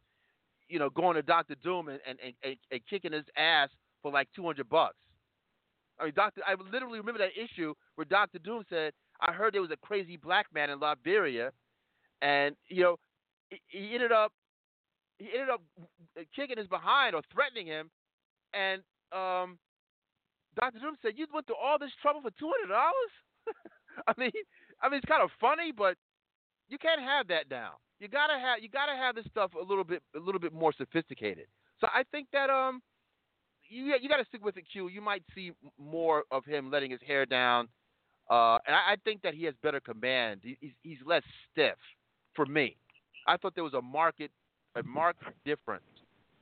[0.69, 3.69] you know going to Doctor Doom and and, and, and kicking his ass
[4.03, 4.97] for like two hundred bucks.
[6.01, 6.43] I mean, Doctor.
[6.47, 10.17] I literally remember that issue where Doctor Doom said, "I heard there was a crazy
[10.17, 11.51] black man in Latveria,
[12.21, 12.97] and you know,
[13.49, 14.33] he, ended up
[15.19, 15.63] he ended up
[16.35, 17.91] kicking his behind or threatening him,
[18.53, 19.59] and um,
[20.57, 23.13] Doctor Doom said, "You went through all this trouble for two hundred dollars."
[24.09, 24.33] I mean,
[24.83, 25.97] I mean, it's kind of funny, but
[26.69, 27.75] you can't have that now.
[28.01, 30.73] You gotta have you gotta have this stuff a little bit a little bit more
[30.77, 31.47] sophisticated.
[31.81, 32.83] So I think that um
[33.69, 34.89] you you got to stick with it, Q.
[34.89, 37.69] You might see more of him letting his hair down,
[38.31, 40.41] uh, and I, I think that he has better command.
[40.43, 41.77] He, he's, he's less stiff.
[42.35, 42.77] For me,
[43.27, 44.31] I thought there was a market
[44.77, 45.85] a marked difference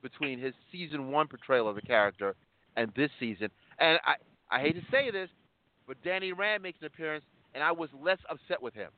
[0.02, 2.34] between his season one portrayal of the character
[2.76, 3.48] and this season.
[3.78, 4.14] And I
[4.50, 5.28] I hate to say this,
[5.86, 8.90] but Danny Rand makes an appearance, and I was less upset with him.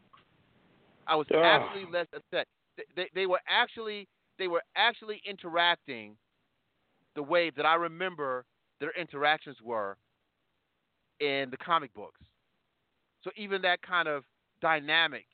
[1.06, 1.38] I was Ugh.
[1.42, 2.46] actually less upset.
[2.76, 4.08] They, they, they were actually
[4.38, 6.16] they were actually interacting
[7.14, 8.44] the way that I remember
[8.80, 9.96] their interactions were
[11.20, 12.20] in the comic books.
[13.22, 14.24] So even that kind of
[14.60, 15.26] dynamic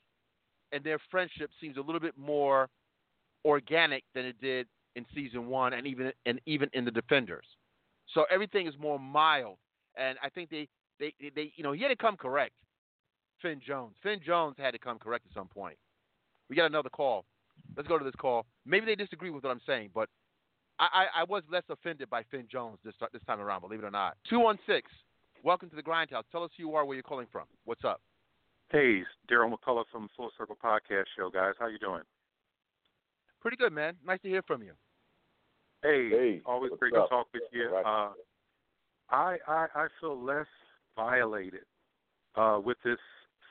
[0.72, 2.68] and their friendship seems a little bit more
[3.44, 4.66] organic than it did
[4.96, 7.46] in season one and even and even in the Defenders.
[8.14, 9.58] So everything is more mild,
[9.96, 10.68] and I think they
[10.98, 12.52] they they you know he had to come correct.
[13.40, 15.78] Finn Jones, Finn Jones had to come correct at some point.
[16.50, 17.24] We got another call.
[17.76, 18.44] Let's go to this call.
[18.66, 20.08] Maybe they disagree with what I'm saying, but
[20.78, 23.60] I, I, I was less offended by Finn Jones this this time around.
[23.60, 24.16] Believe it or not.
[24.28, 24.90] Two one six.
[25.42, 26.24] Welcome to the Grindhouse.
[26.30, 27.44] Tell us who you are, where you're calling from.
[27.64, 28.02] What's up?
[28.70, 31.54] Hey, Daryl McCullough from Full Circle Podcast Show, guys.
[31.58, 32.02] How you doing?
[33.40, 33.94] Pretty good, man.
[34.06, 34.72] Nice to hear from you.
[35.82, 37.06] Hey, Hey, always great up?
[37.06, 37.70] to talk with you.
[37.72, 37.84] Right.
[37.84, 38.12] Uh,
[39.10, 40.46] I, I I feel less
[40.94, 41.64] violated
[42.36, 42.98] uh, with this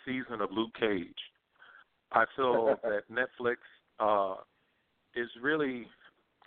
[0.05, 1.17] season of Luke Cage.
[2.13, 3.57] I feel that Netflix
[3.99, 4.35] uh,
[5.15, 5.85] is really,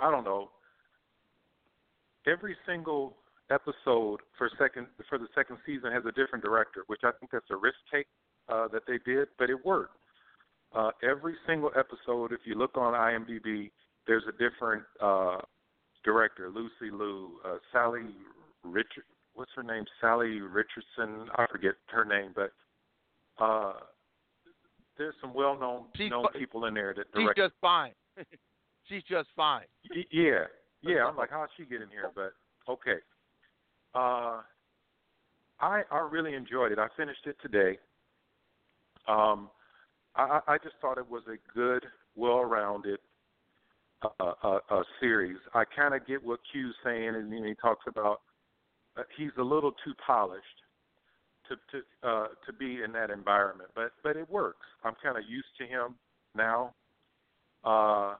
[0.01, 0.51] I don't know.
[2.27, 3.17] Every single
[3.51, 7.51] episode for second for the second season has a different director, which I think that's
[7.51, 8.07] a risk take
[8.49, 9.97] uh, that they did, but it worked.
[10.75, 13.71] Uh, every single episode, if you look on IMDb,
[14.07, 15.39] there's a different uh,
[16.05, 18.15] director, Lucy Liu, uh, Sally
[18.65, 19.05] Richard,
[19.35, 19.85] what's her name?
[20.03, 21.29] Salli Richardson.
[21.37, 22.53] I forget her name, but
[23.43, 23.75] uh,
[24.99, 27.37] there's some well-known She's known people in there that direct.
[27.37, 27.93] She's just fine.
[28.89, 29.65] She's just fine.
[30.11, 30.45] Yeah,
[30.83, 31.07] yeah.
[31.07, 32.11] I'm like, how'd she get in here?
[32.15, 32.33] But
[32.71, 32.99] okay.
[33.95, 34.41] Uh,
[35.61, 36.79] I I really enjoyed it.
[36.79, 37.79] I finished it today.
[39.09, 39.51] Um,
[40.15, 41.85] I I just thought it was a good,
[42.17, 42.99] well-rounded
[44.03, 45.39] uh, uh, uh, series.
[45.55, 48.21] I kind of get what Q's saying, and he talks about
[48.97, 50.47] uh, he's a little too polished
[51.49, 54.67] to to uh, to be in that environment, but but it works.
[54.85, 55.95] I'm kind of used to him
[56.35, 56.75] now.
[57.65, 58.15] Uh,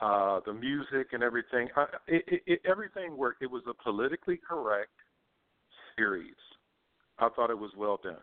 [0.00, 1.68] uh, the music and everything.
[1.76, 3.40] Uh, it, it, it, everything worked.
[3.40, 4.90] It was a politically correct
[5.96, 6.34] series.
[7.20, 8.16] I thought it was well done.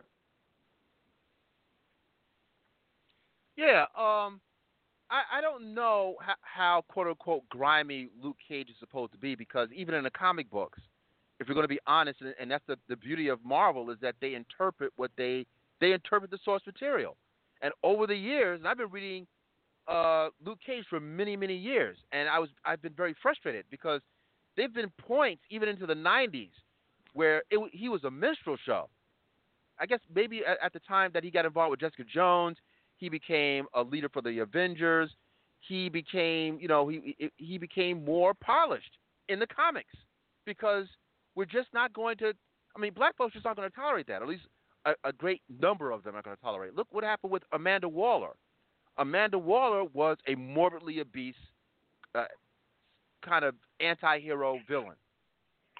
[3.60, 4.40] Yeah, um,
[5.10, 9.34] I, I don't know how, how quote unquote grimy Luke Cage is supposed to be
[9.34, 10.78] because even in the comic books,
[11.38, 13.98] if you're going to be honest, and, and that's the, the beauty of Marvel is
[14.00, 15.44] that they interpret what they
[15.78, 17.16] they interpret the source material.
[17.60, 19.26] And over the years, and I've been reading
[19.86, 24.00] uh, Luke Cage for many many years, and I was I've been very frustrated because
[24.56, 26.48] there've been points even into the '90s
[27.12, 28.88] where it, he was a minstrel show.
[29.78, 32.56] I guess maybe at, at the time that he got involved with Jessica Jones,
[33.00, 35.10] he became a leader for the Avengers.
[35.60, 38.98] He became, you know, he he became more polished
[39.28, 39.92] in the comics
[40.46, 40.86] because
[41.34, 42.32] we're just not going to.
[42.76, 44.22] I mean, black folks just aren't going to tolerate that.
[44.22, 44.44] At least
[44.84, 46.76] a, a great number of them are going to tolerate.
[46.76, 48.32] Look what happened with Amanda Waller.
[48.98, 51.34] Amanda Waller was a morbidly obese,
[52.14, 52.24] uh,
[53.24, 54.96] kind of anti-hero villain.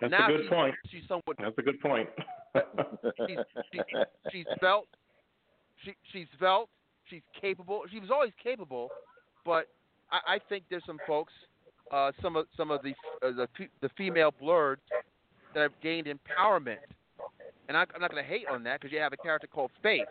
[0.01, 0.75] That's now a good she's, point.
[0.91, 2.09] She's somewhat That's a good point.
[3.29, 3.39] she's,
[3.73, 3.81] she,
[4.33, 4.89] she's svelte.
[5.85, 6.69] She, she's svelte.
[7.11, 7.83] She's capable.
[7.91, 8.89] She was always capable,
[9.45, 9.67] but
[10.11, 11.33] I, I think there's some folks,
[11.93, 12.95] uh, some of some of the
[13.27, 13.49] uh, the
[13.81, 14.77] the female blerds
[15.55, 16.77] that have gained empowerment,
[17.69, 19.73] and I, I'm not going to hate on that because you have a character called
[19.83, 20.07] Faith.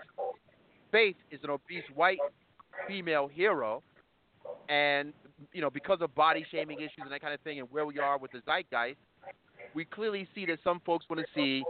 [0.91, 2.19] Faith is an obese white
[2.87, 3.81] female hero,
[4.67, 5.13] and
[5.53, 7.97] you know because of body shaming issues and that kind of thing, and where we
[7.99, 8.97] are with the zeitgeist,
[9.73, 11.63] we clearly see that some folks want to see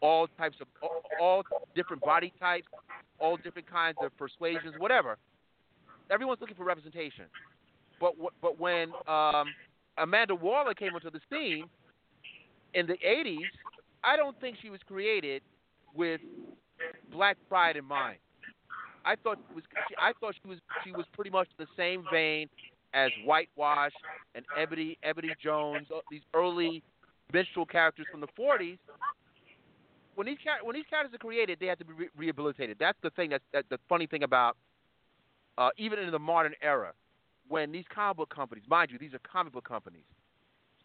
[0.00, 1.42] all types of all, all
[1.74, 2.66] different body types,
[3.20, 5.18] all different kinds of persuasions, whatever.
[6.10, 7.26] Everyone's looking for representation.
[8.00, 9.46] But but when um,
[9.98, 11.66] Amanda Waller came onto the scene
[12.74, 13.38] in the '80s,
[14.02, 15.42] I don't think she was created
[15.94, 16.20] with
[17.12, 18.18] black pride in mind.
[19.04, 22.04] I thought it was she, I thought she was she was pretty much the same
[22.12, 22.48] vein
[22.92, 23.92] as Whitewash
[24.34, 26.82] and Ebony Ebony Jones, these early
[27.32, 28.78] minstrel characters from the '40s.
[30.20, 32.76] When these char- when these characters are created, they have to be re- rehabilitated.
[32.78, 33.30] That's the thing.
[33.30, 34.58] That's that, the funny thing about
[35.56, 36.92] uh, even in the modern era,
[37.48, 40.04] when these comic book companies, mind you, these are comic book companies.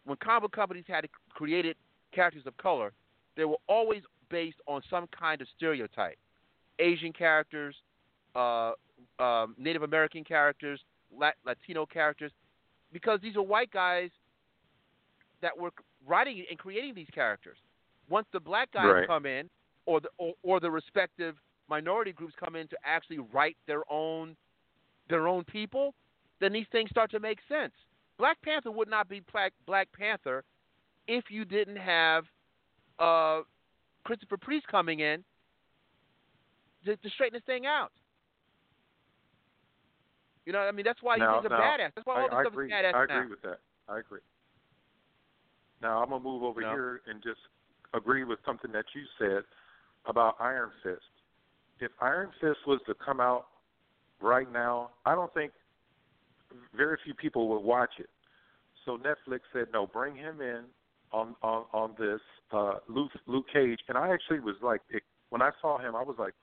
[0.06, 1.76] When comic book companies had created
[2.14, 2.94] characters of color,
[3.36, 6.18] they were always based on some kind of stereotype.
[6.80, 7.76] Asian characters,
[8.38, 8.72] uh,
[9.20, 10.80] um, Native American characters,
[11.14, 12.32] Lat- Latino characters,
[12.94, 14.12] because these are white guys
[15.42, 15.72] that were
[16.08, 17.58] writing and creating these characters.
[18.10, 19.08] Once the black guys Right.
[19.08, 19.50] come in,
[19.86, 21.36] or the or, or the respective
[21.68, 24.36] minority groups come in to actually write their own
[25.10, 25.94] their own people,
[26.40, 27.74] then these things start to make sense.
[28.18, 30.44] Black Panther would not be Black Black Panther
[31.08, 32.26] if you didn't have
[33.00, 33.42] uh,
[34.04, 35.24] Christopher Priest coming in
[36.86, 37.92] to, to straighten this thing out.
[40.46, 41.92] You know, I mean, that's why now, these are now, badass.
[41.96, 42.68] That's why all I, this I stuff agree.
[42.68, 43.30] is badass I agree now.
[43.30, 43.60] with that.
[43.90, 44.22] I agree.
[45.82, 46.72] Now I'm gonna move over No.
[46.72, 47.40] here and just
[47.96, 49.44] agree with something that you said
[50.06, 51.02] about Iron Fist.
[51.80, 53.48] If Iron Fist was to come out
[54.22, 55.52] right now, I don't think
[56.76, 58.10] very few people would watch it.
[58.86, 60.64] So Netflix said, no, bring him in
[61.12, 65.42] on on on this uh, Luke Luke Cage, and I actually was like, it, when
[65.42, 66.34] I saw him, I was like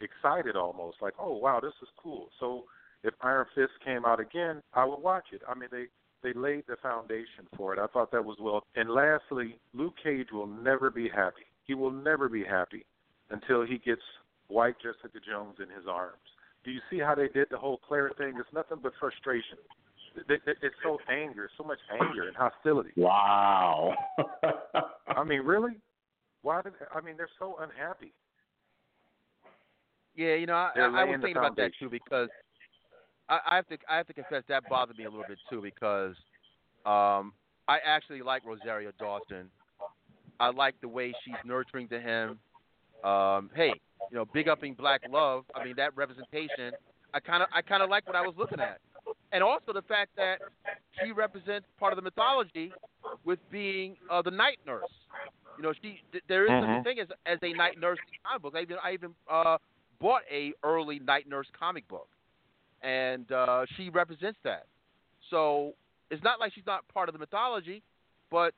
[0.00, 2.28] excited almost, like, oh wow, this is cool.
[2.38, 2.64] So
[3.04, 5.42] if Iron Fist came out again, I would watch it.
[5.48, 5.84] I mean, they
[6.22, 7.78] they laid the foundation for it.
[7.78, 8.62] I thought that was well.
[8.76, 11.46] And lastly, Luke Cage will never be happy.
[11.64, 12.84] He will never be happy
[13.30, 14.02] until he gets
[14.48, 16.16] white Jessica Jones in his arms.
[16.64, 18.34] Do you see how they did the whole Claire thing?
[18.38, 19.56] It's nothing but frustration.
[20.28, 22.90] It's so anger, so much anger and hostility.
[22.96, 23.94] Wow.
[25.06, 25.72] I mean, really?
[26.42, 28.12] Why did I mean they're so unhappy?
[30.16, 32.28] Yeah, you know, I, They're I was thinking about that too because
[33.30, 35.62] I, I have to I have to confess that bothered me a little bit too
[35.62, 36.16] because
[36.86, 37.34] um,
[37.68, 39.50] I actually like Rosario Dawson.
[40.40, 42.40] I like the way she's nurturing to him.
[43.04, 43.80] Um, hey,
[44.10, 45.44] you know, big upping black love.
[45.54, 46.76] I mean, that representation.
[47.14, 48.78] I kind of I kind of like what I was looking at,
[49.32, 50.40] and also the fact that
[51.00, 52.76] she represents part of the mythology
[53.24, 54.88] with being uh, the night nurse.
[55.56, 56.84] You know, she th- there is such a Mhm.
[56.84, 58.54] thing as as a night nurse in comic book.
[58.56, 59.58] I even I even uh,
[60.00, 62.08] bought a early night nurse comic book,
[62.82, 64.66] and uh, she represents that.
[65.30, 65.74] So
[66.10, 67.82] it's not like she's not part of the mythology,
[68.30, 68.54] but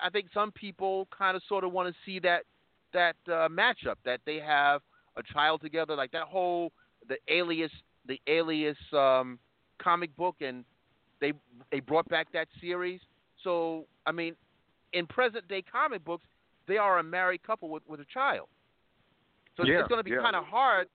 [0.00, 2.44] I think some people kind of sort of want to see that
[2.92, 4.80] that uh, matchup that they have
[5.16, 6.72] a child together, like that whole
[7.08, 7.70] the alias
[8.06, 9.38] the alias um,
[9.78, 10.64] comic book, and
[11.20, 11.32] they
[11.70, 13.00] they brought back that series.
[13.44, 14.34] So I mean,
[14.92, 16.24] in present day comic books,
[16.66, 18.48] they are a married couple with with a child.
[19.56, 20.22] So Yeah, it's going to be yeah.
[20.22, 20.88] kind of hard.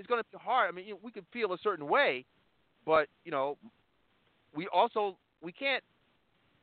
[0.00, 0.70] It's going to be hard.
[0.70, 2.24] I mean, you know, we can feel a certain way,
[2.86, 3.58] but you know,
[4.56, 5.84] we also we can't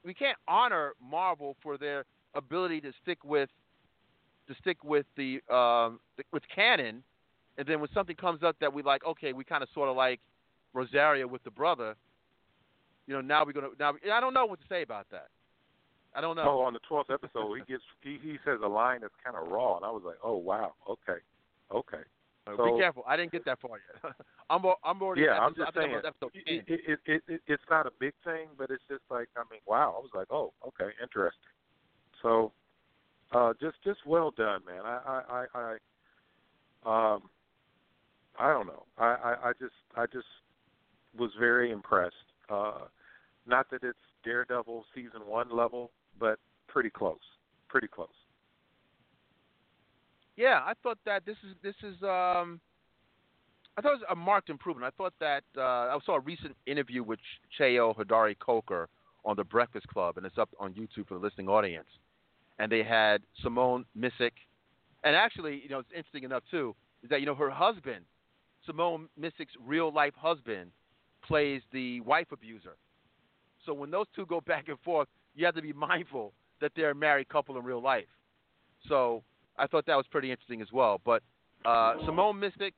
[0.04, 3.50] we can't honor Marvel for their ability to stick with
[4.48, 6.00] to stick with the um
[6.34, 7.04] with canon,
[7.60, 9.96] and then when something comes up that we like, okay, we kind of sort of
[9.96, 10.20] like
[10.74, 11.96] Rosario with the brother.
[13.06, 15.28] You know, now we're gonna now I don't know what to say about that.
[16.16, 16.46] I don't know.
[16.48, 19.52] Oh, on the twelfth episode, he gets he he says a line that's kind of
[19.52, 21.22] raw, and I was like, oh wow, okay,
[21.72, 22.02] okay.
[22.48, 23.04] Uh, So- be careful.
[23.08, 24.14] I didn't get that far yet.
[24.50, 25.24] I'm I'm already.
[25.24, 25.92] Yeah, I'm just saying.
[25.92, 26.42] I'm on episode 10.
[26.46, 29.60] It, it, it, it, it's not a big thing, but it's just like I mean,
[29.66, 29.96] wow.
[29.98, 31.52] I was like, oh, okay, interesting.
[32.22, 32.52] So,
[33.34, 34.82] uh, just just well done, man.
[34.86, 35.00] I
[35.30, 35.78] I I,
[36.86, 37.24] I um,
[38.40, 38.84] I don't know.
[38.98, 40.28] I, I I just I just
[41.18, 42.16] was very impressed.
[42.50, 42.86] Uh,
[43.46, 47.20] not that it's Daredevil season one level, but pretty close.
[47.68, 48.08] Pretty close.
[50.38, 52.62] Yeah, I thought that this is this is um
[53.76, 54.92] I thought it was a marked improvement.
[54.92, 57.20] I thought that uh, I saw a recent interview with
[57.60, 58.90] Cheo Hodari Coker
[59.24, 61.88] on the Breakfast Club, and it's up on YouTube for the listening audience.
[62.58, 64.32] And they had Simone Missick,
[65.04, 68.06] and actually, you know, it's interesting enough too is that you know her husband,
[68.66, 70.72] Simone Missick's real life husband,
[71.24, 72.78] plays the wife abuser.
[73.66, 76.92] So when those two go back and forth, you have to be mindful that they're
[76.92, 78.08] a married couple in real life.
[78.88, 79.24] So
[79.58, 81.02] I thought that was pretty interesting as well.
[81.04, 81.24] But
[81.66, 82.74] uh, Simone Missick,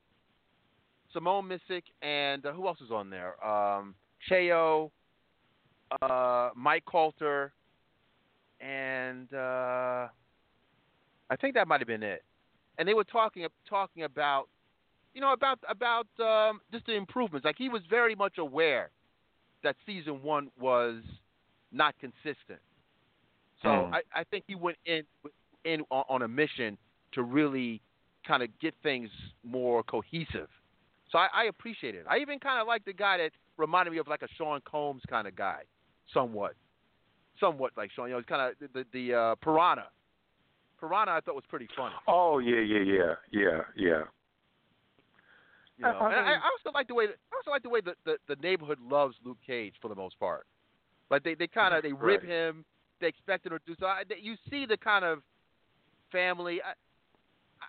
[1.12, 3.42] Simone Missick, and uh, who else is on there?
[3.44, 3.94] Um,
[4.30, 4.90] Cheo,
[6.02, 7.52] uh, Mike Colter,
[8.60, 10.08] and uh,
[11.28, 12.22] I think that might have been it.
[12.78, 14.48] And they were talking talking about,
[15.14, 17.44] you know, about about um, just the improvements.
[17.44, 18.90] Like he was very much aware
[19.62, 21.02] that season one was
[21.72, 22.60] not consistent.
[23.62, 23.94] So Mm.
[23.94, 25.04] I, I think he went in
[25.64, 26.76] in on, on a mission
[27.12, 27.80] to really
[28.26, 29.08] kind of get things
[29.44, 30.48] more cohesive.
[31.10, 32.04] So I, I appreciate it.
[32.08, 35.02] I even kind of like the guy that reminded me of like a Sean Combs
[35.08, 35.62] kind of guy,
[36.14, 36.54] somewhat,
[37.40, 38.06] somewhat like Sean.
[38.08, 39.88] You know, he's kind of the the uh, Piranha.
[40.78, 41.94] Piranha, I thought was pretty funny.
[42.06, 44.02] Oh yeah, yeah, yeah, yeah, yeah.
[45.76, 47.70] You know, I- I and I, I also like the way I also like the
[47.70, 50.46] way the, the the neighborhood loves Luke Cage for the most part.
[51.10, 52.30] Like they they kind of they rib Right.
[52.30, 52.64] him,
[53.00, 53.86] they expect him to do so.
[53.86, 55.22] I, they, you see the kind of
[56.10, 56.60] family.
[56.62, 56.72] I,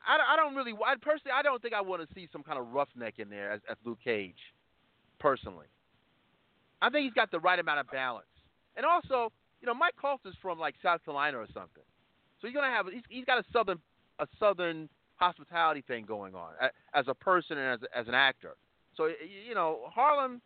[0.05, 0.73] I, I don't really.
[0.73, 3.51] I personally, I don't think I want to see some kind of roughneck in there
[3.51, 4.37] as, as Luke Cage.
[5.19, 5.67] Personally,
[6.81, 8.25] I think he's got the right amount of balance.
[8.75, 9.31] And also,
[9.61, 11.83] you know, Mike Colter's from like South Carolina or something,
[12.39, 12.87] so he's gonna have.
[12.87, 13.79] He's, he's got a southern
[14.19, 16.53] a southern hospitality thing going on
[16.93, 18.55] as a person and as as an actor.
[18.95, 20.41] So you know, Harlem.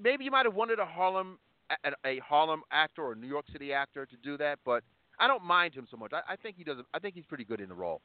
[0.00, 1.38] Maybe you might have wanted a Harlem
[1.84, 4.82] a, a Harlem actor or a New York City actor to do that, but
[5.18, 6.12] I don't mind him so much.
[6.12, 6.78] I, I think he does.
[6.92, 8.00] I think he's pretty good in the role.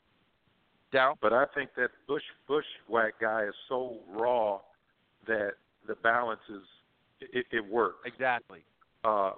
[0.94, 1.16] Daryl.
[1.22, 4.60] But I think that Bush Bushwhack guy is so raw
[5.28, 5.52] that
[5.88, 6.64] the balance is
[7.22, 8.00] it, it works.
[8.06, 8.64] Exactly.
[9.04, 9.32] Uh,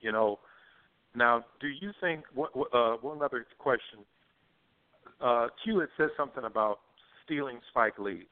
[0.00, 0.38] you know,
[1.14, 2.24] now do you think?
[2.34, 4.00] What, uh, one other question.
[5.20, 6.78] Uh, Q had said something about
[7.24, 8.26] stealing Spike Lee.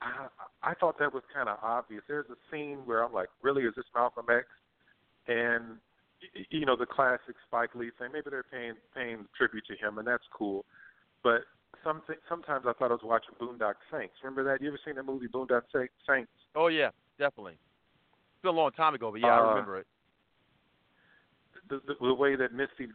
[0.00, 0.26] I,
[0.62, 2.02] I thought that was kind of obvious.
[2.08, 4.46] There's a scene where I'm like, really, is this Malcolm X?
[5.28, 5.76] And
[6.50, 8.10] you know the classic Spike Lee thing.
[8.12, 10.64] Maybe they're paying paying tribute to him, and that's cool.
[11.22, 11.42] But
[11.84, 14.14] some sometimes I thought I was watching Boondock Saints.
[14.22, 14.62] Remember that?
[14.62, 16.30] You ever seen that movie Boondock Sa- Saints?
[16.54, 17.54] Oh yeah, definitely.
[17.54, 19.86] It's been a long time ago, but yeah, I Uh, remember it.
[21.68, 22.88] The, the, the way that Misty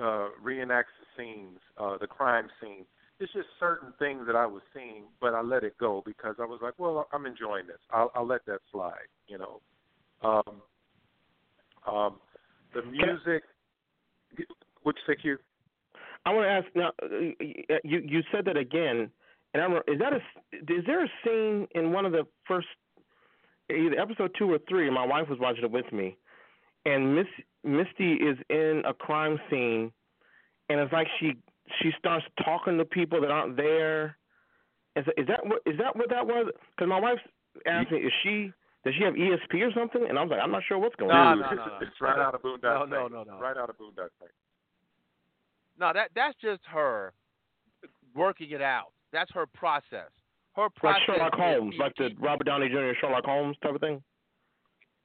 [0.00, 2.84] uh, reenacts the scenes, uh, the crime scene,
[3.18, 6.44] it's just certain things that I was seeing, but I let it go because I
[6.44, 7.78] was like, well, I'm enjoying this.
[7.90, 9.60] I'll, I'll let that slide, you know.
[10.22, 10.62] Um,
[11.86, 12.20] um,
[12.74, 13.42] the music.
[14.82, 15.38] Which you say, Q?
[16.24, 16.90] I want to ask now.
[17.02, 19.10] uh, You you said that again,
[19.54, 20.20] and I'm is that a
[20.52, 22.68] is there a scene in one of the first
[23.70, 24.88] either episode two or three?
[24.90, 26.16] My wife was watching it with me,
[26.84, 27.26] and Miss
[27.64, 29.92] Misty is in a crime scene,
[30.68, 31.36] and it's like she
[31.80, 34.16] she starts talking to people that aren't there.
[34.96, 36.52] Is, is that what is that what that was?
[36.76, 37.22] Because my wife's
[37.66, 38.52] asking, is she
[38.84, 40.04] does she have ESP or something?
[40.08, 41.40] And I was like, I'm not sure what's going No, on.
[41.40, 41.78] no, no, no.
[41.80, 43.38] It's right out of Boondock No, no, no, no.
[43.38, 44.34] Right out of Boondock Saints.
[45.78, 47.12] No, that that's just her
[48.14, 48.92] working it out.
[49.12, 50.10] That's her process.
[50.54, 51.00] Her process.
[51.08, 51.16] Like.
[51.16, 52.92] Sherlock Holmes, like the Robert Downey Jr.
[53.00, 54.02] Sherlock Holmes type of thing,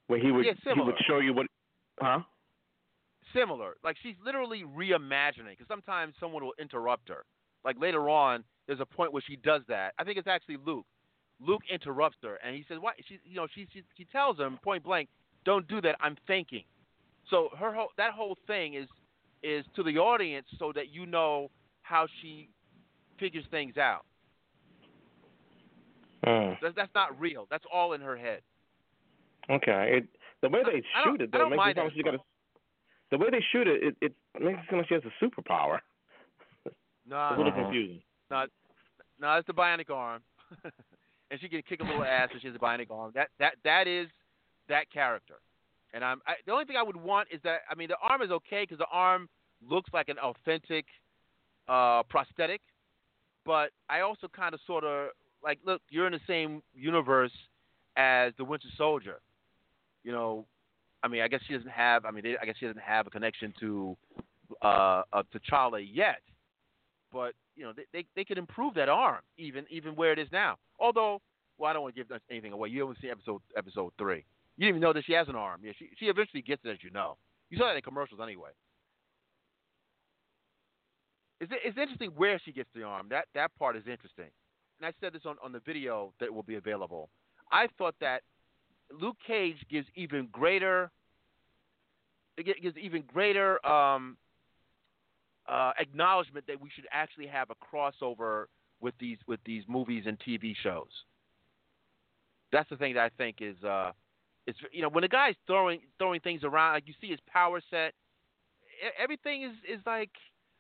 [0.08, 1.48] where he would Yeah, he would show you what,
[2.00, 2.20] huh?
[3.34, 3.76] similar.
[3.84, 5.52] Like she's literally reimagining.
[5.52, 7.24] Because sometimes someone will interrupt her.
[7.64, 9.94] Like later on, there's a point where she does that.
[10.00, 10.86] I think it's actually Luke.
[11.40, 14.60] Luke interrupts her, and he says, "Why?" She, you know, she she, she tells him
[14.64, 15.10] point blank,
[15.46, 15.96] "Don't do that.
[16.00, 16.64] I'm thinking."
[17.30, 18.88] So her whole that whole thing is
[19.44, 21.50] is to the audience so that you know
[21.82, 22.50] how she
[23.20, 24.06] figures things out.
[26.24, 26.54] Hmm.
[26.62, 27.48] That's, that's not real.
[27.50, 28.42] That's all in her head.
[29.50, 29.98] Okay.
[29.98, 30.08] It,
[30.42, 31.94] the way they I shoot it I though don't makes it mind sound that like
[31.94, 32.20] she got a.
[33.10, 35.80] The way they shoot it, it, it makes it sound like she has a superpower.
[37.10, 37.64] No, a little no.
[37.64, 38.02] confusing.
[38.30, 38.48] No,
[39.18, 40.22] no, it's the bionic arm,
[41.30, 43.12] and she can kick a little ass and she has a bionic arm.
[43.16, 44.08] That that that is
[44.70, 45.36] that character.
[45.94, 48.22] And I'm I, the only thing I would want is that I mean the arm
[48.22, 49.30] is okay because the arm
[49.68, 50.86] looks like an authentic
[51.68, 52.62] uh, prosthetic,
[53.46, 55.10] but I also kind of sort of
[55.44, 57.32] like look you're in the same universe
[57.96, 59.20] as the Winter Soldier.
[60.04, 60.46] You know,
[61.04, 63.08] I mean I guess she doesn't have I mean they, I guess she doesn't have
[63.08, 63.98] a connection to
[64.62, 66.22] uh, uh T'Challa yet
[67.12, 70.28] but you know they, they they could improve that arm even even where it is
[70.32, 70.56] now.
[70.80, 71.22] Although,
[71.58, 72.70] well, I don't want to give anything away.
[72.70, 74.26] You haven't seen episode episode three.
[74.58, 75.62] You didn't even know that she has an arm.
[75.64, 77.18] Yeah, she she eventually gets it, as you know.
[77.50, 78.50] You saw that in commercials anyway.
[81.40, 83.08] It's it's interesting where she gets the arm.
[83.10, 84.30] That that part is interesting.
[84.80, 87.10] And I said this on on the video that will be available.
[87.52, 88.24] I thought that
[88.92, 90.92] Luke Cage gives even greater
[92.38, 94.18] it gives even greater um,
[95.48, 98.46] uh, acknowledgement that we should actually have a crossover
[98.80, 100.90] with these with these movies and TV shows.
[102.52, 103.92] That's the thing that I think is uh,
[104.46, 107.62] is you know when the guy's throwing throwing things around, like you see his power
[107.70, 107.94] set,
[109.00, 110.12] everything is is like.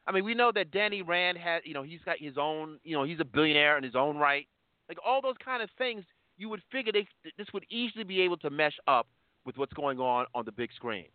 [0.06, 2.96] I mean, we know that Danny Rand had you know he's got his own you
[2.96, 4.48] know he's a billionaire in his own right.
[4.88, 6.06] Like all those kind of things,
[6.38, 7.06] you would figure they,
[7.38, 9.08] this would easily be able to mesh up
[9.46, 11.08] with what's going on on the big screen.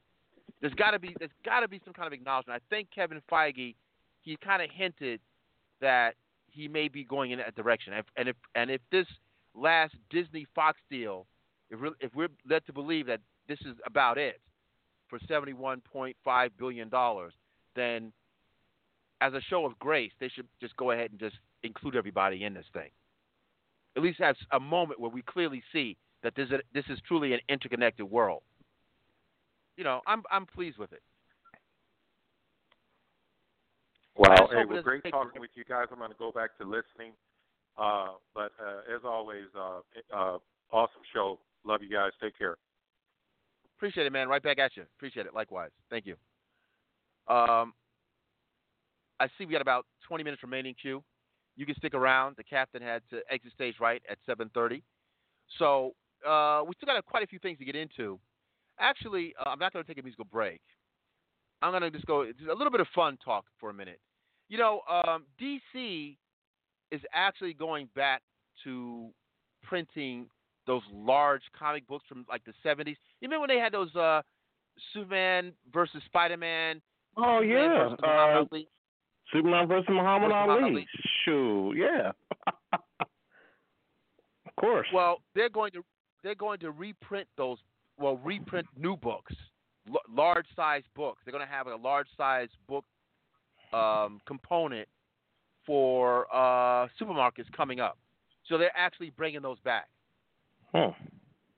[0.63, 2.63] There's got to be there's got to be some kind of acknowledgement.
[2.63, 3.75] I think Kevin Feige
[4.23, 5.21] he kind of hinted
[5.81, 6.15] that
[6.47, 7.93] he may be going in that direction.
[8.17, 9.07] And if and if this
[9.55, 11.27] last Disney Fox deal,
[11.71, 14.41] if we're, if we're led to believe that this is about it
[15.09, 17.35] for 71.5 billion dollars,
[17.75, 18.13] then
[19.21, 22.55] as a show of grace, they should just go ahead and just include everybody in
[22.55, 22.91] this thing.
[23.97, 27.35] At least have a moment where we clearly see that this is, this is truly
[27.35, 28.43] an interconnected world
[29.77, 31.03] you know, I'm I'm pleased with it.
[34.17, 34.35] I Wow.
[34.37, 35.87] just Hey, it well, great take- talking with you guys.
[35.91, 37.13] I'm going to go back to listening.
[37.79, 39.81] Uh, but uh, as always, uh,
[40.15, 40.39] uh,
[40.71, 41.39] awesome show.
[41.65, 42.11] Love you guys.
[42.21, 42.57] Take care.
[43.79, 44.29] Appreciate it, man.
[44.29, 44.85] Right back at you.
[44.97, 45.35] Appreciate it.
[45.35, 45.71] Likewise.
[45.89, 46.17] Thank you.
[47.29, 47.73] Um,
[49.19, 50.75] I see we got about 20 minutes remaining.
[50.81, 51.03] Q,
[51.57, 52.37] you can stick around.
[52.37, 54.83] The captain had to exit stage right at 7:30,
[55.59, 55.95] so
[56.27, 58.19] uh, we still got quite a few things to get into.
[58.83, 60.61] Actually, uh, I'm not going to take a musical break.
[61.63, 64.01] I'm going to just go just a little bit of fun talk for a minute.
[64.49, 66.17] You know, um, DC
[66.91, 68.23] is actually going back
[68.65, 69.09] to
[69.63, 70.27] printing
[70.67, 72.87] those large comic books from like the 70s.
[72.89, 72.97] You
[73.29, 74.23] remember when they had those uh,
[74.93, 76.83] Superman versus Spider-Man?
[77.17, 78.69] Oh Superman yeah, versus Muhammad uh, Ali?
[79.33, 80.63] Superman versus Muhammad Versus Ali.
[80.63, 80.87] Ali.
[81.25, 82.13] Shoot, yeah.
[84.47, 84.87] of course.
[84.93, 85.85] Well, they're going to
[86.23, 87.59] they're going to reprint those.
[88.03, 89.33] Well, reprint new books,
[89.89, 91.23] l- large size books.
[91.25, 92.85] They're going to have a large size book
[93.73, 94.89] um, component
[95.65, 97.97] for uh, supermarkets coming up.
[98.49, 99.89] So they're actually bringing those back.
[100.75, 100.91] Huh.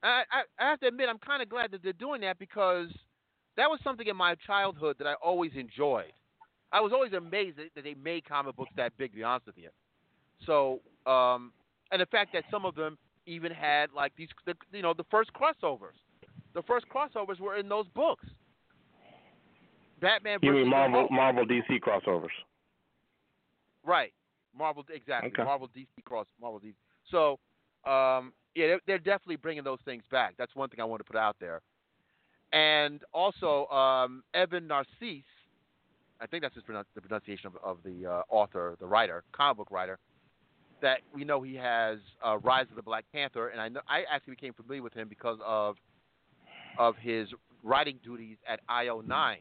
[0.03, 2.89] I, I, I have to admit, I'm kind of glad that they're doing that because
[3.57, 6.13] that was something in my childhood that I always enjoyed.
[6.71, 9.11] I was always amazed that, that they made comic books that big.
[9.11, 9.69] To be honest with you,
[10.45, 11.53] so um,
[11.91, 15.05] and the fact that some of them even had like these, the, you know, the
[15.09, 15.97] first crossovers.
[16.55, 18.25] The first crossovers were in those books.
[20.01, 22.29] Batman You mean Marvel Marvel DC crossovers?
[23.83, 24.13] Right.
[24.57, 25.31] Marvel exactly.
[25.33, 25.43] Okay.
[25.43, 26.73] Marvel DC cross Marvel DC.
[27.11, 27.39] So
[27.89, 30.35] um, yeah, they're, they're definitely bringing those things back.
[30.37, 31.61] That's one thing I want to put out there.
[32.53, 35.23] And also um, Evan Narcisse,
[36.21, 39.57] I think that's his pronunci- the pronunciation of, of the uh, author, the writer, comic
[39.57, 39.99] book writer.
[40.81, 44.03] That we know he has uh, Rise of the Black Panther, and I know I
[44.11, 45.77] actually became familiar with him because of
[46.77, 47.29] of his
[47.63, 49.37] writing duties at IO9,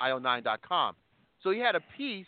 [0.00, 0.94] IO9.com.
[1.42, 2.26] So he had a piece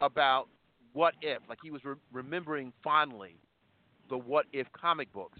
[0.00, 0.46] about
[0.92, 3.36] what if, like he was re- remembering fondly
[4.08, 5.38] the what if comic books.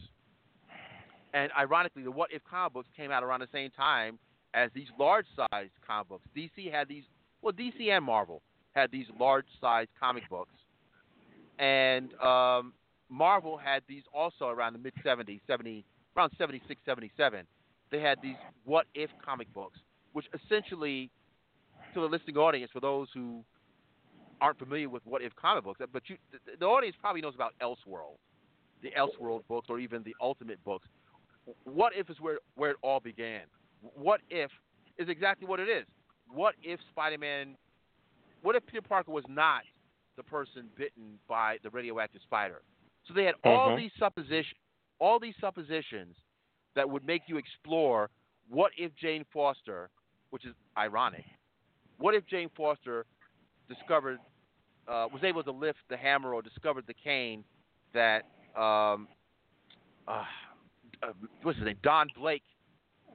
[1.33, 4.19] And ironically, the what if comic books came out around the same time
[4.55, 6.25] as these large sized comic books.
[6.37, 7.05] DC had these,
[7.43, 10.53] well, DC and Marvel had these large sized comic books.
[11.59, 12.73] And um,
[13.09, 15.85] Marvel had these also around the mid 70s, 70,
[16.17, 17.47] around 76, 77.
[17.91, 19.79] They had these what if comic books,
[20.13, 21.11] which essentially,
[21.95, 23.45] to the listening audience, for those who
[24.41, 27.55] aren't familiar with what if comic books, but you, the, the audience probably knows about
[27.63, 28.19] Elseworld,
[28.83, 30.89] the Elseworld books, or even the Ultimate books.
[31.65, 33.43] What if is where where it all began.
[33.81, 34.51] What if
[34.99, 35.85] is exactly what it is.
[36.29, 37.57] What if Spider-Man?
[38.43, 39.63] What if Peter Parker was not
[40.17, 42.63] the person bitten by the radioactive spider?
[43.07, 43.77] So they had all Mhm.
[43.77, 44.59] these suppositions,
[44.99, 46.17] all these suppositions
[46.77, 48.09] that would make you explore
[48.49, 49.91] what if Jane Foster,
[50.31, 51.25] which is ironic,
[51.99, 53.05] what if Jane Foster
[53.69, 54.19] discovered
[54.87, 57.43] uh, was able to lift the hammer or discovered the cane
[57.93, 58.23] that
[58.55, 59.09] um,
[60.07, 60.23] uh,
[61.03, 61.13] uh,
[61.43, 62.43] what's his name Don Blake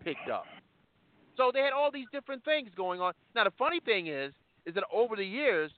[0.03, 0.45] picked up.
[1.37, 3.13] So they had all these different things going on.
[3.35, 4.33] Now the funny thing is,
[4.65, 5.71] is that over the years,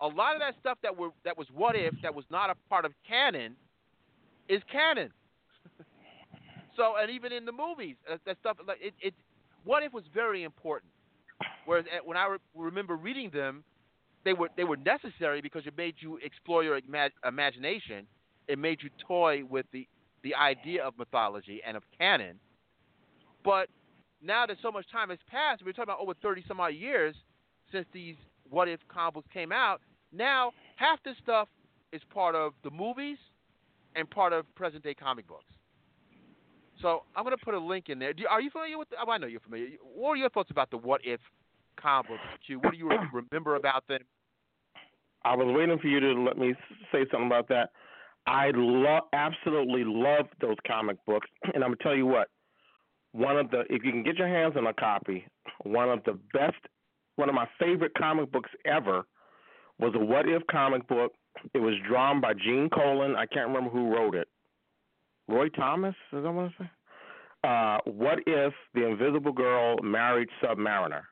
[0.00, 2.54] a lot of that stuff that were that was what if that was not a
[2.68, 3.56] part of canon
[4.48, 5.10] is canon.
[6.80, 9.14] So and even in the movies, uh, that stuff like it, it,
[9.64, 10.90] what if was very important.
[11.66, 13.64] Whereas uh, when I re- remember reading them,
[14.24, 18.06] they were they were necessary because it made you explore your ima- imagination.
[18.48, 19.86] It made you toy with the
[20.22, 22.38] the idea of mythology and of canon.
[23.44, 23.68] But
[24.22, 27.14] now that so much time has passed, we're talking about over thirty some odd years
[27.72, 28.16] since these
[28.48, 29.80] what if comic books came out.
[30.12, 31.48] Now half this stuff
[31.92, 33.18] is part of the movies
[33.96, 35.52] and part of present day comic books.
[36.82, 38.12] So I'm going to put a link in there.
[38.30, 38.88] Are you familiar with?
[38.90, 39.68] The, oh, I know you're familiar.
[39.82, 41.20] What are your thoughts about the what if
[41.80, 42.22] comic books?
[42.62, 44.00] What do you remember about them?
[45.24, 46.54] I was waiting for you to let me
[46.90, 47.70] say something about that.
[48.26, 52.28] I love, absolutely love those comic books, and I'm gonna tell you what.
[53.12, 55.26] One of the, if you can get your hands on a copy,
[55.64, 56.56] one of the best,
[57.16, 59.04] one of my favorite comic books ever,
[59.78, 61.12] was a What If comic book.
[61.54, 63.16] It was drawn by Gene Colan.
[63.16, 64.28] I can't remember who wrote it.
[65.30, 66.70] Roy Thomas, is that what I say?
[67.42, 71.02] Uh, what if the Invisible Girl married Submariner?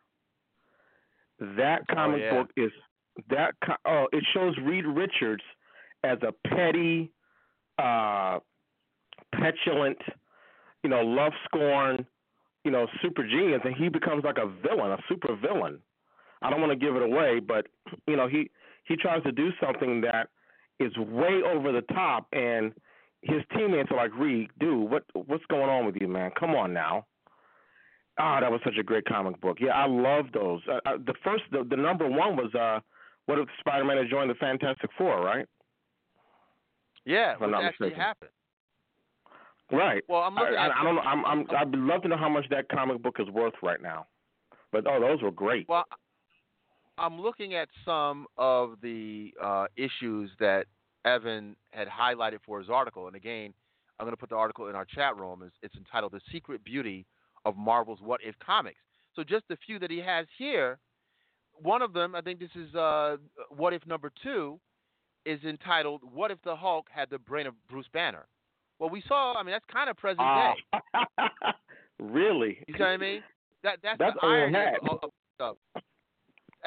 [1.56, 2.34] That comic yeah.
[2.34, 2.72] book is
[3.30, 3.54] that.
[3.86, 5.42] Oh, it shows Reed Richards
[6.04, 7.10] as a petty,
[7.78, 8.40] uh,
[9.34, 9.98] petulant,
[10.82, 12.04] you know, love scorn,
[12.64, 15.78] you know, super genius, and he becomes like a villain, a super villain.
[16.42, 17.66] I don't want to give it away, but
[18.06, 18.50] you know, he
[18.84, 20.28] he tries to do something that
[20.80, 22.72] is way over the top, and
[23.28, 26.30] his teammates are like, "Reed, dude, what what's going on with you, man?
[26.38, 27.06] Come on now."
[28.18, 29.58] Ah, that was such a great comic book.
[29.60, 30.60] Yeah, I love those.
[30.68, 32.80] Uh, uh, the first, the, the number one was uh,
[33.26, 35.46] what if Spider-Man had joined the Fantastic Four, right?
[37.04, 38.02] Yeah, If I'm not actually mistaken.
[38.02, 38.30] happened.
[39.70, 40.02] Right.
[40.08, 41.00] Well, I'm looking I, at I, I don't know.
[41.02, 44.06] I'm, I'm, I'd love to know how much that comic book is worth right now.
[44.72, 45.68] But oh, those were great.
[45.68, 45.84] Well,
[46.98, 50.66] I'm looking at some of the uh, issues that
[51.08, 53.52] Evan had highlighted for his article, and again,
[53.98, 55.42] I'm going to put the article in our chat room.
[55.44, 57.06] It's, it's entitled "The Secret Beauty
[57.44, 58.78] of Marvel's What If Comics."
[59.16, 60.78] So just the few that he has here.
[61.60, 63.16] One of them, I think this is uh,
[63.50, 64.60] What If number two,
[65.26, 68.26] is entitled "What If the Hulk Had the Brain of Bruce Banner."
[68.78, 69.34] Well, we saw.
[69.34, 71.26] I mean, that's kind of present Ah, day.
[71.98, 72.62] really?
[72.68, 73.22] You see what I mean?
[73.64, 74.58] That that's, That's the irony
[74.88, 75.56] of, of stuff.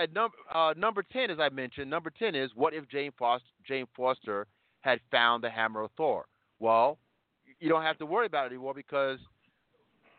[0.01, 3.45] At number uh, number ten, as I mentioned, number ten is what if Jane Foster
[3.67, 4.47] Jane Foster
[4.79, 6.25] had found the hammer of Thor?
[6.59, 6.97] Well,
[7.59, 9.19] you don't have to worry about it anymore because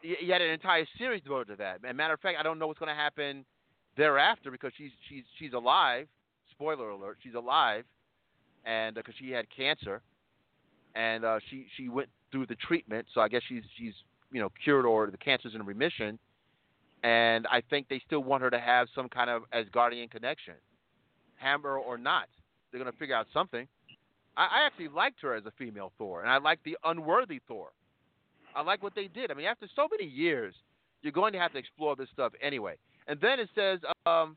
[0.02, 1.80] you, had an entire series devoted to that.
[1.84, 3.44] And matter of fact, I don't know what's going to happen
[3.96, 6.06] thereafter because she's she's she's alive.
[6.52, 7.84] Spoiler alert: she's alive,
[8.64, 10.00] and because she had cancer,
[10.94, 13.94] and uh, she she went through the treatment, so I guess she's she's
[14.30, 16.20] you know cured or the cancer's in remission.
[17.02, 20.54] And I think they still want her to have some kind of Asgardian connection,
[21.36, 22.28] Hammer or not.
[22.70, 23.66] They're going to figure out something.
[24.36, 27.70] I, I actually liked her as a female Thor, and I liked the unworthy Thor.
[28.54, 29.30] I like what they did.
[29.30, 30.54] I mean, after so many years,
[31.02, 32.76] you're going to have to explore this stuff anyway.
[33.08, 34.36] And then it says, um,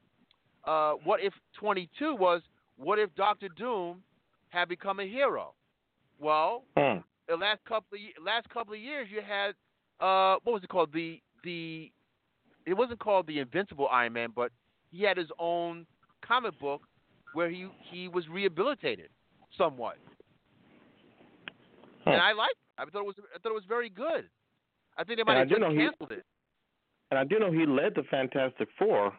[0.65, 2.41] uh, what if 22 was,
[2.77, 4.01] what if Doctor Doom
[4.49, 5.53] had become a hero?
[6.19, 6.99] Well, Hmm.
[7.27, 9.53] the last couple of last couple of years, you had
[9.99, 10.91] uh, what was it called?
[10.93, 11.91] The the
[12.65, 14.51] it wasn't called the Invincible Iron Man, but
[14.91, 15.85] he had his own
[16.25, 16.81] comic book
[17.33, 19.09] where he he was rehabilitated
[19.57, 19.97] somewhat,
[22.05, 22.51] and I liked.
[22.51, 22.81] It.
[22.81, 24.27] I thought it was I thought it was very good.
[24.97, 26.25] I think they might And have just know he- canceled it.
[27.11, 29.13] And I do know he led the Fantastic Four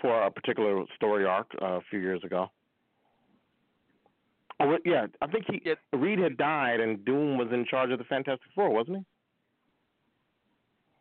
[0.00, 2.50] for a particular story arc uh, a few years ago.
[4.60, 5.62] Oh, yeah, I think he
[5.96, 9.04] Reed had died and Doom was in charge of the Fantastic Four, wasn't he?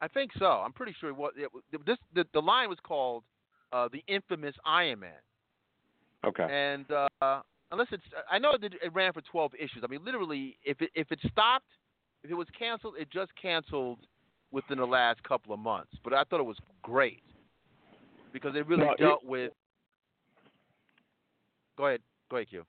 [0.01, 0.45] I think so.
[0.45, 1.33] I'm pretty sure it was.
[1.37, 1.49] It,
[1.85, 3.23] this the, the line was called
[3.71, 5.11] uh, the infamous Iron Man.
[6.25, 6.47] Okay.
[6.49, 7.41] And uh,
[7.71, 9.83] unless it's, I know that it ran for 12 issues.
[9.83, 11.67] I mean, literally, if it if it stopped,
[12.23, 13.99] if it was canceled, it just canceled
[14.51, 15.91] within the last couple of months.
[16.03, 17.23] But I thought it was great
[18.33, 19.51] because it really No, it- dealt with.
[21.77, 22.63] Go ahead, go ahead, Q.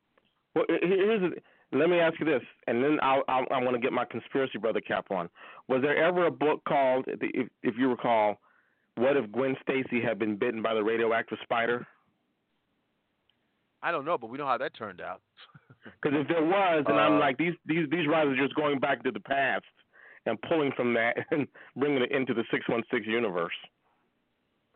[0.54, 1.36] Well, here's the,
[1.72, 4.58] let me ask you this, and then I'll, I'll I want to get my conspiracy
[4.58, 5.28] brother cap on.
[5.68, 8.38] Was there ever a book called, if if you recall,
[8.96, 11.86] "What if Gwen Stacy had been bitten by the radioactive spider"?
[13.82, 15.20] I don't know, but we know how that turned out.
[16.00, 19.02] Because if there was, I'm Uh, like these these these writers are just going back
[19.02, 19.64] to the past
[20.26, 23.54] and pulling from that and bringing it into the six one six universe.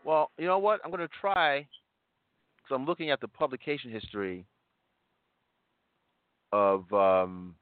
[0.02, 0.80] Well, you know what?
[0.84, 1.68] I'm going to try
[2.56, 4.46] because I'm looking at the publication history
[6.56, 6.92] of.
[6.92, 7.54] Um,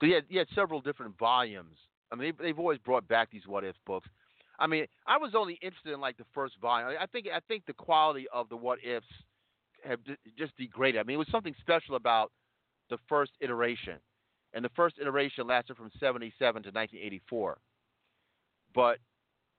[0.00, 1.76] he had, he had several different volumes.
[2.10, 4.08] I mean, they've, they've always brought back these what if books.
[4.58, 6.96] I mean, I was only interested in like the first volume.
[7.00, 9.06] I think I think the quality of the what ifs
[9.84, 10.00] have
[10.38, 11.00] just degraded.
[11.00, 12.30] I mean, it was something special about
[12.90, 13.96] the first iteration,
[14.52, 17.58] and the first iteration lasted from '77 to 1984.
[18.74, 18.98] But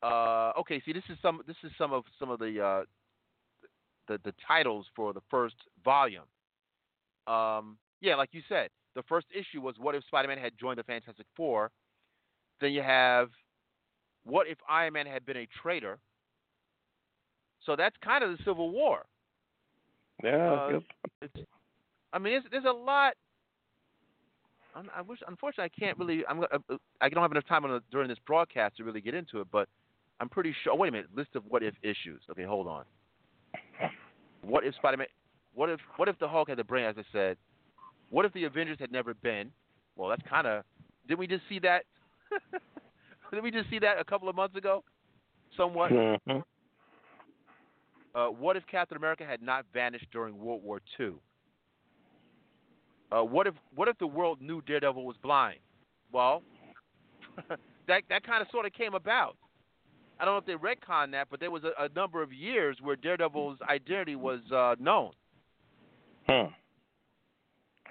[0.03, 2.83] uh, okay, see, this is some this is some of some of the uh,
[4.07, 6.23] the the titles for the first volume.
[7.27, 10.83] Um, yeah, like you said, the first issue was what if Spider-Man had joined the
[10.83, 11.71] Fantastic Four.
[12.59, 13.29] Then you have
[14.23, 15.97] what if Iron Man had been a traitor.
[17.65, 19.03] So that's kind of the Civil War.
[20.23, 20.51] Yeah.
[20.51, 20.79] Uh,
[21.21, 21.33] it's,
[22.13, 23.13] I mean, it's, there's a lot.
[24.75, 26.23] I'm, I wish, unfortunately, I can't really.
[26.27, 26.41] I'm.
[26.41, 29.41] uh, I don't have enough time on the, during this broadcast to really get into
[29.41, 29.67] it, but
[30.19, 30.75] I'm pretty sure.
[30.75, 31.07] Wait a minute.
[31.15, 32.21] List of what if issues.
[32.29, 32.83] Okay, hold on.
[34.43, 35.07] What if Spider-Man?
[35.53, 35.79] What if?
[35.97, 36.85] What if the Hulk had the brain?
[36.85, 37.37] As I said.
[38.11, 39.51] What if the Avengers had never been?
[39.95, 40.63] Well, that's kind of.
[41.07, 41.85] Didn't we just see that?
[43.31, 44.83] Didn't we just see that a couple of months ago?
[45.57, 45.91] Somewhat.
[45.91, 46.43] Mhm.
[48.13, 51.13] Uh, what if Captain America had not vanished during World War II?
[53.11, 55.59] Uh, what if what if the world knew Daredevil was blind?
[56.11, 56.43] Well,
[57.87, 59.37] that that kind of sort of came about.
[60.19, 62.77] I don't know if they retconned that, but there was a, a number of years
[62.81, 65.11] where Daredevil's identity was uh, known.
[66.27, 66.53] Hmm.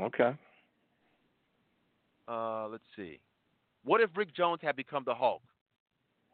[0.01, 0.33] Okay.
[2.29, 3.19] Uh, let's see.
[3.85, 5.43] What if Rick Jones had become the Hulk?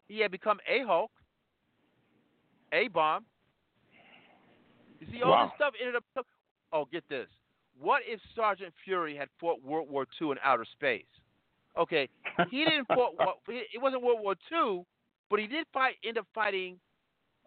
[0.09, 1.11] He had become a Hulk,
[2.73, 3.25] a bomb.
[5.01, 5.47] You see, all Wow.
[5.47, 6.27] this stuff ended up.
[6.73, 7.29] Oh, get this.
[7.79, 11.07] What if Sergeant Fury had fought World War II in outer space?
[11.77, 12.09] Okay,
[12.51, 13.15] he didn't fought.
[13.49, 14.85] It wasn't World War II,
[15.29, 15.97] but he did fight.
[16.05, 16.79] End up fighting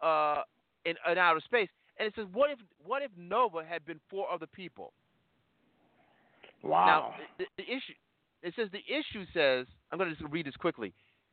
[0.00, 0.42] uh,
[0.84, 1.68] in, in outer space.
[1.98, 4.92] And it says, what if what if Nova had been four other people?
[6.62, 6.86] Wow.
[6.86, 7.94] Now, the, the issue,
[8.42, 10.92] it says the issue says, I'm going to just read this quickly.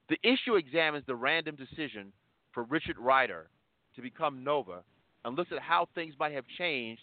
[0.10, 2.14] The issue examines the random decision
[2.54, 3.50] for Richard Rider
[3.96, 4.84] to become Nova
[5.26, 7.02] and looks at how things might have changed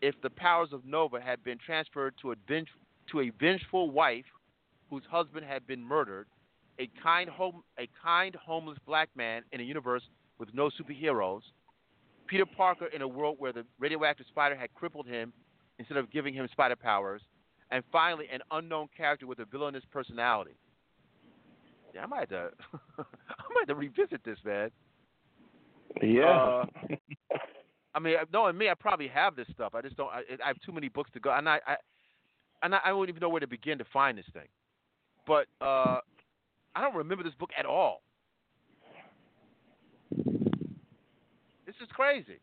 [0.00, 2.68] if the powers of Nova had been transferred to a, venge,
[3.10, 4.24] to a vengeful wife
[4.90, 6.26] whose husband had been murdered,
[6.78, 10.02] a kind, home, a kind homeless black man in a universe
[10.38, 11.42] with no superheroes,
[12.26, 15.32] Peter Parker in a world where the radioactive spider had crippled him
[15.78, 17.22] instead of giving him spider powers,
[17.70, 20.56] and finally, an unknown character with a villainous personality.
[21.94, 22.50] Yeah, I might have to,
[22.98, 24.70] I might have to revisit this, man.
[26.02, 26.24] Yeah.
[26.24, 26.64] Uh,
[27.94, 29.74] I mean, knowing me, I probably have this stuff.
[29.74, 30.08] I just don't.
[30.08, 31.76] I, I have too many books to go, and I, I,
[32.62, 34.48] and I, I wouldn't even know where to begin to find this thing.
[35.26, 35.98] But uh,
[36.74, 38.02] I don't remember this book at all.
[41.66, 42.38] This is crazy.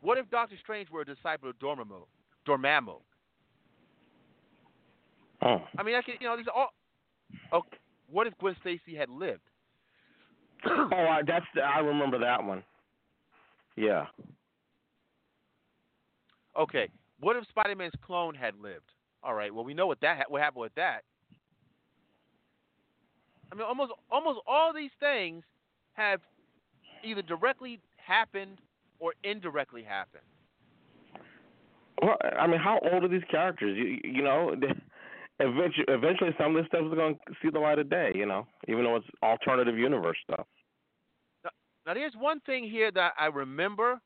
[0.00, 2.02] What if Doctor Strange were a disciple of Dormammu?
[2.46, 2.96] Dormammu.
[5.42, 5.62] Oh.
[5.78, 6.70] I mean, I can, you know, these all.
[7.52, 7.76] Okay.
[8.08, 9.42] What if Gwen Stacy had lived?
[10.66, 12.62] oh, I, that's I remember that one.
[13.76, 14.06] Yeah.
[16.58, 16.88] Okay.
[17.20, 18.92] What if Spider-Man's clone had lived?
[19.22, 19.52] All right.
[19.52, 21.02] Well, we know what that what happened with that.
[23.52, 25.44] I mean, almost almost all these things
[25.94, 26.20] have
[27.04, 28.58] either directly happened
[28.98, 30.22] or indirectly happened.
[32.02, 33.76] Well, I mean, how old are these characters?
[33.76, 34.54] You, you know,
[35.40, 38.12] eventually, eventually, some of this stuff is going to see the light of day.
[38.14, 40.46] You know, even though it's alternative universe stuff.
[41.44, 41.50] Now,
[41.86, 44.00] now there's one thing here that I remember,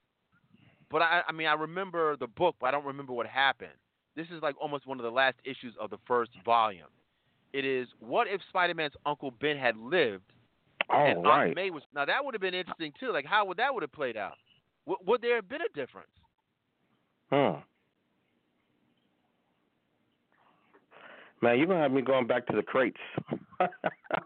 [0.91, 3.73] but I, I mean, I remember the book, but I don't remember what happened.
[4.17, 6.89] This is like almost one of the last issues of the first volume.
[7.53, 10.25] It is what if Spider-Man's Uncle Ben had lived,
[10.93, 11.47] Oh, and right.
[11.47, 13.13] Aunt May was now that would have been interesting too.
[13.13, 14.35] Like how would that would have played out?
[14.87, 16.11] W- would there have been a difference?
[17.33, 17.61] Hmm.
[21.43, 23.01] Man, you're gonna have me going back to the crates.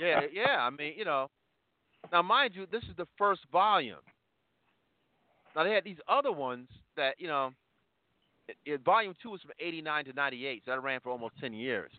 [0.01, 0.59] yeah, yeah.
[0.59, 1.28] I mean, you know.
[2.12, 3.97] Now, mind you, this is the first volume.
[5.55, 7.53] Now they had these other ones that you know.
[8.47, 11.55] It, it, volume two was from '89 to '98, so that ran for almost ten
[11.55, 11.91] years.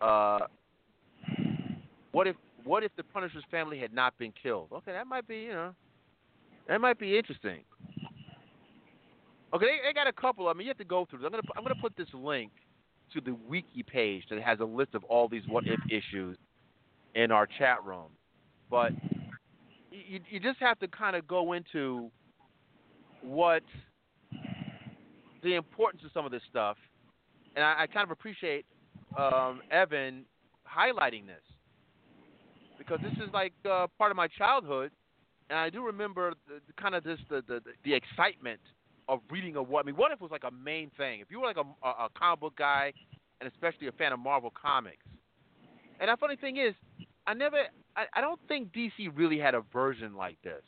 [0.00, 0.40] Uh,
[2.10, 4.68] what if what if the Punisher's family had not been killed?
[4.72, 5.74] Okay, that might be you know,
[6.68, 7.60] that might be interesting.
[9.54, 10.48] Okay, they, they got a couple.
[10.48, 11.24] I mean, you have to go through.
[11.24, 12.50] I'm gonna I'm gonna put this link
[13.14, 16.36] to the wiki page that has a list of all these what if issues
[17.14, 18.10] in our chat room.
[18.70, 18.92] But
[19.90, 22.10] you you just have to kind of go into
[23.22, 23.62] what
[25.42, 26.76] the importance of some of this stuff,
[27.56, 28.64] and I, I kind of appreciate
[29.18, 30.24] um, Evan
[30.66, 31.42] highlighting this.
[32.78, 34.90] Because this is like uh, part of my childhood,
[35.50, 38.60] and I do remember the, the kind of this the, the the excitement
[39.12, 39.96] of reading a what I mean.
[39.96, 41.20] What if it was like a main thing?
[41.20, 42.92] If you were like a, a, a comic book guy,
[43.40, 45.04] and especially a fan of Marvel comics,
[46.00, 46.74] and the funny thing is,
[47.26, 47.58] I never,
[47.94, 50.62] I, I don't think DC really had a version like this.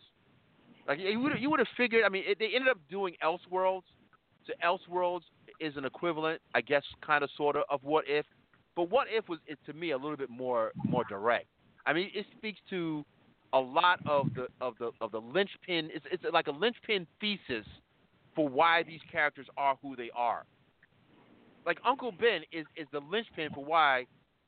[0.87, 2.05] Like you would you have figured.
[2.05, 3.85] I mean, it, they ended up doing Elseworlds.
[4.47, 5.23] So Elseworlds
[5.59, 8.27] is an equivalent, I guess, kind of sort of of What If,
[8.77, 11.47] but What If was it, to me a little bit more more direct.
[11.87, 13.03] I mean, it speaks to
[13.55, 15.89] a lot of the of the of the linchpin.
[15.95, 17.67] It's it's like a linchpin thesis
[18.35, 20.45] for why these characters are who they are.
[21.67, 24.07] Like Uncle Ben is is the linchpin for why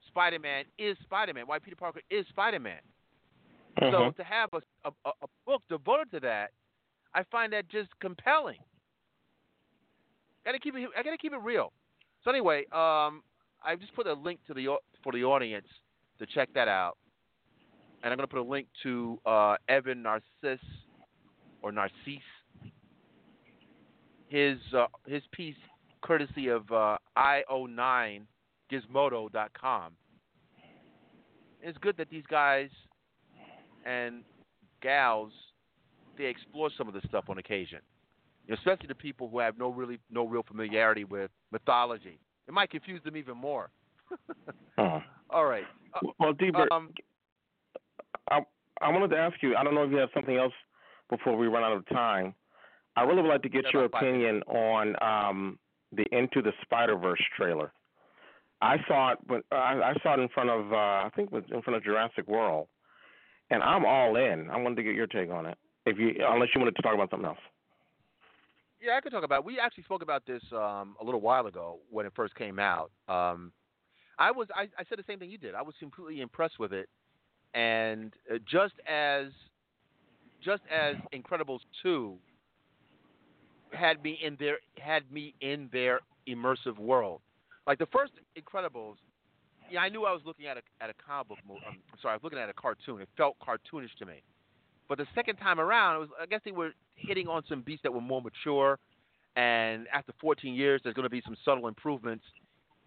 [0.09, 2.81] Spider-Man is Spider-Man, why Peter Parker is Spider-Man.
[3.91, 4.17] So Mhm.
[4.17, 4.91] to have a, a
[5.23, 6.51] a book devoted to that,
[7.15, 8.59] I find that just compelling.
[10.45, 10.89] Gotta keep it.
[10.97, 11.73] I gotta keep it real.
[12.23, 13.23] So anyway, um,
[13.65, 15.67] I just put a link to the for the audience
[16.19, 16.97] to check that out,
[18.03, 20.59] and I'm gonna put a link to uh, Evan Narciss
[21.63, 22.23] or Narcisse.
[24.29, 25.55] His uh, his piece,
[26.03, 29.93] courtesy of uh, io9gizmodo.com.
[31.63, 32.69] It's good that these guys
[33.85, 34.25] and
[34.83, 35.33] gals
[36.19, 37.79] they explore some of this stuff on occasion,
[38.51, 42.19] especially the people who have no really no real familiarity with mythology.
[42.49, 43.71] It might confuse them even more.
[44.79, 45.01] Huh.
[45.31, 45.65] All right.
[45.95, 46.51] Uh, Well, D.
[46.51, 46.91] Burt, um,
[48.31, 48.41] I
[48.83, 49.57] I wanted to ask you.
[49.57, 50.53] I don't know if you have something else
[51.09, 52.35] before we run out of time.
[52.97, 55.59] I really would like to get your opinion on um,
[55.93, 57.73] the Into the Spider Verse trailer.
[58.63, 61.35] I saw it, but I, I saw it in front of uh, I think it
[61.35, 62.69] was in front of Jurassic World,
[63.51, 64.49] and I'm all in.
[64.51, 65.59] I wanted to get your take on it.
[65.85, 67.39] If you, unless you wanted to talk about something else.
[68.81, 69.45] Yeah, I could talk about.
[69.45, 72.91] We actually spoke about this um, a little while ago when it first came out.
[73.09, 73.53] Um,
[74.19, 75.55] I was I, I said the same thing you did.
[75.55, 76.89] I was completely impressed with it,
[77.55, 79.27] and uh, just as
[80.43, 82.17] just as Incredibles two
[83.77, 87.21] had me in their had me in their immersive world.
[87.67, 88.97] Like the first Incredibles,
[89.71, 91.61] yeah, I knew I was looking at a at a comic book movie.
[91.67, 93.01] Um, sorry, I was looking at a cartoon.
[93.01, 94.23] It felt cartoonish to me.
[94.89, 97.83] But the second time around, it was I guess they were hitting on some beats
[97.83, 98.79] that were more mature.
[99.37, 102.25] And after 14 years, there's going to be some subtle improvements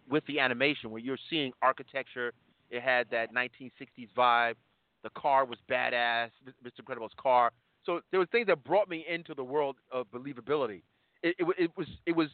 [0.09, 2.33] with the animation where you're seeing architecture.
[2.71, 4.55] It had that 1960s vibe.
[5.03, 6.29] The car was badass,
[6.65, 6.79] Mr.
[6.79, 7.51] Incredible's car.
[7.85, 10.81] So there were things that brought me into the world of believability.
[11.23, 12.29] It, it, it was it was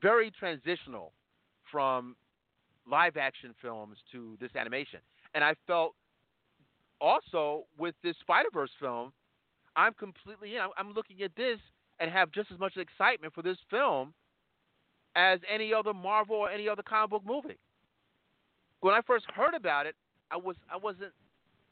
[0.00, 1.12] very transitional
[1.70, 2.16] from
[2.90, 5.00] live action films to this animation,
[5.34, 5.94] and I felt
[7.00, 9.12] also with this Spider Verse film,
[9.76, 10.60] I'm completely in.
[10.60, 11.58] I'm, I'm looking at this
[12.00, 14.14] and have just as much excitement for this film
[15.16, 17.58] as any other Marvel or any other comic book movie.
[18.80, 19.94] When I first heard about it,
[20.30, 21.12] I was I wasn't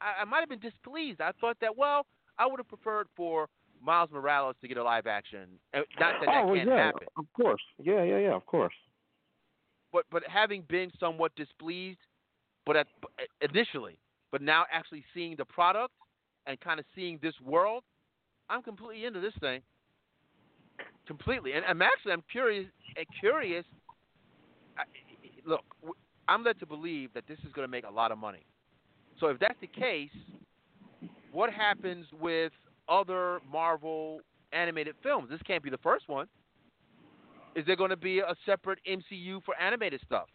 [0.01, 1.21] I, I might have been displeased.
[1.21, 2.05] I thought that well,
[2.39, 3.47] I would have preferred for
[3.81, 5.47] Miles Morales to get a live action.
[5.73, 7.61] Uh, Not that that oh, can't yeah, happen, of course.
[7.81, 8.73] Yeah, yeah, yeah, of course.
[9.91, 11.99] but but having been somewhat displeased,
[12.65, 12.87] but at,
[13.41, 13.97] initially,
[14.31, 15.93] but now actually seeing the product
[16.47, 17.83] and kind of seeing this world,
[18.49, 19.61] I'm completely into this thing.
[21.05, 22.67] Completely, and I'm actually I'm curious.
[22.97, 23.65] uh, Curious.
[24.77, 24.83] I,
[25.45, 25.61] look,
[26.27, 28.45] I'm led to believe that this is going to make a lot of money.
[29.19, 30.09] So if that's the case,
[31.33, 32.53] what happens with
[32.87, 34.21] other Marvel
[34.53, 35.29] animated films?
[35.29, 36.27] This can't be the first one.
[37.55, 40.27] Is there going to be a separate MCU for animated stuff?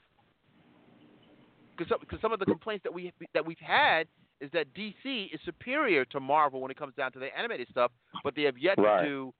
[1.76, 4.06] Because some, some of the complaints that we that we've had
[4.40, 7.90] is that DC is superior to Marvel when it comes down to the animated stuff,
[8.22, 9.02] but they have yet Right.
[9.02, 9.34] to do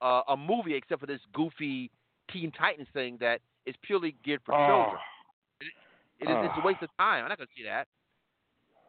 [0.00, 1.90] uh, a movie except for this goofy
[2.30, 4.66] Teen Titans thing that is purely geared for Oh.
[4.66, 5.00] children.
[5.60, 6.60] It is, it's Oh.
[6.60, 7.24] a waste of time.
[7.24, 7.86] I'm not going to see that.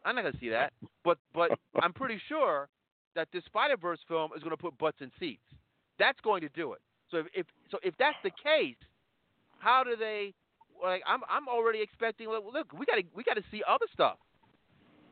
[0.06, 0.72] I'm not going to see that.
[1.04, 2.68] But but I'm pretty sure
[3.14, 5.46] that this Spider Verse film is going to put butts in seats.
[6.00, 6.80] That's going to do it.
[7.12, 8.74] So if, if so if that's the case,
[9.60, 10.34] how do they?
[10.82, 12.28] Like I'm I'm already expecting.
[12.28, 14.16] Look, look we got to we got to see other stuff.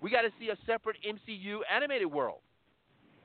[0.00, 2.40] We got to see a separate MCU animated world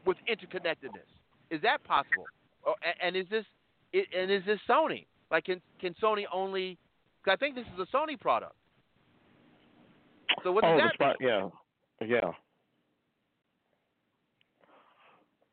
[0.06, 1.10] with interconnectedness.
[1.50, 2.26] Is that possible?
[2.64, 3.46] Or, and is this
[3.94, 5.08] and is this Sony?
[5.32, 6.78] Like can can Sony only?
[7.26, 8.54] Cause I think this is a Sony product.
[10.44, 11.50] So what does oh, that spot, yeah,
[12.06, 12.32] yeah.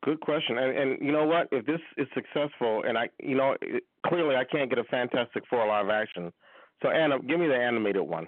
[0.03, 1.47] Good question, and and you know what?
[1.51, 5.43] If this is successful, and I, you know, it, clearly I can't get a Fantastic
[5.49, 6.31] Four live action,
[6.81, 8.27] so Anna, give me the animated one,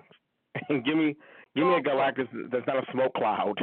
[0.67, 1.15] and give me
[1.55, 3.55] give me a Galactus that's not a smoke cloud.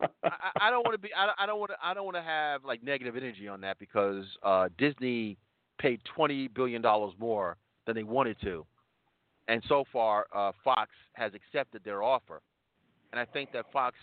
[0.24, 1.10] I, I don't want to be.
[1.12, 1.76] I, don't- I don't want to.
[1.82, 5.36] I don't want to have like negative energy on that because uh, Disney
[5.78, 7.56] paid twenty billion dollars more
[7.86, 8.64] than they wanted to,
[9.48, 12.40] and so far uh, Fox has accepted their offer,
[13.14, 13.96] and I think that Fox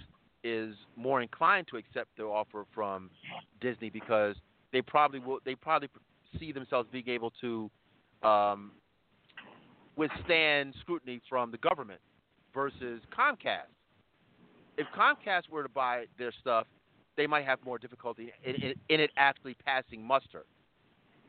[0.43, 3.09] is more inclined to accept the offer from
[3.59, 4.35] Disney because
[4.71, 5.39] they probably will.
[5.45, 5.89] They probably
[6.39, 7.69] see themselves being able to
[8.23, 8.71] um,
[9.97, 11.99] withstand scrutiny from the government
[12.53, 13.67] versus Comcast
[14.77, 16.65] if Comcast were to buy their stuff,
[17.17, 20.45] they might have more difficulty in, in, in it actually passing muster.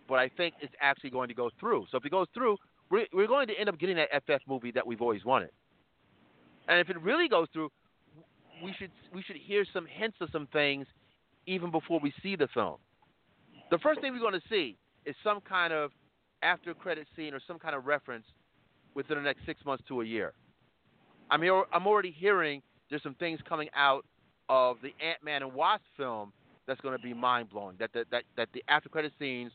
[0.09, 1.87] But I think it's actually going to go through.
[1.91, 2.57] So if it goes through,
[2.91, 5.51] we're, we're going to end up getting that FF movie that we've always wanted.
[6.69, 7.71] And if it really goes through,
[8.63, 10.87] we should we should hear some hints of some things
[11.47, 12.77] even before we see the film.
[13.71, 14.77] The first thing we're going to see
[15.07, 15.91] is some kind of
[16.43, 18.25] after credit scene or some kind of reference
[18.95, 20.33] within the next six months to a year.
[21.31, 24.05] I mean, I'm already hearing there's some things coming out
[24.49, 26.33] of the Ant Man and Wasp film
[26.67, 27.77] that's going to be mind blowing.
[27.79, 29.51] That the, that that the after credit scenes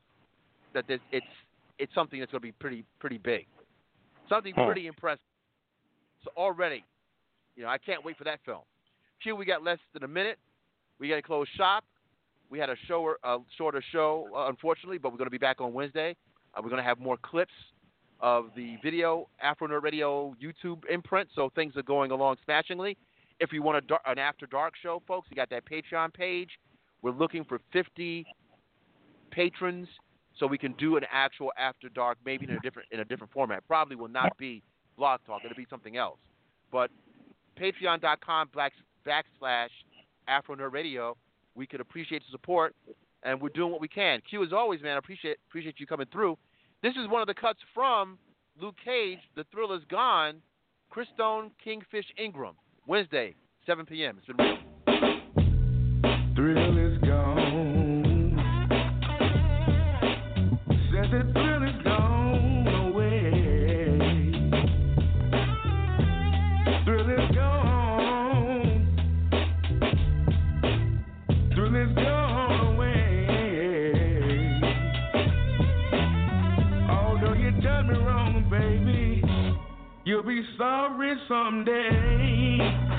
[0.74, 1.26] that there's, it's
[1.80, 3.46] it's something that's going to be pretty pretty big,
[4.28, 4.66] something Huh.
[4.66, 5.22] pretty impressive.
[6.24, 6.84] So already,
[7.58, 8.62] you know, I can't wait for that film.
[9.22, 10.38] Q, we got less than a minute.
[11.00, 11.84] We got to close shop.
[12.50, 15.60] We had a show, a shorter show, uh, unfortunately, but we're going to be back
[15.60, 16.16] on Wednesday.
[16.54, 17.52] Uh, we're going to have more clips
[18.22, 22.96] of the video Afronerd Radio YouTube imprint, so things are going along smashingly.
[23.40, 26.50] If you want an after dark show, folks, you got that Patreon page.
[27.02, 28.26] We're looking for 50
[29.30, 29.88] patrons
[30.40, 33.34] so we can do an actual after dark, maybe in a different in a different
[33.34, 33.68] format.
[33.68, 34.64] Probably will not be
[34.98, 36.18] blog talk; it'll be something else.
[36.72, 36.90] But
[37.58, 38.50] Patreon.com
[39.06, 39.70] backslash
[40.30, 41.18] Afronerd Radio.
[41.56, 42.76] We could appreciate the support,
[43.24, 44.22] and we're doing what we can.
[44.30, 46.38] Q, as always, man, I appreciate appreciate you coming through.
[46.84, 48.20] This is one of the cuts from
[48.62, 49.20] Luke Cage.
[49.36, 50.42] The Thrill is Gone.
[50.92, 52.56] Christone, Kingfish Ingram.
[52.86, 53.36] Wednesday,
[53.66, 54.18] 7 p.m.
[54.20, 54.58] It's been.
[56.36, 56.67] Thrill
[80.56, 82.97] sorry someday.